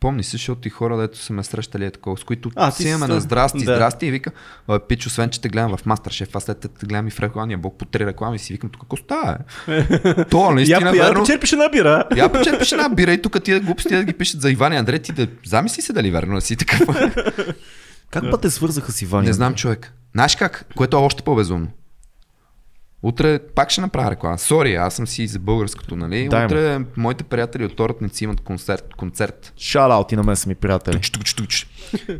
[0.02, 2.82] Помни се, защото и хора, дето са ме срещали е такова, с които А, си
[2.82, 3.74] си имаме на здрасти, да.
[3.74, 4.30] здрасти и вика,
[4.68, 7.58] «Абе, пич, освен, че те гледам в Мастершеф, аз след те гледам и в рекламния
[7.58, 9.38] блок по три реклами и си викам, тук какво става?
[10.30, 11.20] То, наистина, я, я верно.
[11.20, 12.04] почерпиш една бира.
[12.16, 14.98] Я почерпиш една бира и тук тия глупости да ги пишат за Иван и Андрей,
[14.98, 16.80] ти да замисли се дали верно да си такъв.
[18.10, 19.24] Как па те свързаха с Иван?
[19.24, 19.92] Не знам човек.
[20.14, 20.66] Знаеш как?
[20.76, 21.68] Което е още по-безумно.
[23.02, 24.38] Утре пак ще направя реклама.
[24.38, 26.28] Сори, аз съм си за българското, нали?
[26.28, 26.44] Дай.
[26.46, 28.94] Утре моите приятели от Торотници имат концерт.
[28.96, 29.52] концерт.
[29.56, 30.94] Шараут и на мен са ми приятели.
[30.94, 31.66] Туч, туч, туч.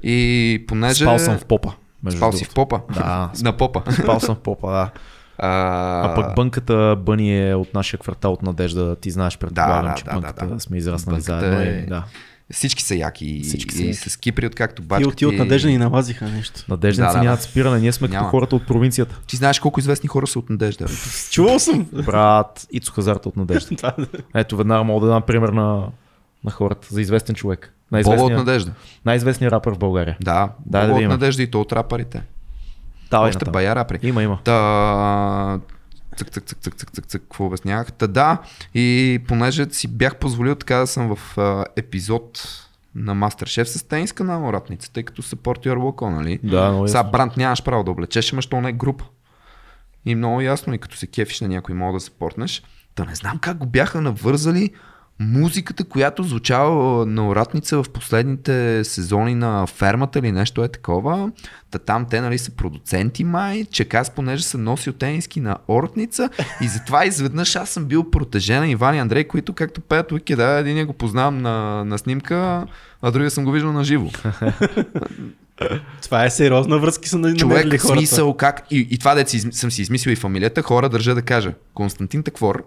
[0.03, 1.05] И понеже...
[1.05, 1.73] Спал съм в попа.
[2.11, 2.81] Спал си в попа?
[2.95, 3.83] Да, На попа.
[3.93, 4.91] Спал съм в попа, да.
[5.39, 5.49] А,
[6.03, 8.97] А пък бънката Бъни е от нашия квартал от Надежда.
[8.97, 10.61] Ти знаеш, предполагам, да, че да, бънката да, да.
[10.61, 11.61] сме израснали Бънката заедно.
[11.61, 12.05] е- да.
[12.53, 13.27] Всички са яки.
[13.27, 14.11] И, Всички са и яки.
[14.11, 16.65] с Кипри, откакто Ти, бачка от- ти от надежда ни налазиха нещо.
[16.69, 17.45] Надежденци Да, да, нямат да.
[17.45, 18.29] спиране, ние сме като Няма.
[18.29, 19.21] хората от провинцията.
[19.27, 20.87] Ти знаеш колко известни хора са от Надежда.
[21.31, 21.87] Чувал съм.
[21.95, 23.69] Брат, Ицо Хазарта от Надежда.
[23.77, 23.97] Да.
[24.35, 25.87] Ето веднага мога да дам пример на,
[26.45, 27.73] на хората за известен човек.
[27.91, 28.73] Боба от Най-известният, Надежда.
[29.05, 30.17] най-известният рапър в България.
[30.21, 31.03] Да, Да, да от.
[31.03, 32.23] Надежда и то от рапарите.
[33.11, 33.99] Давай Още бая рапри.
[34.03, 34.39] Има, има.
[34.45, 35.61] Та...
[36.17, 37.93] Цък, цък, цък, цък, цък, цък, цък, какво обяснявах?
[37.93, 38.39] Та да,
[38.75, 42.49] и понеже си бях позволил така да съм в а, епизод
[42.95, 46.41] на Мастершеф с тениска на Моратница, тъй като support your local, нали?
[46.43, 49.05] Да, много Сега бранд нямаш право да облечеш, ама що не е група.
[50.05, 52.63] И много ясно, и като се кефиш на някой, мога да съпортнеш.
[52.95, 54.71] Та не знам как го бяха навързали
[55.23, 61.31] музиката, която звучава на Оратница в последните сезони на фермата или нещо е такова.
[61.71, 66.31] Та там те нали са продуценти май, че аз понеже съм носил тениски на Оратница
[66.61, 70.37] и затова изведнъж аз съм бил протежен на Иван и Андрей, които както пеят Уики,
[70.37, 72.67] да, един го познавам на, на снимка,
[73.03, 74.11] а другия съм го виждал на живо.
[76.03, 77.99] Това е сериозна връзки са намерили човек, хората.
[77.99, 78.67] смисъл как...
[78.71, 81.55] И, и това, да си, съм си измислил и фамилията, хора държа да кажа.
[81.75, 82.65] Константин Таквор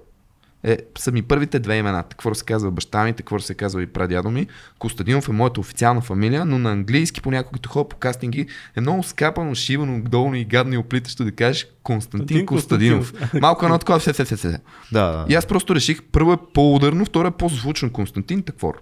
[0.65, 2.03] е, са ми първите две имена.
[2.03, 4.47] Таквор се казва баща ми, Таквор се казва и прадядо ми.
[4.79, 9.03] Костадинов е моята официална фамилия, но на английски понякога като ходя по кастинги е много
[9.03, 13.13] скапано, шивано, долно и гадно и оплитащо да кажеш Константин Костадинов.
[13.41, 13.99] Малко едно такова.
[13.99, 14.47] фе, фе, фе, фе.
[14.47, 14.57] Да,
[14.91, 15.25] да.
[15.29, 18.81] И аз просто реших, първо е по-ударно, второ е по-звучно Константин Таквор.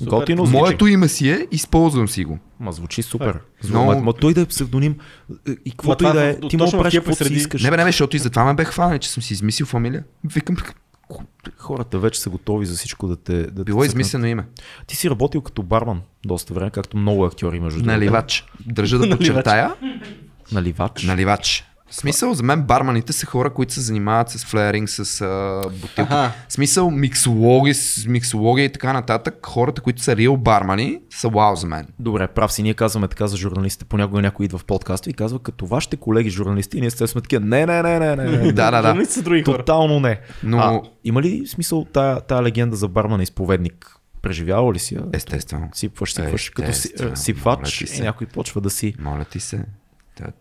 [0.00, 0.10] Супер.
[0.10, 0.60] Готино звучи.
[0.60, 2.38] Моето име си е, използвам си го.
[2.60, 3.38] Ма звучи супер.
[3.68, 4.94] Много- Ма, ма той да е псевдоним.
[5.48, 7.62] е, И каквото и да е, ти му правиш каквото си искаш.
[7.62, 10.04] Не бе, не бе, защото и затова ме бех хванали, че съм си измислил фамилия.
[10.24, 10.56] Викам,
[11.58, 13.32] Хората вече са готови за всичко да те.
[13.34, 13.88] Да те било цъкнат.
[13.88, 14.44] измислено име.
[14.86, 17.92] Ти си работил като барман доста време, както много актьори между другото.
[17.92, 18.44] Наливач.
[18.66, 19.74] Държа да подчертая.
[20.52, 21.02] Наливач.
[21.02, 21.64] Наливач.
[21.90, 26.12] В смисъл, за мен барманите са хора, които се занимават с флееринг, с а, бутилки.
[26.48, 27.72] В смисъл, миксологи,
[28.06, 29.34] миксология и така нататък.
[29.46, 31.86] Хората, които са реал бармани, са вау за мен.
[31.98, 32.62] Добре, прав си.
[32.62, 33.84] Ние казваме така за журналистите.
[33.84, 37.20] Понякога някой идва в подкаста и казва, като вашите колеги журналисти, и ние сте сме
[37.20, 37.40] такива.
[37.40, 38.24] Не, не, не, не, не.
[38.24, 38.52] не.
[38.52, 39.06] Да, да, да.
[39.06, 39.58] Са други хора.
[39.58, 40.20] Тотално не.
[40.42, 43.96] Но- А, има ли смисъл тая, тая легенда за бармана изповедник?
[44.22, 44.94] Преживяла ли си?
[44.94, 45.02] я?
[45.12, 45.68] Естествено.
[45.72, 46.50] Сипваш, сипваш.
[46.50, 48.94] Като си, Естествено, сипвач и някой почва да си.
[48.98, 49.64] Моля ти се.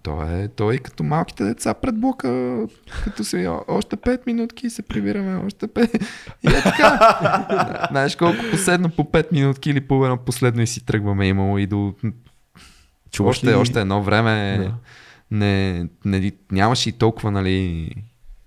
[0.04, 2.58] То е, то е като малките деца пред блока,
[3.04, 6.02] като си «О, още 5 минутки се прибираме, още 5.
[6.44, 7.88] И е така.
[7.92, 11.68] Знаеш колко последно по 5 минутки или по едно последно и си тръгваме имало и
[11.68, 11.94] до...
[13.12, 14.74] Чуваш още, ли- още едно време Да.
[15.32, 17.90] не, не, нямаше и толкова, нали...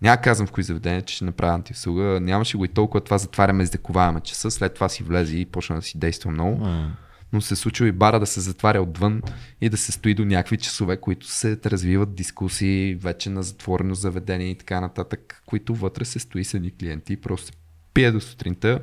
[0.03, 2.21] Няма казвам в кои заведения, че ще направя антиуслуга.
[2.21, 4.51] Нямаше го и толкова това затваряме, издековаваме часа.
[4.51, 6.93] След това си влезе и почна да си действа много М.
[7.33, 9.23] но се случва и бара да се затваря отвън
[9.61, 14.51] и да се стои до някакви часове, които се развиват дискусии вече на затворено заведение
[14.51, 17.53] и така нататък, които вътре се стои с едни клиенти и просто се
[17.95, 18.81] пие до сутринта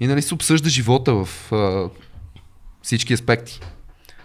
[0.00, 1.90] и нали се обсъжда живота в а,
[2.82, 3.60] всички аспекти.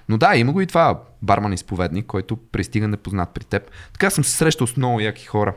[0.09, 3.71] Но да, има го и това барман изповедник, който пристига непознат при теб.
[3.93, 5.55] Така съм се срещал с много яки хора.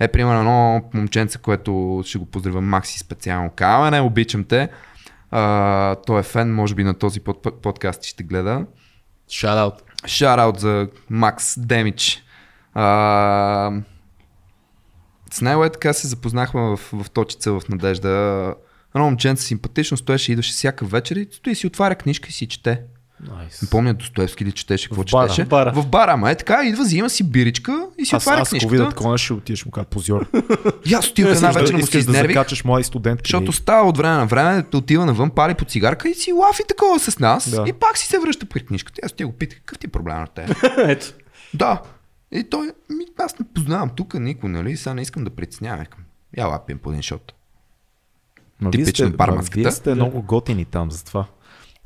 [0.00, 3.50] Е, примерно, едно момченце, което ще го поздравя Макси специално.
[3.56, 4.68] Казва, не, обичам те.
[5.30, 8.66] А, той е фен, може би на този под, подкаст ще гледа.
[9.30, 9.74] Out.
[10.06, 12.22] Шараут за Макс Демич.
[12.74, 13.72] А,
[15.32, 18.54] с него е така се запознахме в, в точица в Надежда.
[18.94, 22.82] Едно момченце симпатично стоеше, идваше всяка вечер и стои си отваря книжка и си чете.
[23.24, 23.70] Nice.
[23.70, 25.28] Помня Достоевски ли четеше, какво В бара.
[25.28, 25.44] четеше?
[25.44, 25.72] В бара.
[25.72, 28.72] В бара, ама е така, идва, взима си биричка и си Аз, отваря аз книжката.
[28.72, 30.26] видя такова, ще отидеш му кажа позор.
[30.86, 33.28] И аз отивах една вечер, му се искаш да изнервих, закачаш млади студентки.
[33.28, 36.98] защото става от време на време, отива навън, пали по цигарка и си лафи такова
[37.00, 37.50] с нас.
[37.50, 37.64] Да.
[37.66, 39.00] И пак си се връща при книжката.
[39.02, 40.46] И Аз ти го питах, какъв ти е проблем на те?
[40.78, 41.06] Ето.
[41.54, 41.82] да.
[42.32, 44.76] И той, ми, аз не познавам тук никой, нали?
[44.76, 45.84] Сега не искам да притеснявам.
[46.36, 47.32] Я лапим по един шот.
[48.60, 49.58] Ма вие типично сте, барманската.
[49.58, 51.24] ма Вие сте много готини там, затова.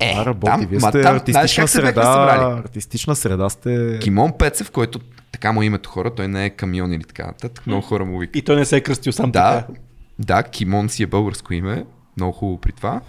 [0.00, 0.50] Е, Това работи.
[0.50, 2.12] там, вие сте там, знаеш артистична как се бяхме среда.
[2.12, 2.58] събрали?
[2.60, 3.98] Артистична среда сте...
[3.98, 5.00] Кимон Пецев, който
[5.32, 7.66] така му е името хора, той не е камион или така нататък.
[7.66, 8.36] Много хора му викат.
[8.36, 9.72] И той не се е кръстил сам Да, така.
[10.18, 11.84] да, Кимон си е българско име,
[12.16, 13.00] много хубаво при това.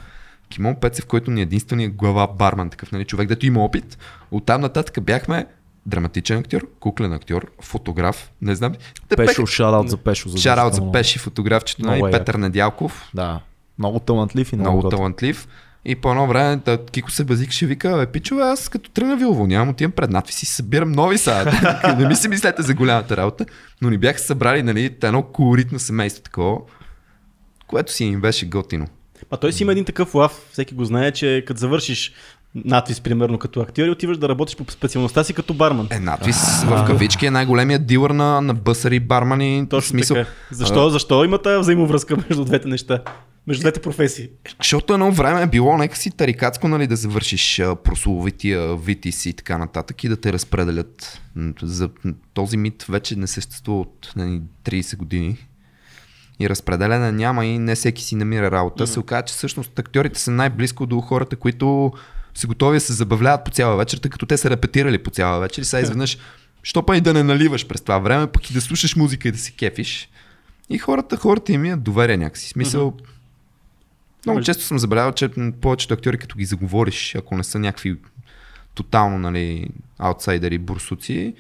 [0.50, 3.98] Кимон Пецев, който ни е единствения глава барман, такъв нали, човек, дето има опит.
[4.32, 5.46] Оттам нататък бяхме
[5.86, 8.74] драматичен актьор, куклен актьор, фотограф, не знам.
[9.18, 10.38] Пешо, шараут за Пешо.
[10.38, 10.92] Шараут за.
[10.92, 13.40] Пеши, фотографчето, Много нали, е Петър Недялков, Да.
[13.80, 15.48] Много талантлив и много, много талантлив.
[15.86, 19.16] И по едно време да, Кико се базикаше и вика, бе, пичове, аз като тръгна
[19.16, 21.96] ви уволнявам, отивам пред надписи, събирам нови сега.
[22.00, 23.46] не ми се мислете за голямата работа,
[23.82, 26.58] но ни бяха събрали нали, едно колоритно семейство такова,
[27.68, 28.88] което си им беше готино.
[29.32, 32.14] А той си има един такъв лав, всеки го знае, че като завършиш
[32.56, 35.88] надвис, примерно като актьор и отиваш да работиш по специалността си като барман.
[35.92, 39.68] Е, надвис в кавички е най-големият дилър на, на бъсари, бармани.
[39.70, 40.30] Точно смисъл, така.
[40.52, 43.00] Защо, защо има тази взаимовръзка между двете неща?
[43.48, 44.30] Между двете професии.
[44.58, 49.58] Защото едно време е било нека си тарикатско, нали, да завършиш прословития витис и така
[49.58, 51.22] нататък и да те разпределят.
[51.62, 51.90] За
[52.34, 55.48] този мит вече не съществува от нали, 30 години.
[56.40, 58.88] И разпределена няма и не всеки си намира работа.
[58.88, 61.92] Се оказа, че всъщност актьорите са най-близко до хората, които
[62.34, 65.40] са готови да се забавляват по цяла вечер, тъй като те са репетирали по цяла
[65.40, 66.18] вечер и сега изведнъж,
[66.64, 69.32] що па и да не наливаш през това време, пък и да слушаш музика и
[69.32, 70.10] да се кефиш.
[70.70, 72.50] И хората, хората им имат доверие някакси.
[72.50, 72.94] Смисъл,
[74.26, 75.30] много Ама- често съм забелязал, че
[75.62, 77.96] повечето актьори, като ги заговориш, ако не са някакви
[78.76, 79.70] тотално нали,
[80.00, 81.34] аутсайдери, бурсуци,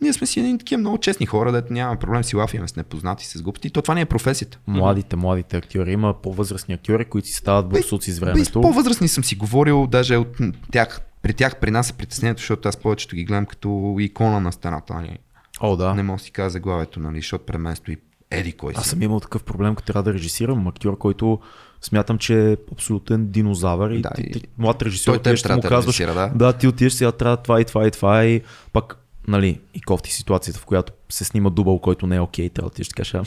[0.00, 3.26] ние сме си едни такива много честни хора, дето нямаме проблем си лафиме с непознати,
[3.26, 3.70] с глупости.
[3.70, 4.58] То това ни е професията.
[4.66, 5.92] Младите, младите актьори.
[5.92, 8.60] Има по-възрастни актьори, които си стават бурсуци с Бе, времето.
[8.60, 10.38] по-възрастни съм си говорил, даже от
[10.72, 14.52] тях, при тях при нас е притеснението, защото аз повечето ги гледам като икона на
[14.52, 14.94] стената.
[14.94, 15.18] Нали.
[15.60, 15.94] О, да.
[15.94, 17.96] Не мога да си кажа заглавието, нали, защото пред мен стои
[18.30, 18.80] Еди кой си.
[18.80, 21.38] Аз съм имал такъв проблем, като трябва да режисирам актьор, който
[21.84, 25.68] смятам, че е абсолютен динозавър и, Да, ти, ти, млад режисьор, Той трябва му да
[25.68, 26.32] казваш, да.
[26.34, 28.42] да, ти отиваш сега, трябва това и това и това и
[28.72, 28.96] пак,
[29.28, 32.72] нали, и кофти ситуацията, в която се снима дубъл, който не е окей, трябва да
[32.72, 33.24] отидеш и да кажеш, «А,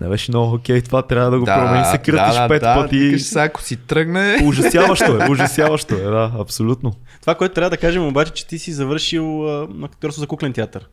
[0.00, 3.18] не беше много окей, това трябва да го промени, се крътиш да, пет да, пъти.
[3.18, 6.92] сега, ако си тръгне, Ужасяващо е, ужасяващо е, да, абсолютно.
[7.20, 10.88] Това, което трябва да кажем обаче, че ти си завършил актьорство за куклен театър.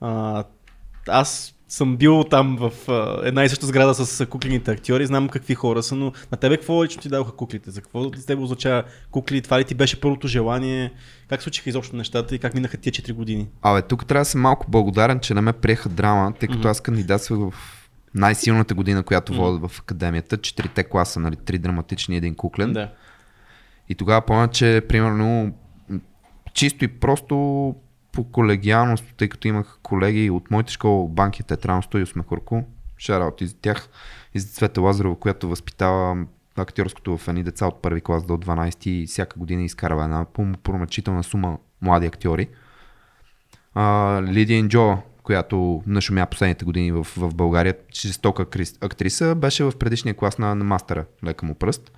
[0.00, 0.44] А,
[1.08, 5.54] аз съм бил там в а, една и съща сграда с куклените актьори, знам какви
[5.54, 7.70] хора са, но на тебе какво лично ти дадоха куклите?
[7.70, 9.42] За какво за тебе означава кукли?
[9.42, 10.92] Това ли ти беше първото желание?
[11.28, 13.48] Как случиха изобщо нещата и как минаха тия 4 години?
[13.62, 16.80] Абе, тук трябва да съм малко благодарен, че не ме приеха драма, тъй като аз
[16.80, 17.54] кандидатствах в
[18.14, 20.36] най-силната година, която водя в академията.
[20.36, 22.72] Четирите класа, нали, три драматични и един куклен.
[22.72, 22.90] Да.
[23.88, 25.54] И тогава помня, че примерно
[26.54, 27.74] чисто и просто
[28.12, 32.64] по колегиалност, тъй като имах колеги от моята школа, банки Театрално студио Смехурко,
[32.98, 33.88] шараут и за тях,
[34.34, 36.26] и за Цвета Лазарова, която възпитава
[36.56, 40.24] актьорското в едни деца от първи клас до 12 и всяка година изкарва една
[40.62, 42.48] промъчителна сума млади актьори.
[43.74, 48.42] А, Лидия Инджо, която нашумя последните години в, в България, жестока
[48.80, 51.92] актриса, беше в предишния клас на, на мастера, лека му пръст.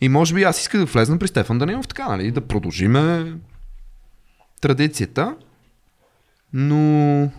[0.00, 3.34] И може би аз исках да влезна при Стефан Данилов така, нали, да продължиме
[4.64, 5.36] традицията,
[6.52, 7.30] но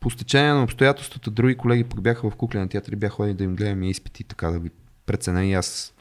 [0.00, 3.44] по стечение на обстоятелствата други колеги пък бяха в куклен театър и бяха ходили да
[3.44, 4.70] им гледаме изпити, така да ви
[5.06, 5.94] преценя и аз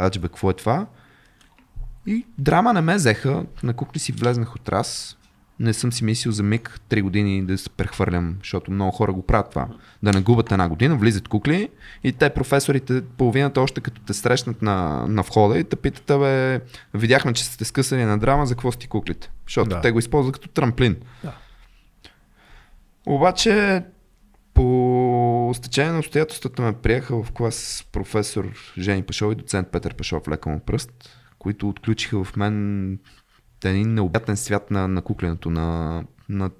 [0.00, 0.86] аджбе, какво е това.
[2.06, 5.16] И драма не ме взеха, на кукли си влезнах от раз.
[5.60, 9.26] Не съм си мислил за миг 3 години да се прехвърлям, защото много хора го
[9.26, 9.68] правят това.
[10.02, 11.68] Да не губят една година, влизат кукли
[12.04, 16.60] и те професорите, половината още като те срещнат на, на входа и те питат, бе,
[16.94, 19.30] видяхме, че сте скъсали на драма, за какво сте куклите?
[19.46, 19.80] Защото Да.
[19.80, 20.96] те го използват като трамплин.
[21.22, 21.32] Да.
[23.06, 23.82] Обаче
[24.54, 30.28] по стечение на обстоятелствата ме приеха в клас професор Жени Пашов и доцент Петър Пашов,
[30.28, 30.90] лека му пръст,
[31.38, 32.98] които отключиха в мен
[33.68, 36.50] един необятен свят на, на кукленето, на, на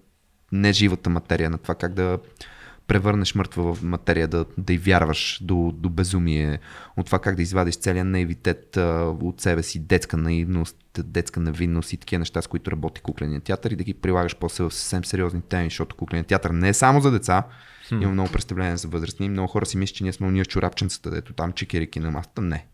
[0.52, 2.18] неживата материя, на това как да
[2.86, 6.58] превърнеш мъртва в материя, да, да й вярваш до, до безумие,
[6.96, 8.76] от това как да извадиш целият наивитет
[9.20, 13.70] от себе си, детска наивност, детска невинност и такива неща, с които работи кукления театър
[13.70, 17.00] и да ги прилагаш после в съвсем сериозни теми, защото кукления театър не е само
[17.00, 17.42] за деца,
[17.90, 18.02] hmm.
[18.02, 21.32] има много представления за възрастни, много хора си мислят, че ние сме уния чорапченцата, дето
[21.32, 22.42] там чекирики на масата.
[22.42, 22.66] Не.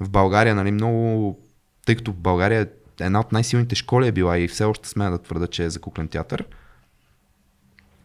[0.00, 1.38] В България, нали, много
[1.86, 2.70] тъй като в България
[3.00, 5.80] една от най-силните школи е била и все още смея да твърда, че е за
[5.80, 6.44] куклен театър.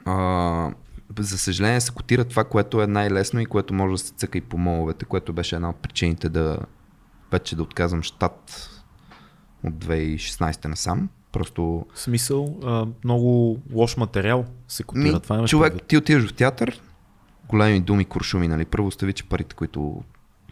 [0.06, 0.72] А,
[1.20, 4.42] за съжаление се котира това, което е най-лесно и което може да се цъка и
[4.42, 6.60] по моловете, което беше една от причините да
[7.32, 8.70] вече да отказвам щат
[9.64, 11.10] от 2016 насам.
[11.32, 15.14] Просто В смисъл, а, много лош материал се копира.
[15.14, 16.82] ми, Това човек, ти отиваш в театър,
[17.48, 18.66] големи думи, куршуми, нали?
[18.66, 20.04] Първо остави, че парите, които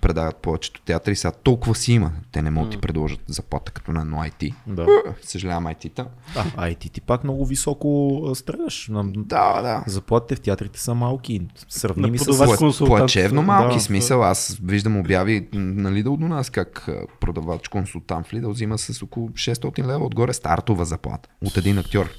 [0.04, 2.12] предават повечето театри, сега толкова си има.
[2.32, 4.54] Те не могат да ти предложат заплата като на едно IT.
[4.68, 4.88] Да.
[5.22, 6.08] Съжалявам IT-та.
[6.36, 8.90] А, а и ти, пак много високо стреляш.
[9.04, 9.84] Да, да.
[9.88, 12.26] Заплатите в театрите са малки, сравними с...
[12.26, 12.98] Пла- консултант.
[12.98, 13.82] Плачевно малки Да.
[13.82, 14.24] смисъл.
[14.24, 16.90] Аз виждам обяви на Lidl до нас как
[17.20, 22.10] продавач консултант в Lidl взима с около 600 лева отгоре стартова заплата от един актьор.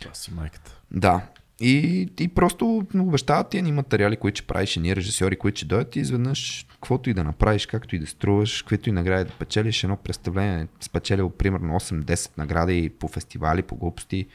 [0.00, 0.80] Това си майката.
[0.90, 1.20] Да.
[1.60, 5.96] И, и просто обещават ти едни материали, които ще правиш, едни режисьори, които ще дойдат
[5.96, 9.84] и изведнъж, каквото и да направиш, както и да струваш, каквито и награди да печелиш,
[9.84, 14.26] едно представление, спечелил примерно 8-10 награди по фестивали, по глупости.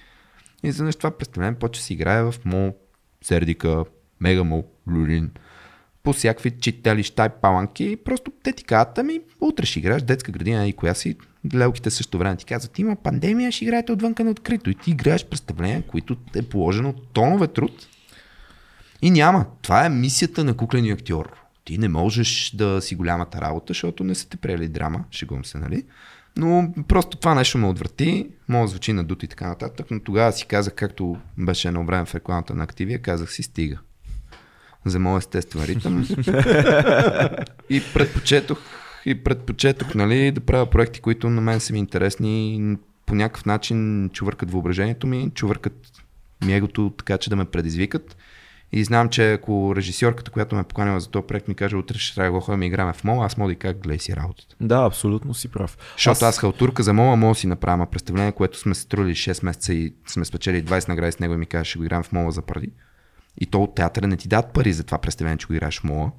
[0.63, 2.75] И изведнъж това представление почва си играе в МО,
[3.21, 3.83] Сердика,
[4.21, 5.31] Мегамол, Люлин,
[6.03, 7.83] по всякакви читалища и паланки.
[7.83, 11.15] И просто те ти казват, ами утре ще играеш детска градина и коя си.
[11.55, 14.69] Лелките също време ти казват, има пандемия, ще играете отвънка на открито.
[14.69, 17.87] И ти играеш представления, които е положено тонове труд.
[19.01, 19.45] И няма.
[19.61, 21.46] Това е мисията на кукления актьор.
[21.67, 25.57] Ти не можеш да си голямата работа, защото не са те приели драма, шегувам се,
[25.57, 25.83] нали?
[26.37, 30.31] Но просто това нещо ме отврати, може да звучи надуто и така нататък, но тогава
[30.31, 33.79] си казах, както беше едно време в рекламата на Активия, казах си стига.
[34.85, 36.07] За моят естествен ритъм.
[37.69, 38.59] и предпочетох,
[39.05, 44.09] и предпочетох нали, да правя проекти, които на мен са ми интересни по някакъв начин
[44.13, 46.03] чувъркат въображението ми, чувъркат
[46.45, 48.17] ми егото, така че да ме предизвикат.
[48.71, 51.97] И знам, че ако режисьорката, която ме е поканила за този проект, ми каже, утре
[51.97, 53.99] ще трябва да го ходим и играме в мола, аз мога да й кажа, гледай
[53.99, 54.55] си работата.
[54.61, 55.77] Да, абсолютно си прав.
[55.95, 59.15] Защото аз, аз халтурка за мола мога да си направя представление, което сме се трудили
[59.15, 62.03] 6 месеца и сме спечели 20 награди с него и ми каже, ще го играем
[62.03, 62.69] в мола за пари.
[63.41, 65.83] И то от театъра не ти дадат пари за това представление, че го играеш в
[65.83, 66.11] мола.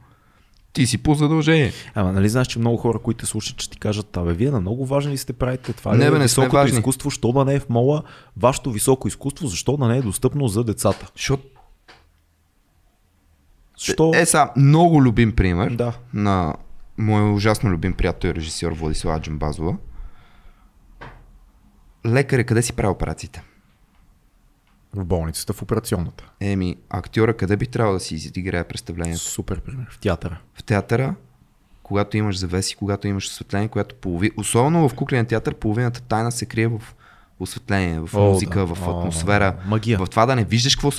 [0.73, 1.73] Ти си по задължение.
[1.95, 4.61] Ама нали знаеш, че много хора, които те слушат, ще ти кажат, абе, вие на
[4.61, 5.97] много важни ли сте правите това?
[5.97, 6.79] Не, бе, не високото важни.
[6.79, 8.03] изкуство, що да не е в мола,
[8.37, 11.11] вашето високо изкуство, защо да не е достъпно за децата?
[11.17, 11.43] Защото
[13.79, 14.13] Що?
[14.15, 15.93] Е, сега, много любим пример Да.
[16.15, 16.55] на
[16.99, 19.77] моят ужасно любим приятел и режисьор Владислава Джамбазова.
[22.07, 23.43] Лекаря, къде си прави операциите?
[24.95, 26.31] В болницата, в операционната.
[26.41, 29.21] Еми, актьора къде би трябвало да си играе представлението?
[29.21, 29.87] Супер пример.
[29.91, 30.39] В театъра.
[30.55, 31.15] В театъра,
[31.83, 34.31] когато имаш завеси, когато имаш осветление, когато полови...
[34.37, 36.81] особено в куклен театър, половината тайна се крие в
[37.41, 38.67] осветление, в О, музика, да.
[38.75, 39.99] в О, атмосфера, магия.
[39.99, 40.91] в това да не виждаш какво...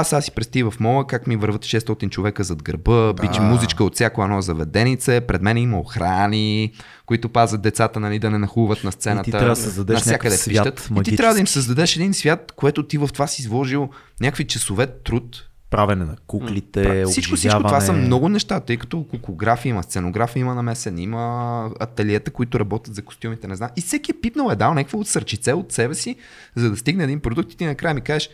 [0.00, 3.84] Аз сега си представи в мола как ми върват 600 човека зад гърба, бичи музичка
[3.84, 6.72] от всяко едно заведенице, пред мен има охрани,
[7.06, 9.30] които пазят децата нали, да не нахуват на сцената.
[9.30, 10.90] И ти трябва да създадеш някакъв свят.
[11.00, 13.88] И ти трябва да им създадеш един свят, което ти в това си изложил
[14.20, 19.70] някакви часове труд, Правене на куклите, всичко, всичко това са много неща, тъй като кукография
[19.70, 23.70] има, сценография има намесен, има ателиета, които работят за костюмите, не знам.
[23.76, 26.16] И всеки е пипнал е дал някакво от сърчице от себе си,
[26.56, 28.30] за да стигне един продукт и ти накрая ми кажеш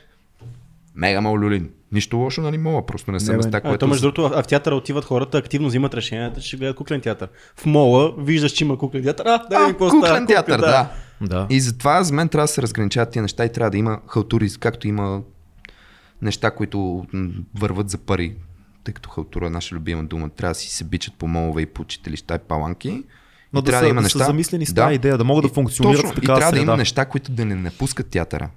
[1.01, 1.71] Мега мал люлин.
[1.93, 3.45] Нищо лошо, нали мога, просто не са Не, бе.
[3.45, 3.79] места, А, което...
[3.79, 7.01] то между другото, а в театъра отиват хората, активно взимат решенията, че ще гледат куклен
[7.01, 7.29] театър.
[7.57, 9.25] В мола виждаш, че има куклен театър.
[9.27, 10.93] А, да, а, какво куклен театър, да.
[11.21, 11.47] Да.
[11.51, 14.49] И затова за мен трябва да се разграничават тия неща и трябва да има халтури,
[14.61, 15.23] както има
[16.23, 17.07] неща, които
[17.59, 18.35] върват за пари,
[18.85, 21.67] тъй като халтура е наша любима дума, трябва да си се бичат по молове и
[21.67, 23.05] по училища и паланки.
[23.53, 26.01] Но и да, са, да са замислени с тази идея, да могат да И функционират
[26.01, 26.73] точно, в И такава трябва да среда.
[26.73, 28.51] има неща, които да не напускат театъра.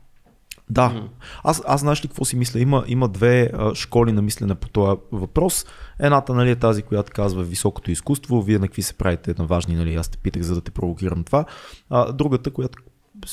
[0.73, 1.03] Да.
[1.43, 2.59] Аз, аз знаеш ли какво си мисля?
[2.59, 5.65] Има, има две а, школи на мислене по този въпрос.
[5.99, 8.41] Едната нали, е тази, която казва високото изкуство.
[8.41, 9.95] Вие на какви се правите на важни, нали?
[9.95, 11.45] Аз те питах, за да те провокирам това.
[11.89, 12.77] А, другата, която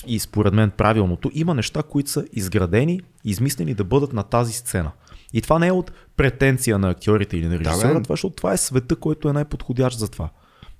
[0.07, 4.91] и според мен правилното, има неща, които са изградени, измислени да бъдат на тази сцена.
[5.33, 8.03] И това не е от претенция на актьорите или на режисьора, бе.
[8.03, 10.29] това, защото това е света, който е най-подходящ за това.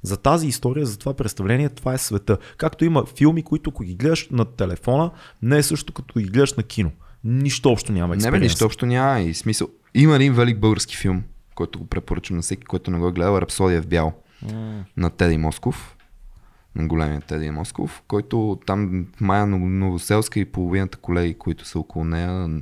[0.03, 2.39] За тази история, за това представление, това е света.
[2.57, 5.11] Както има филми, които ако ги гледаш на телефона,
[5.43, 6.91] не е също като ги гледаш на кино.
[7.25, 9.69] Нищо общо няма Не бе, нищо общо няма и смисъл.
[9.95, 11.23] Има един велик български филм,
[11.55, 14.13] който го препоръчвам на всеки, който не го е гледал, Рапсодия в бял
[14.97, 15.97] на Теди Москов,
[16.75, 22.05] на големия Теди Москов, който там Майя Ново- Новоселска и половината колеги, които са около
[22.05, 22.61] нея,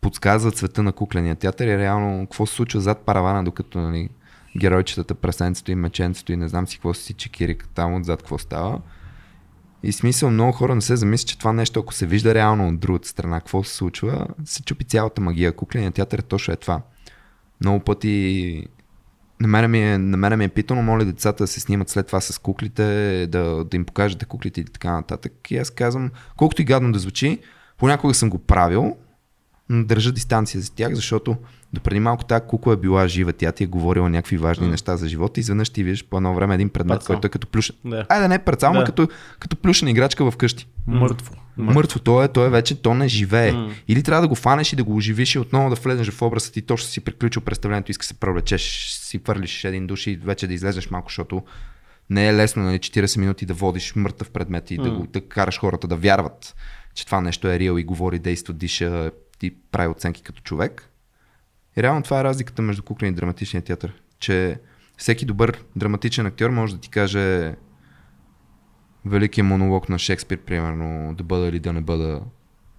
[0.00, 4.08] подсказват света на кукления театър и реално какво се случва зад паравана, докато нали,
[4.58, 8.80] геройчетата, прасенцето и меченцето и не знам си какво си чекирик там отзад какво става.
[9.82, 12.80] И смисъл много хора не се замислят, че това нещо, ако се вижда реално от
[12.80, 15.52] другата страна, какво се случва, се чупи цялата магия.
[15.52, 16.82] Кукления театър точно е това.
[17.60, 18.66] Много пъти
[19.40, 22.06] на мен, ми е, на мен ми е питано, моля децата да се снимат след
[22.06, 25.50] това с куклите, да, да им покажете куклите и така нататък.
[25.50, 27.38] И аз казвам, колкото и гадно да звучи,
[27.78, 28.96] понякога съм го правил,
[29.70, 31.36] държа дистанция за тях, защото
[31.72, 34.70] до преди малко тази кукла е била жива, тя ти е говорила някакви важни М.
[34.70, 37.06] неща за живота и изведнъж ти виждаш по едно време един предмет, Парцал.
[37.16, 37.76] който е като плюшен.
[37.84, 38.06] Да.
[38.08, 38.78] Айде не парцал, Да.
[38.78, 40.66] но като, като плюшена играчка вкъщи.
[40.86, 41.34] Мъртво.
[41.56, 43.52] Мъртво, то е, то е вече, то не живее.
[43.52, 43.70] М.
[43.88, 46.52] Или трябва да го фанеш и да го оживиш и отново да влезеш в образа
[46.52, 50.46] ти, точно си приключил представлението, иска да се провлечеш, си хвърлиш един душ и вече
[50.46, 51.42] да излезеш малко, защото
[52.10, 54.98] не е лесно нали, 40 минути да водиш мъртъв предмет и да, М.
[54.98, 56.54] го, да караш хората да вярват,
[56.94, 59.10] че това нещо е реал и говори, действа, диша
[59.42, 60.90] и прави оценки като човек.
[61.76, 64.02] И реално това е разликата между куклен и драматичния театър.
[64.18, 64.60] Че
[64.96, 67.54] всеки добър драматичен актьор може да ти каже
[69.04, 72.22] великият монолог на Шекспир, примерно, да бъда или да не бъда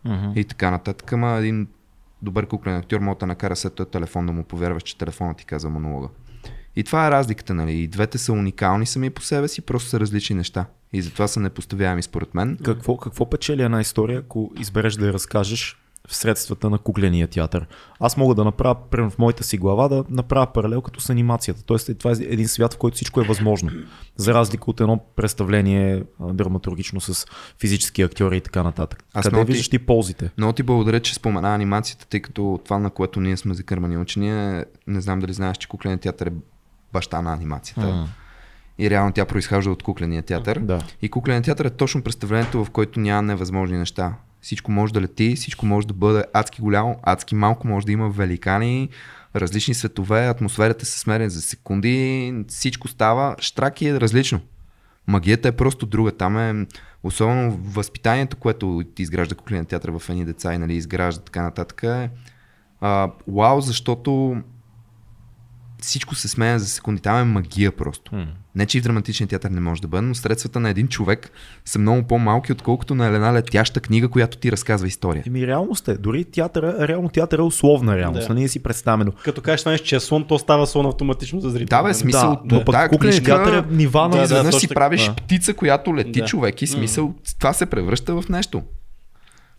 [0.05, 0.31] Мгм.
[0.35, 1.13] и така нататък.
[1.13, 1.67] Ама един
[2.21, 5.45] добър куклен актьор може да накара след този телефон да му повярваш, че телефонът ти
[5.45, 6.07] каза монолога.
[6.75, 7.73] И това е разликата, нали?
[7.73, 10.65] И двете са уникални сами по себе си, просто са различни неща.
[10.93, 12.57] И затова са непоставяеми според мен.
[12.65, 17.68] Какво, какво печели една история, ако избереш да я разкажеш в средствата на кукления театър?
[17.99, 21.64] Аз мога да направя, примерно в моята си глава, да направя паралел като с анимацията.
[21.64, 23.72] Тоест, това е един свят, в който всичко е възможно.
[24.15, 27.26] За разлика от едно представление драматургично с
[27.60, 29.03] физически актьори и така нататък.
[29.14, 30.30] Аз Къде виждаш ти ползите?
[30.38, 34.57] Много ти благодаря, че спомена анимацията, тъй като това, на което ние сме закърмани учени,
[34.60, 36.32] е, не знам дали знаеш, че кукленият театър е
[36.94, 37.88] баща на анимацията.
[37.88, 38.07] М.
[38.78, 40.60] И реално тя произхожда от кукления театър.
[40.60, 40.80] Да.
[41.02, 44.14] И кукленият театър е точно представлението, в което няма невъзможни неща.
[44.41, 48.09] Всичко може да лети, всичко може да бъде адски голямо, адски малко, може да има
[48.09, 48.89] великани,
[49.35, 54.39] различни светове, атмосферата се сменя за секунди, всичко става, штраки е различно.
[55.07, 56.11] Магията е просто друга.
[56.11, 56.65] Там е
[57.03, 61.84] особено възпитанието, което ти изгражда кукленият театър в едни деца и нали, изгражда така нататък
[61.84, 62.09] е
[62.81, 64.38] а, вау, защото
[65.82, 67.02] всичко се сменя за секунди.
[67.02, 68.16] Там е магия просто.
[68.16, 68.28] М.
[68.56, 71.32] Не, че и в драматичния театър не може да бъде, но средствата на един човек
[71.66, 75.24] са много по-малки, отколкото на една летяща книга, която ти разказва история.
[75.28, 75.94] Еми, реалност е.
[75.94, 78.22] Дори театъра, реално театър е условна реалност.
[78.22, 78.28] Да.
[78.28, 78.34] Да.
[78.34, 79.06] Ние си представяме.
[79.24, 81.78] Като кажеш нещо, че е слон, то става слон автоматично за зрителя.
[81.78, 84.10] Да, бе, смисъл, Да, но пък книжка- театър е нива на...
[84.10, 85.14] Да, да, точно си правиш Да.
[85.14, 86.26] птица, която лети Да.
[86.26, 88.64] човек и смисъл, това се превръща в нещо.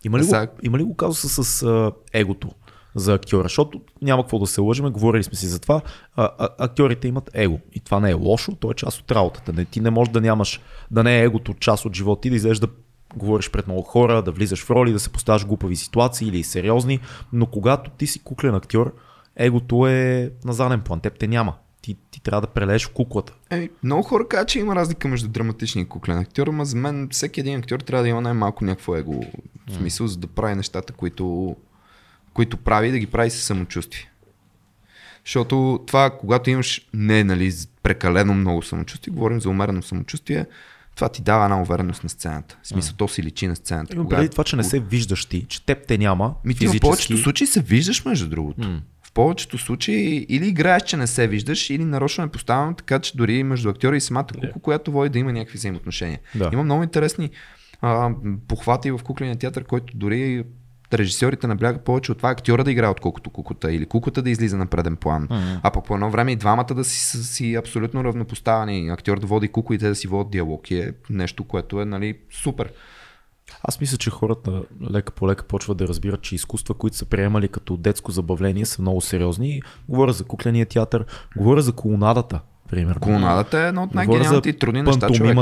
[0.05, 2.49] Има ли, го, Сега- има ли го казуса с а, егото
[2.95, 3.43] за актьора?
[3.43, 5.81] Защото няма какво да се лъжиме, говорили сме си за това.
[6.17, 7.59] А, а, актьорите имат его.
[7.73, 9.53] И това не е лошо, то е част от работата.
[9.53, 10.61] Не, ти не можеш да нямаш,
[10.91, 12.69] да не е егото част от живота ти, да излезеш да
[13.17, 17.01] говориш пред много хора, да влизаш в роли, да се поставяш глупави ситуации или сериозни,
[17.33, 18.95] но когато ти си куклен актьор,
[19.37, 21.55] егото е на заден план, теб те няма.
[21.83, 23.33] Ти, ти трябва да прелееш в куклата.
[23.51, 27.09] Е, много хора казват, че има разлика между драматичния и куклен актьор, но за мен
[27.11, 29.21] всеки един актьор трябва да има най-малко някакво его.
[29.69, 31.57] В смисъл, за да прави нещата, които,
[32.35, 34.11] които прави, да ги прави със самочувствие.
[35.25, 37.53] Защото това, когато имаш не нали,
[37.83, 40.47] прекалено много самочувствие, говорим за умерено самочувствие,
[40.95, 42.59] това ти дава една увереност на сцената.
[42.63, 43.95] В смисъл, то си личи на сцената.
[43.95, 46.35] Има преди това, че не се виждаш ти, че теб те няма.
[46.45, 46.81] Ми ти в физически.
[46.81, 48.69] повечето случаи се виждаш, между другото.
[48.69, 48.81] М.
[49.03, 53.17] В повечето случаи или играеш, че не се виждаш, или нарочно е поставено така, че
[53.17, 56.21] дори между актьора и самата кукла, която води да има някакви взаимоотношения.
[56.35, 56.51] Да.
[56.53, 57.31] Има много интересни
[57.81, 58.11] а,
[58.49, 60.45] похвати в кукления театър, който дори
[60.99, 64.67] режисьорите наблягат повече от това актьора да играе, отколкото кукута или кукута да излиза на
[64.67, 65.23] преден план.
[65.23, 65.61] Мгм.
[65.63, 68.89] А пък по едно време и двамата да си, си абсолютно равнопоставени.
[68.89, 71.85] Актьор да води куку и те да си водят диалог и е нещо, което е
[71.85, 72.73] нали, супер.
[73.63, 77.49] Аз мисля, че хората лека по лека почват да разбират, че изкуства, които са приемали
[77.49, 79.63] като детско забавление, са много сериозни.
[79.89, 81.05] Говоря за кукления театър,
[81.37, 82.41] говоря за колонадата,
[82.73, 83.01] примерно.
[83.01, 85.39] Колонадата е едно от най-гениалните и трудни неща, човек.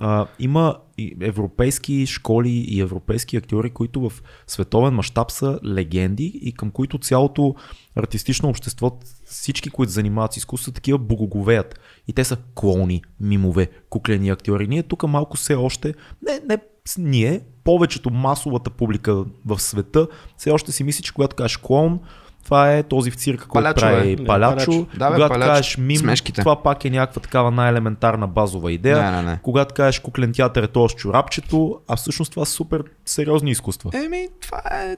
[0.00, 4.12] А, има и европейски школи и европейски актьори, които в
[4.46, 7.54] световен мащаб са легенди и към които цялото
[7.96, 11.80] артистично общество, всички, които занимават с изкуство, такива богоговеят.
[12.08, 14.68] И те са клоуни, мимове, куклени актьори.
[14.68, 16.58] Ние тук малко все още, не, не
[16.98, 22.00] ние, повечето масовата публика в света, все още си мисли, че когато кажеш клоун,
[22.44, 24.24] това е този в цирка, който Палячо, прави бе.
[24.24, 24.54] палячо.
[24.66, 24.86] палячо.
[24.98, 25.50] Да, бе, когато палячо.
[25.50, 26.40] кажеш мим, Смешките.
[26.40, 29.02] това пак е някаква такава най-елементарна базова идея.
[29.02, 29.38] Не, не, не.
[29.42, 33.90] Когато кажеш куклен театър е този с чорапчето, а всъщност това са супер сериозни изкуства.
[33.94, 34.96] Еми, това е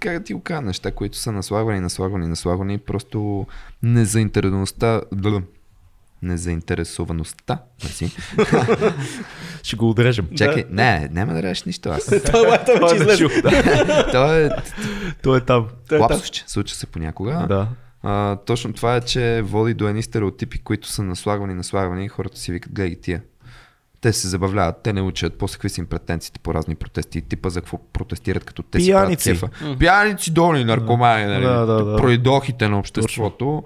[0.00, 3.46] как да ти го кажа, неща, които са наслагвани, наслагвани, наслагвани, просто
[3.82, 5.00] незаинтересоваността,
[6.24, 8.10] незаинтересоваността, мерси.
[9.62, 10.28] Ще го отрежем.
[10.36, 12.04] Чакай, не, няма да реш нищо аз.
[12.26, 13.28] Това лайта вече излезе.
[14.12, 14.50] То е
[15.22, 15.68] Той е там.
[15.88, 16.00] Той е там.
[16.00, 17.46] лапсовче, случва се понякога.
[17.48, 17.68] Да.
[18.02, 22.38] А, точно това е, че води до едни стереотипи, които са наслагвани, наслагвани и хората
[22.38, 23.22] си викат, гледай тия.
[24.00, 27.48] Те се забавляват, те не учат, после какви са им претенциите по разни протести, типа
[27.48, 29.22] за какво протестират, като те Пияници.
[29.34, 29.78] си правят кефа.
[29.78, 31.44] Пияници, долни, наркомани, нали?
[31.44, 31.96] Да, да, да.
[31.96, 33.64] Пройдохите на обществото.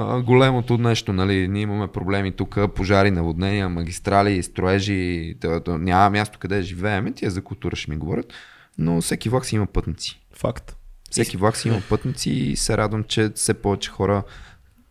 [0.00, 6.10] А, големото нещо, нали, ние имаме проблеми тук, пожари, наводнения, магистрали, строежи, да, да, няма
[6.10, 8.32] място къде живеем, тия за култура ще ми говорят,
[8.78, 10.20] но всеки влак си има пътници.
[10.32, 10.76] Факт.
[11.10, 14.22] Всеки влак си има пътници и се радвам, че все повече хора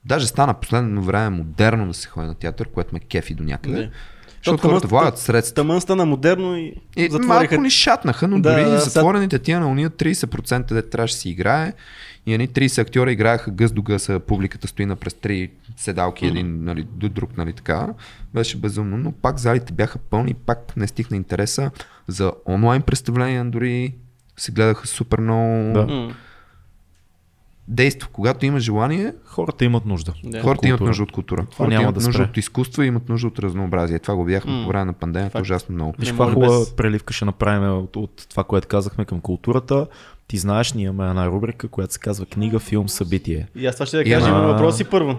[0.06, 3.90] Даже стана последно време модерно да се ходи на театър, което ме кефи до някъде.
[4.38, 5.56] Защото хората влагат средства.
[5.56, 7.28] Тъмън стана модерно и, И затвориха.
[7.28, 11.14] малко ни шатнаха, но Да, дори да, сега- затворените тия на уния 30% де трябваше
[11.14, 11.74] да си играе.
[12.30, 16.26] И едни 30 актьора играеха гъс до гъс, а публиката стои на през три седалки,
[16.26, 17.88] един нали, до друг, нали така.
[18.34, 21.72] Беше безумно, но пак залите бяха пълни, пак не стихна интереса
[22.08, 23.94] за онлайн представления, дори
[24.38, 25.74] се гледаха супер много.
[25.74, 25.86] Да.
[25.86, 26.14] М,
[27.68, 30.14] Действа, когато има желание, Хората имат нужда.
[30.24, 30.42] Да.
[30.42, 31.46] Хората имат нужда от култура.
[31.56, 34.00] Хората няма имат да нужда от изкуство и имат нужда от разнообразие.
[34.00, 35.96] Това го видяхме по време на пандемията ужасно много.
[36.00, 39.88] Виж каква хубава без- преливка ще направим от, от това, което казахме към културата.
[40.30, 43.48] Ти знаеш, ние имаме една рубрика, която се казва книга, филм, събитие.
[43.56, 45.16] И аз това ще да кажа, ама- има въпроси първо.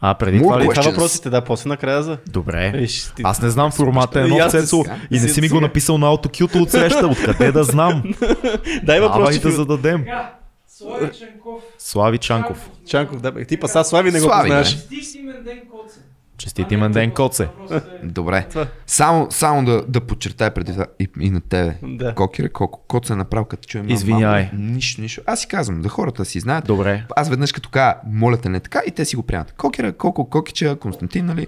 [0.00, 0.68] А, преди More това ли?
[0.70, 2.18] Това въпросите, да, после накрая за...
[2.26, 2.72] Добре.
[2.72, 4.96] Виж, ти- Аз не знам формата е едно аз Цецо сега.
[5.10, 5.60] и не си ми го Сега.
[5.60, 7.06] написал на аутокюто от среща.
[7.06, 8.02] Откъде да знам?
[8.20, 9.40] Дай Давай въпроси.
[9.40, 10.04] да зададем.
[10.68, 11.62] Слави Ченков.
[11.78, 12.70] Слави Чанков.
[12.86, 13.44] Чанков, да.
[13.44, 14.68] Типа са Слави не го Слави, познаваш.
[14.70, 16.00] Стих имен ден Коце.
[16.38, 17.48] Честит имен ден, Коце.
[18.04, 18.46] Добре.
[18.86, 21.74] Само, само да, да подчертая преди това и, и на тебе.
[21.82, 22.14] Да.
[22.14, 24.50] Кокере, колко кот се е направил, като чуем Извиняй.
[24.52, 25.22] Нищо, нищо.
[25.26, 26.66] Аз си казвам, да хората си знаят.
[26.66, 27.04] Добре.
[27.16, 29.52] Аз веднъж като кажа, моля те не така, и те си го приемат.
[29.52, 31.46] Кокера, Коко, Кокича, Константин, нали?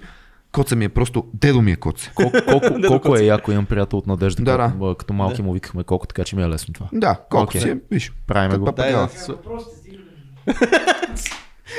[0.51, 2.11] Коца ми е просто, дедо ми е коце.
[2.15, 4.69] Колко, колко, колко е яко имам приятел от Надежда, Да, да, да.
[4.69, 6.87] като, като малки му викахме колко, така че ми е лесно това.
[6.93, 7.61] Да, колко Окей.
[7.61, 8.13] си е, виж.
[8.27, 8.71] Правиме Като го.
[8.71, 9.09] да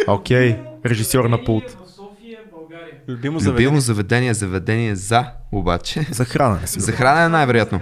[0.09, 0.57] Окей,
[0.87, 1.86] режисьор на пулт.
[3.09, 3.67] Любимо заведение.
[3.67, 6.07] Любимо заведение, заведение за, обаче.
[6.11, 6.81] За хранене си.
[6.81, 7.81] За хранене най-вероятно.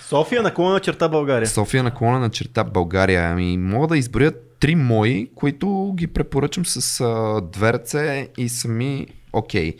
[0.00, 1.48] София наклона черта България.
[1.48, 3.30] София наклона на черта България.
[3.32, 9.06] Ами, мога да изброя три мои, които ги препоръчам с а, две ръце и сами
[9.32, 9.76] окей.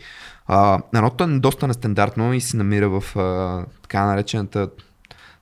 [0.47, 4.69] А, едното е доста нестандартно и се намира в а, така наречената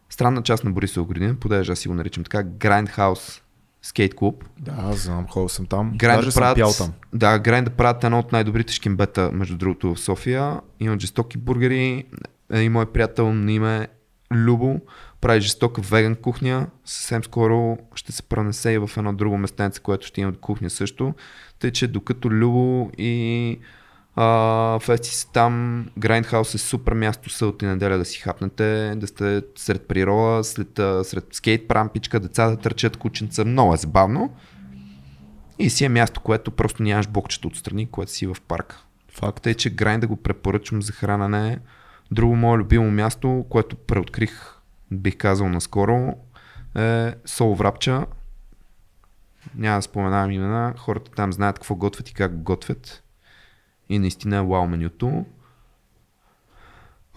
[0.10, 3.43] странна част на Борисова градина, понеже аз си го наричам така, Grindhouse
[3.84, 4.44] скейт клуб.
[4.60, 5.94] Да, знам, ходил съм там.
[5.96, 6.94] Грайн Даже да съм правят, пял там.
[7.14, 10.62] Да, Грайн да правят едно от най-добрите шкембета, между другото, в София.
[10.80, 12.06] Имат жестоки бургери.
[12.54, 13.88] Е, И мой приятел на име
[14.32, 14.80] Любо
[15.24, 16.68] прави жестока веган кухня.
[16.86, 21.14] Съвсем скоро ще се пренесе и в едно друго местенце, което ще има кухня също.
[21.60, 23.60] Тъй, че докато Любо и
[24.16, 29.08] а, Фести са там, Grindhouse е супер място събота и неделя да си хапнете, да
[29.08, 34.34] сте сред природа, след, сред скейт прампичка, децата търчат кученца, много е забавно.
[35.60, 38.84] И си е място, което просто нямаш бокчета отстрани, което си в парка.
[39.12, 39.44] Факт.
[39.44, 41.60] Тъй, че грайн да го препоръчвам за хранене.
[42.12, 44.56] Друго мое любимо място, което преоткрих,
[44.92, 46.16] бих казал наскоро,
[46.76, 48.06] е Соло Врапча.
[49.56, 50.74] Няма да споменавам имена.
[50.78, 53.03] Хората там знаят какво готвят и как го готвят.
[53.94, 55.26] И наистина е вау менюто.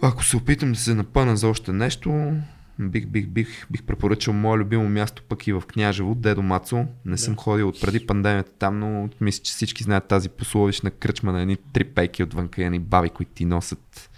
[0.01, 2.33] Ако се опитам да се напъна за още нещо,
[2.79, 6.85] бих, бих, бих, бих препоръчал мое любимо място пък и в Княжево, Дедо Мацо.
[7.05, 11.31] Не съм ходил от преди пандемията там, но мисля, че всички знаят тази пословична кръчма
[11.31, 14.09] на едни три пейки отвънка и едни баби, които ти носят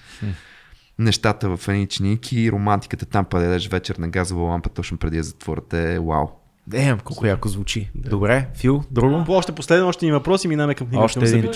[0.99, 5.23] нещата в едни чиники и романтиката там падеш вечер на газова лампа точно преди да
[5.23, 6.38] затворят е вау.
[6.69, 7.89] Дем, колко яко звучи.
[7.95, 9.23] Добре, Фил, друго?
[9.25, 11.03] По още последен, още ни въпроси, минаваме към книга.
[11.03, 11.39] Още един.
[11.39, 11.47] Е.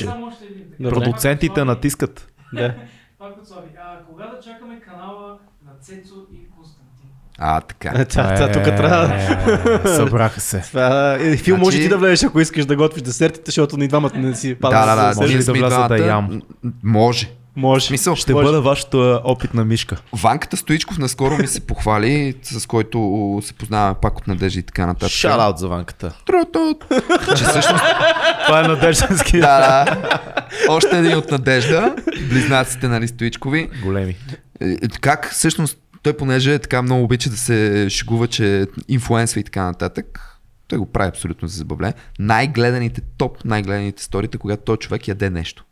[0.80, 0.90] Добре.
[0.90, 2.27] Продуцентите натискат.
[2.53, 2.76] Да.
[3.19, 3.68] Пак от Слави.
[3.80, 7.10] А, кога да чакаме канала на Цецо и Константин?
[7.38, 7.91] А, така.
[7.91, 9.15] Е, та- та- Тук трябва.
[9.85, 10.61] Е, Събраха се.
[10.61, 13.88] Това, е, филм може Значи- ти да влезеш, ако искаш да готвиш десертите, защото ни
[13.88, 14.85] двамата не си Да, падат.
[14.88, 15.14] да, да.
[15.14, 16.41] с- Може да да ям?
[16.84, 17.31] Може.
[17.55, 17.84] Може.
[17.84, 18.45] В смисъл, Ще Може.
[18.45, 19.97] бъда вашата опитна мишка.
[20.13, 24.85] Ванката Стоичков наскоро ми се похвали, с който се познаваме пак от надежда и така
[24.85, 25.09] нататък.
[25.09, 26.13] Шараут за ванката.
[26.25, 26.85] Трутут.
[27.38, 27.84] Че всъщност,
[28.45, 29.39] Това е надежденски.
[29.39, 30.19] да, да.
[30.69, 31.95] Още един от надежда.
[32.30, 33.69] Близнаците, нали, Стоичкови.
[33.84, 34.15] Големи.
[34.61, 39.43] Е, Как всъщност той, понеже е така много обича да се шегува, че инфлуенсва и
[39.43, 40.19] така нататък,
[40.67, 41.93] той го прави абсолютно за забавление.
[42.19, 45.65] Най-гледаните, топ най-гледаните сторите, когато той човек яде нещо.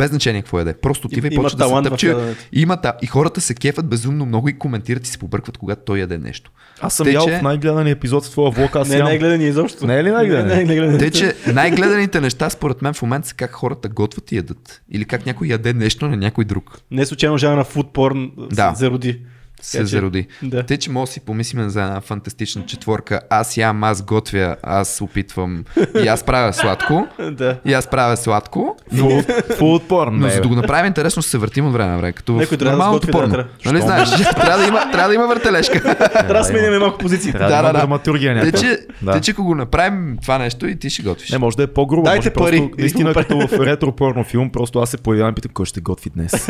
[0.00, 0.74] Без значение какво яде.
[0.74, 2.16] Просто отива и Има почва да се тъпче.
[2.52, 5.98] Има, та, и хората се кефат безумно много и коментират и се побъркват, когато той
[5.98, 6.50] яде нещо.
[6.80, 9.44] Аз съм Тъй, ял че- в най-гледания епизод в твоя влог, аз Не, е гледани
[9.44, 9.86] изобщо.
[9.86, 10.64] Не е ли най-гледани?
[10.64, 10.98] Не, не е.
[10.98, 14.82] Тъй, че най-гледаните неща според мен в момента са как хората готвят и ядат.
[14.90, 16.78] Или как някой яде нещо на някой друг.
[16.90, 18.72] Не случайно жанра фуд порн Да.
[18.74, 19.20] се зароди.
[19.60, 20.26] Се че- зароди.
[20.42, 20.62] Да.
[20.62, 23.20] Те, че може да си помислим за една фантастична четворка.
[23.30, 25.64] Аз ям, аз готвя, аз опитвам
[26.04, 27.06] и аз правя сладко.
[27.30, 27.56] да.
[27.64, 28.76] И аз правя сладко.
[28.96, 29.22] Фул,
[29.56, 30.08] фул отпор.
[30.08, 32.12] Но за да го направим интересно, се въртим от време на време.
[32.12, 33.34] Като Някой в трябва да нормалното сготви, порно.
[33.34, 33.48] трябва.
[33.64, 35.80] Нали знаеш, трябва да има, трябва да има въртележка.
[36.10, 37.32] Трябва да сменяме малко позиции.
[37.32, 38.60] Да, Да, да, драматургия Те, някаква.
[38.60, 39.12] че, Да.
[39.12, 41.30] те, че ако го направим това нещо и ти ще готвиш.
[41.30, 42.02] Не, може да е по-грубо.
[42.02, 42.70] Дайте пари.
[42.78, 46.10] Наистина, като в ретро порно филм, просто аз се появявам и питам, кой ще готви
[46.10, 46.48] днес.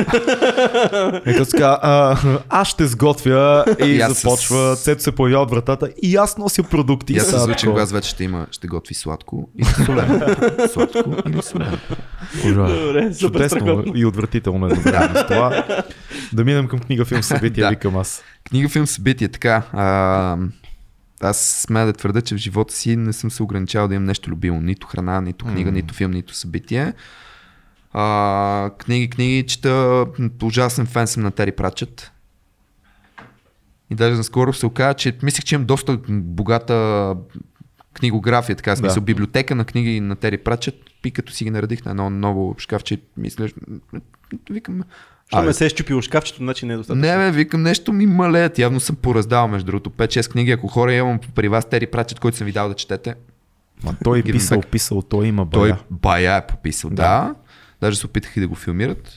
[2.50, 2.99] аз ще сготвя
[3.80, 7.12] и, И аз с- започва, Цето се появява от вратата и аз нося продукти.
[7.12, 7.74] И аз се Сега звучи, такова.
[7.74, 10.18] когато вече ще има, ще готви сладко и солено.
[10.68, 11.78] сладко или солено.
[12.44, 15.64] Добре, Чудесно и отвратително едновременно с това.
[16.32, 17.70] Да минем към книга, филм, събития, Да.
[17.70, 18.22] викам аз.
[18.44, 19.62] Книга, филм, събитие, така.
[19.72, 20.36] А,
[21.20, 24.30] аз смея да твърда, че в живота си не съм се ограничавал да имам нещо
[24.30, 24.60] любимо.
[24.60, 25.74] Нито храна, нито книга, М.
[25.74, 26.92] нито филм, нито събитие.
[27.92, 30.06] А, книги, книги, чета.
[30.42, 32.10] Ужасен фен съм на Тери Пратчет.
[33.90, 37.16] И даже наскоро се оказа, че мислех, че имам доста богата
[37.94, 39.04] книгография, така смисъл, Да.
[39.04, 40.74] библиотека на книги на Тери Пратчет.
[41.04, 43.48] И като си ги наредих на едно ново шкафче, мисля,
[44.50, 44.82] викам,
[45.28, 47.00] Що ме се е щупило шкафчето, значи не е достатъчно.
[47.02, 48.58] не, бе, викам нещо ми малеят.
[48.58, 49.90] Явно съм пораздал, между другото.
[49.90, 50.50] 5-6 книги.
[50.52, 53.14] Ако хора имам при вас Тери Пратчет, който съм ви дал да четете.
[53.84, 55.80] Ма той е писал, писал, той има Той бая.
[55.90, 56.90] бая е пописал.
[56.90, 56.96] Да.
[56.96, 57.34] да.
[57.80, 59.12] Даже се опитах и да го филмират.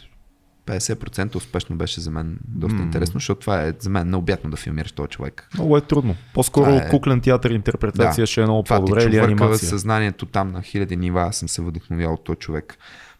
[0.65, 2.83] 50% успешно беше за мен доста М.
[2.83, 5.49] интересно, защото това е за мен необятно да филмираш този човек.
[5.53, 6.15] Много е трудно.
[6.33, 8.27] По-скоро Това е- куклен театър интерпретация Да.
[8.27, 9.69] ще е много Това по-добре или анимация.
[9.69, 11.21] съзнанието там на хиляди нива.
[11.21, 12.77] Аз съм се вдъхновял от този човек.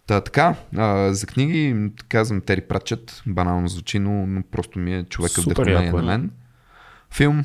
[0.08, 1.76] Та, така, а, за книги
[2.10, 6.02] казвам Тери Пратчет, банално звучи, но, но просто ми е човека Супер вдъхновение яко е.
[6.02, 6.32] на мен.
[7.12, 7.44] Филм,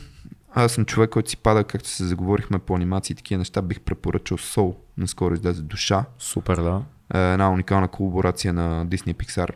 [0.54, 3.80] аз съм човек, който си пада, както се заговорихме по анимации и такива неща, бих
[3.80, 6.82] препоръчал Soul, наскоро излезе Душа, Супер, да.
[7.14, 9.48] е една уникална колаборация на Disney Pixar.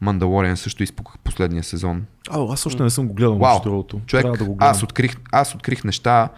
[0.00, 2.04] Мандалориан също изпуках последния сезон.
[2.30, 4.00] А, аз още не съм го гледал, Вау, другото.
[4.06, 4.56] Човек, да го гледам.
[4.70, 6.28] аз, открих, аз открих неща,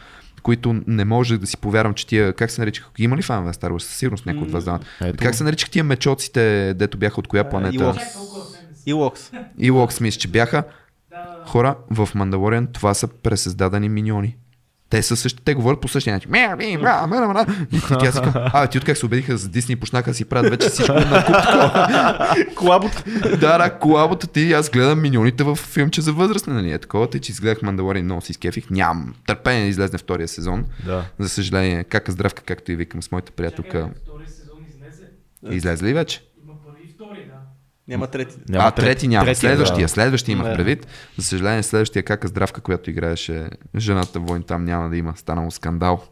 [0.43, 3.55] които не може да си повярвам, че тия, как се наричаха, има ли фанове на
[3.55, 3.79] Star Wars?
[3.79, 4.83] Със сигурност някой от вас знаят.
[5.01, 5.25] Ето.
[5.25, 7.79] Как се наричаха тия мечоците, дето бяха от коя планета?
[7.79, 8.83] Толкова фенес.
[8.87, 9.31] Илокс.
[9.61, 10.65] Ewoks, мисля, че бяха.
[11.47, 14.37] Хора, в Мандалориан това са пресъздадени миньони.
[14.91, 16.31] Те са същи, те говорят по същия начин.
[16.31, 17.47] Мя, ми, мя, мя, мя, мя.
[17.73, 20.25] И аз викам, а, ти от как се убедиха за Дисни и почнаха да си
[20.25, 22.55] правят вече всичко на куп.
[22.57, 23.05] Колабот.
[23.41, 26.73] да, да, колабота ти, аз гледам миньоните в филмче за възрастни, нали?
[26.73, 28.71] Е такова, тъй, че изгледах Мандалориан, много си скефих.
[28.71, 30.65] Нямам търпение да излезне втория сезон.
[30.87, 31.05] Да.
[31.19, 33.71] За съжаление, кака здравка, както и викам с моята приятелка.
[33.71, 35.05] чакай, втори сезон излезе.
[35.51, 36.23] Излезе ли вече?
[36.45, 37.41] Има първи и втори, да.
[37.91, 38.37] Няма трети.
[38.49, 39.25] Няма а, трети няма.
[39.25, 39.89] третия, следващия, да.
[39.89, 40.55] следващия имах Да.
[40.57, 40.87] предвид.
[41.19, 45.13] За съжаление, следващия кака здравка, която играеше жената войн, там няма да има.
[45.17, 46.03] Станало скандал.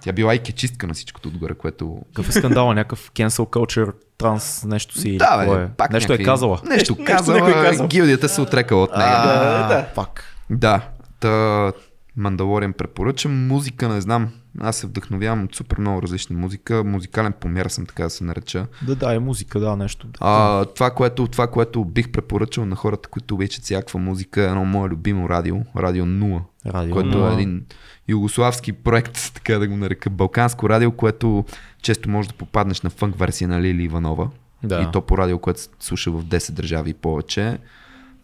[0.00, 1.98] Тя била и кечистка на всичкото отгоре, което...
[2.06, 2.74] Какъв е скандала?
[2.74, 5.16] Някакъв cancel culture, транс, нещо си?
[5.16, 5.68] Да, бе, е?
[5.68, 6.60] пак Нещо някакви- е казала.
[6.64, 7.86] Нещо, Нещо- казала, е казал.
[7.88, 9.10] гилдията се отрекала от нея.
[9.10, 9.86] А, да.
[9.94, 10.24] Пак.
[10.50, 10.88] Да,
[11.20, 11.72] та
[12.16, 13.46] Мандалориан препоръчам.
[13.46, 14.28] Музика не знам.
[14.60, 16.84] Аз се вдъхновявам от супер много различна музика.
[16.84, 18.66] Музикален помер съм, така да се нареча.
[18.86, 20.06] Да, да, е музика, да, нещо.
[20.20, 24.64] А, това, което, това, което бих препоръчал на хората, които обичат всякаква музика, е едно
[24.64, 26.92] мое любимо радио, Радио 0, Радио.
[26.92, 27.64] което но- е един
[28.08, 31.44] югославски проект, така да го нарека, балканско радио, което
[31.82, 34.28] често може да попаднеш на фънк версия на Лили Иванова.
[34.62, 34.82] Да.
[34.82, 37.58] И то по радио, което се слуша в 10 държави и повече.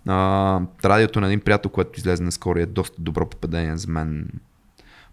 [0.06, 4.28] А, радиото на един приятел, което излезе наскоро е доста добро попадение за мен.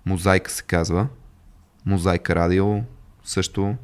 [0.08, 1.08] Мозайка се казва.
[1.86, 2.82] Мозайка радио
[3.24, 3.76] също.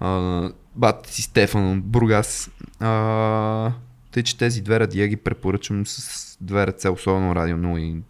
[0.00, 0.42] А,
[0.76, 2.50] бат си Стефан от Бургас.
[2.80, 3.72] А,
[4.10, 8.02] тъй, че тези две радия ги препоръчвам с две ръце, особено радио 0 и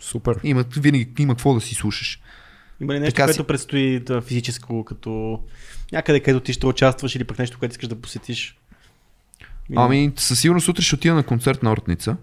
[0.00, 0.40] Супер.
[0.42, 2.20] има, винаги има какво да си слушаш.
[2.80, 5.40] Има ли нещо, Така си- което предстои да, физическо, като
[5.92, 8.58] някъде, където ти ще участваш или пък нещо, което искаш да посетиш?
[9.76, 12.16] Ами, със сигурност утре ще отида на концерт на Ортница,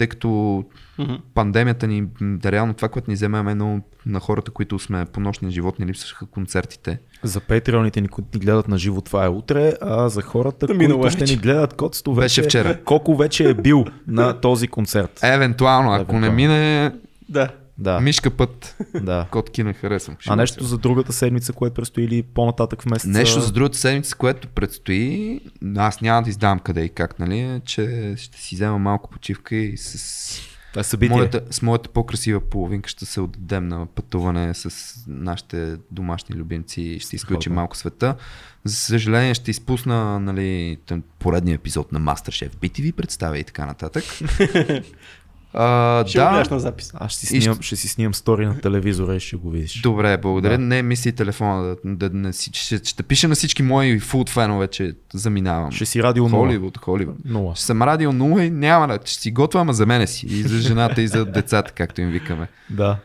[0.00, 0.64] тъй като
[0.98, 1.14] Мгм.
[1.34, 5.50] пандемията ни, да реално това, което ни вземе едно на хората, които сме по нощни
[5.50, 6.98] живот, ни липсваха концертите.
[7.22, 10.74] За патреоните ни, които ни гледат на живо, това е утре, а за хората, Да,
[10.74, 11.32] минало които е ще вече.
[11.32, 11.74] ни гледат,
[12.06, 12.78] Беше вече, вчера.
[12.78, 15.20] Колко вече е бил на този концерт.
[15.24, 16.36] Евентуално, ако не Евентуално.
[16.36, 16.92] мине,
[17.28, 17.48] Да.
[17.80, 19.26] Да, мишка път, да.
[19.30, 20.16] котки не харесвам.
[20.26, 23.08] А нещо за другата седмица, което предстои или по-нататък в месеца?
[23.08, 25.40] Нещо за другата седмица, което предстои,
[25.76, 29.56] аз няма да издавам къде и как, нали, е, че ще си взема малко почивка
[29.56, 31.16] и с Това е събитие.
[31.16, 37.00] моята, с моята по-красива половинка ще се отдадем на пътуване с нашите домашни любимци и
[37.00, 38.16] ще изключим малко света.
[38.64, 40.78] За съжаление ще изпусна нали,
[41.18, 42.82] поредния епизод на Masterchef.
[42.82, 44.04] Ви представя и така нататък.
[45.54, 46.92] А, Ще го да, на запис.
[46.94, 49.80] Аз ще си, снимам, ще си снимам стори на телевизора и ще го видиш.
[49.80, 50.58] добре, благодаря.
[50.58, 50.64] Да.
[50.64, 54.68] Не мисли телефона да, да, да, ще, ще, ще пиша на всички мои фулт фенове,
[54.68, 55.72] че заминавам.
[55.72, 56.30] Ще си радио 0.
[56.30, 57.16] Холивуд, Холивуд.
[57.24, 57.54] Нула.
[57.54, 58.98] Ще съм радио 0 и няма да.
[59.04, 60.26] Ще си готвя, ама за мене си.
[60.26, 62.48] И за жената, и за децата, както им викаме.
[62.70, 62.96] Да.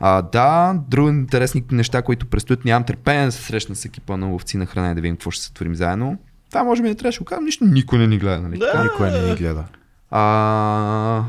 [0.00, 2.64] А, да, други интересни неща, които предстоят.
[2.64, 5.30] Нямам търпение да се срещна с екипа на ловци на храна и да видим какво
[5.30, 6.18] ще се творим заедно.
[6.50, 8.58] Това може би не трябваше да го кажем, нищо никой не ни гледа, нали?
[8.58, 8.82] Да.
[8.82, 9.64] Никой не ни гледа.
[10.10, 11.24] А,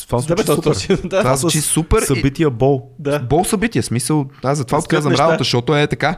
[0.00, 0.62] Това Да, бе, звучи то, супер.
[0.64, 1.18] то, си- да.
[1.18, 2.02] това звучи супер.
[2.02, 2.88] Събития бол.
[2.98, 3.18] да.
[3.20, 6.16] Бол събитие, смисъл, аз затова отказвам работа, защото е така.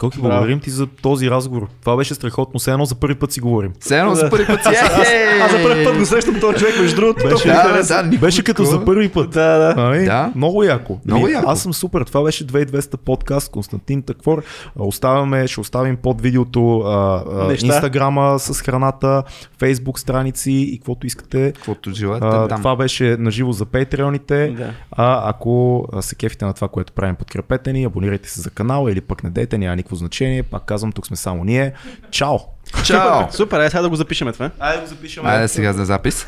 [0.00, 0.28] Колко Браво.
[0.28, 1.66] благодарим ти за този разговор.
[1.80, 2.60] Това беше страхотно.
[2.60, 3.72] Все едно за първи път си говорим.
[3.80, 4.16] Все едно Да.
[4.16, 4.68] за първи път си.
[5.06, 7.22] Е, Аз за първи път го срещам този човек, между другото.
[7.24, 9.30] Беше- толкова Да, да, да, Беше като за първи път.
[9.30, 9.82] Да, да.
[9.82, 10.04] Нали?
[10.04, 10.32] Да.
[10.34, 10.98] Много яко.
[11.06, 11.50] Много яко.
[11.50, 12.02] Аз съм супер.
[12.02, 13.50] Това беше 2200 подкаст.
[13.50, 14.42] Константин Таквор.
[14.70, 19.22] А, Оставяме, ще оставим под видеото а, а, инстаграма с храната,
[19.58, 21.52] фейсбук страници и каквото искате.
[21.52, 22.58] Каквото желаете А, там.
[22.58, 24.48] това беше наживо за патреоните.
[24.48, 24.70] Да.
[24.92, 28.92] А ако а, се кефите на това, което правим, подкрепете ни, абонирайте се за канала
[28.92, 30.42] или пък не дейте, няма никакво значение.
[30.42, 31.72] Пак казвам, тук сме само ние.
[32.10, 32.38] Чао!
[32.84, 33.32] Чао!
[33.32, 34.50] Супер, айде сега да го запишеме това.
[34.58, 35.26] Айде го запишем.
[35.26, 36.26] Айде сега за запис.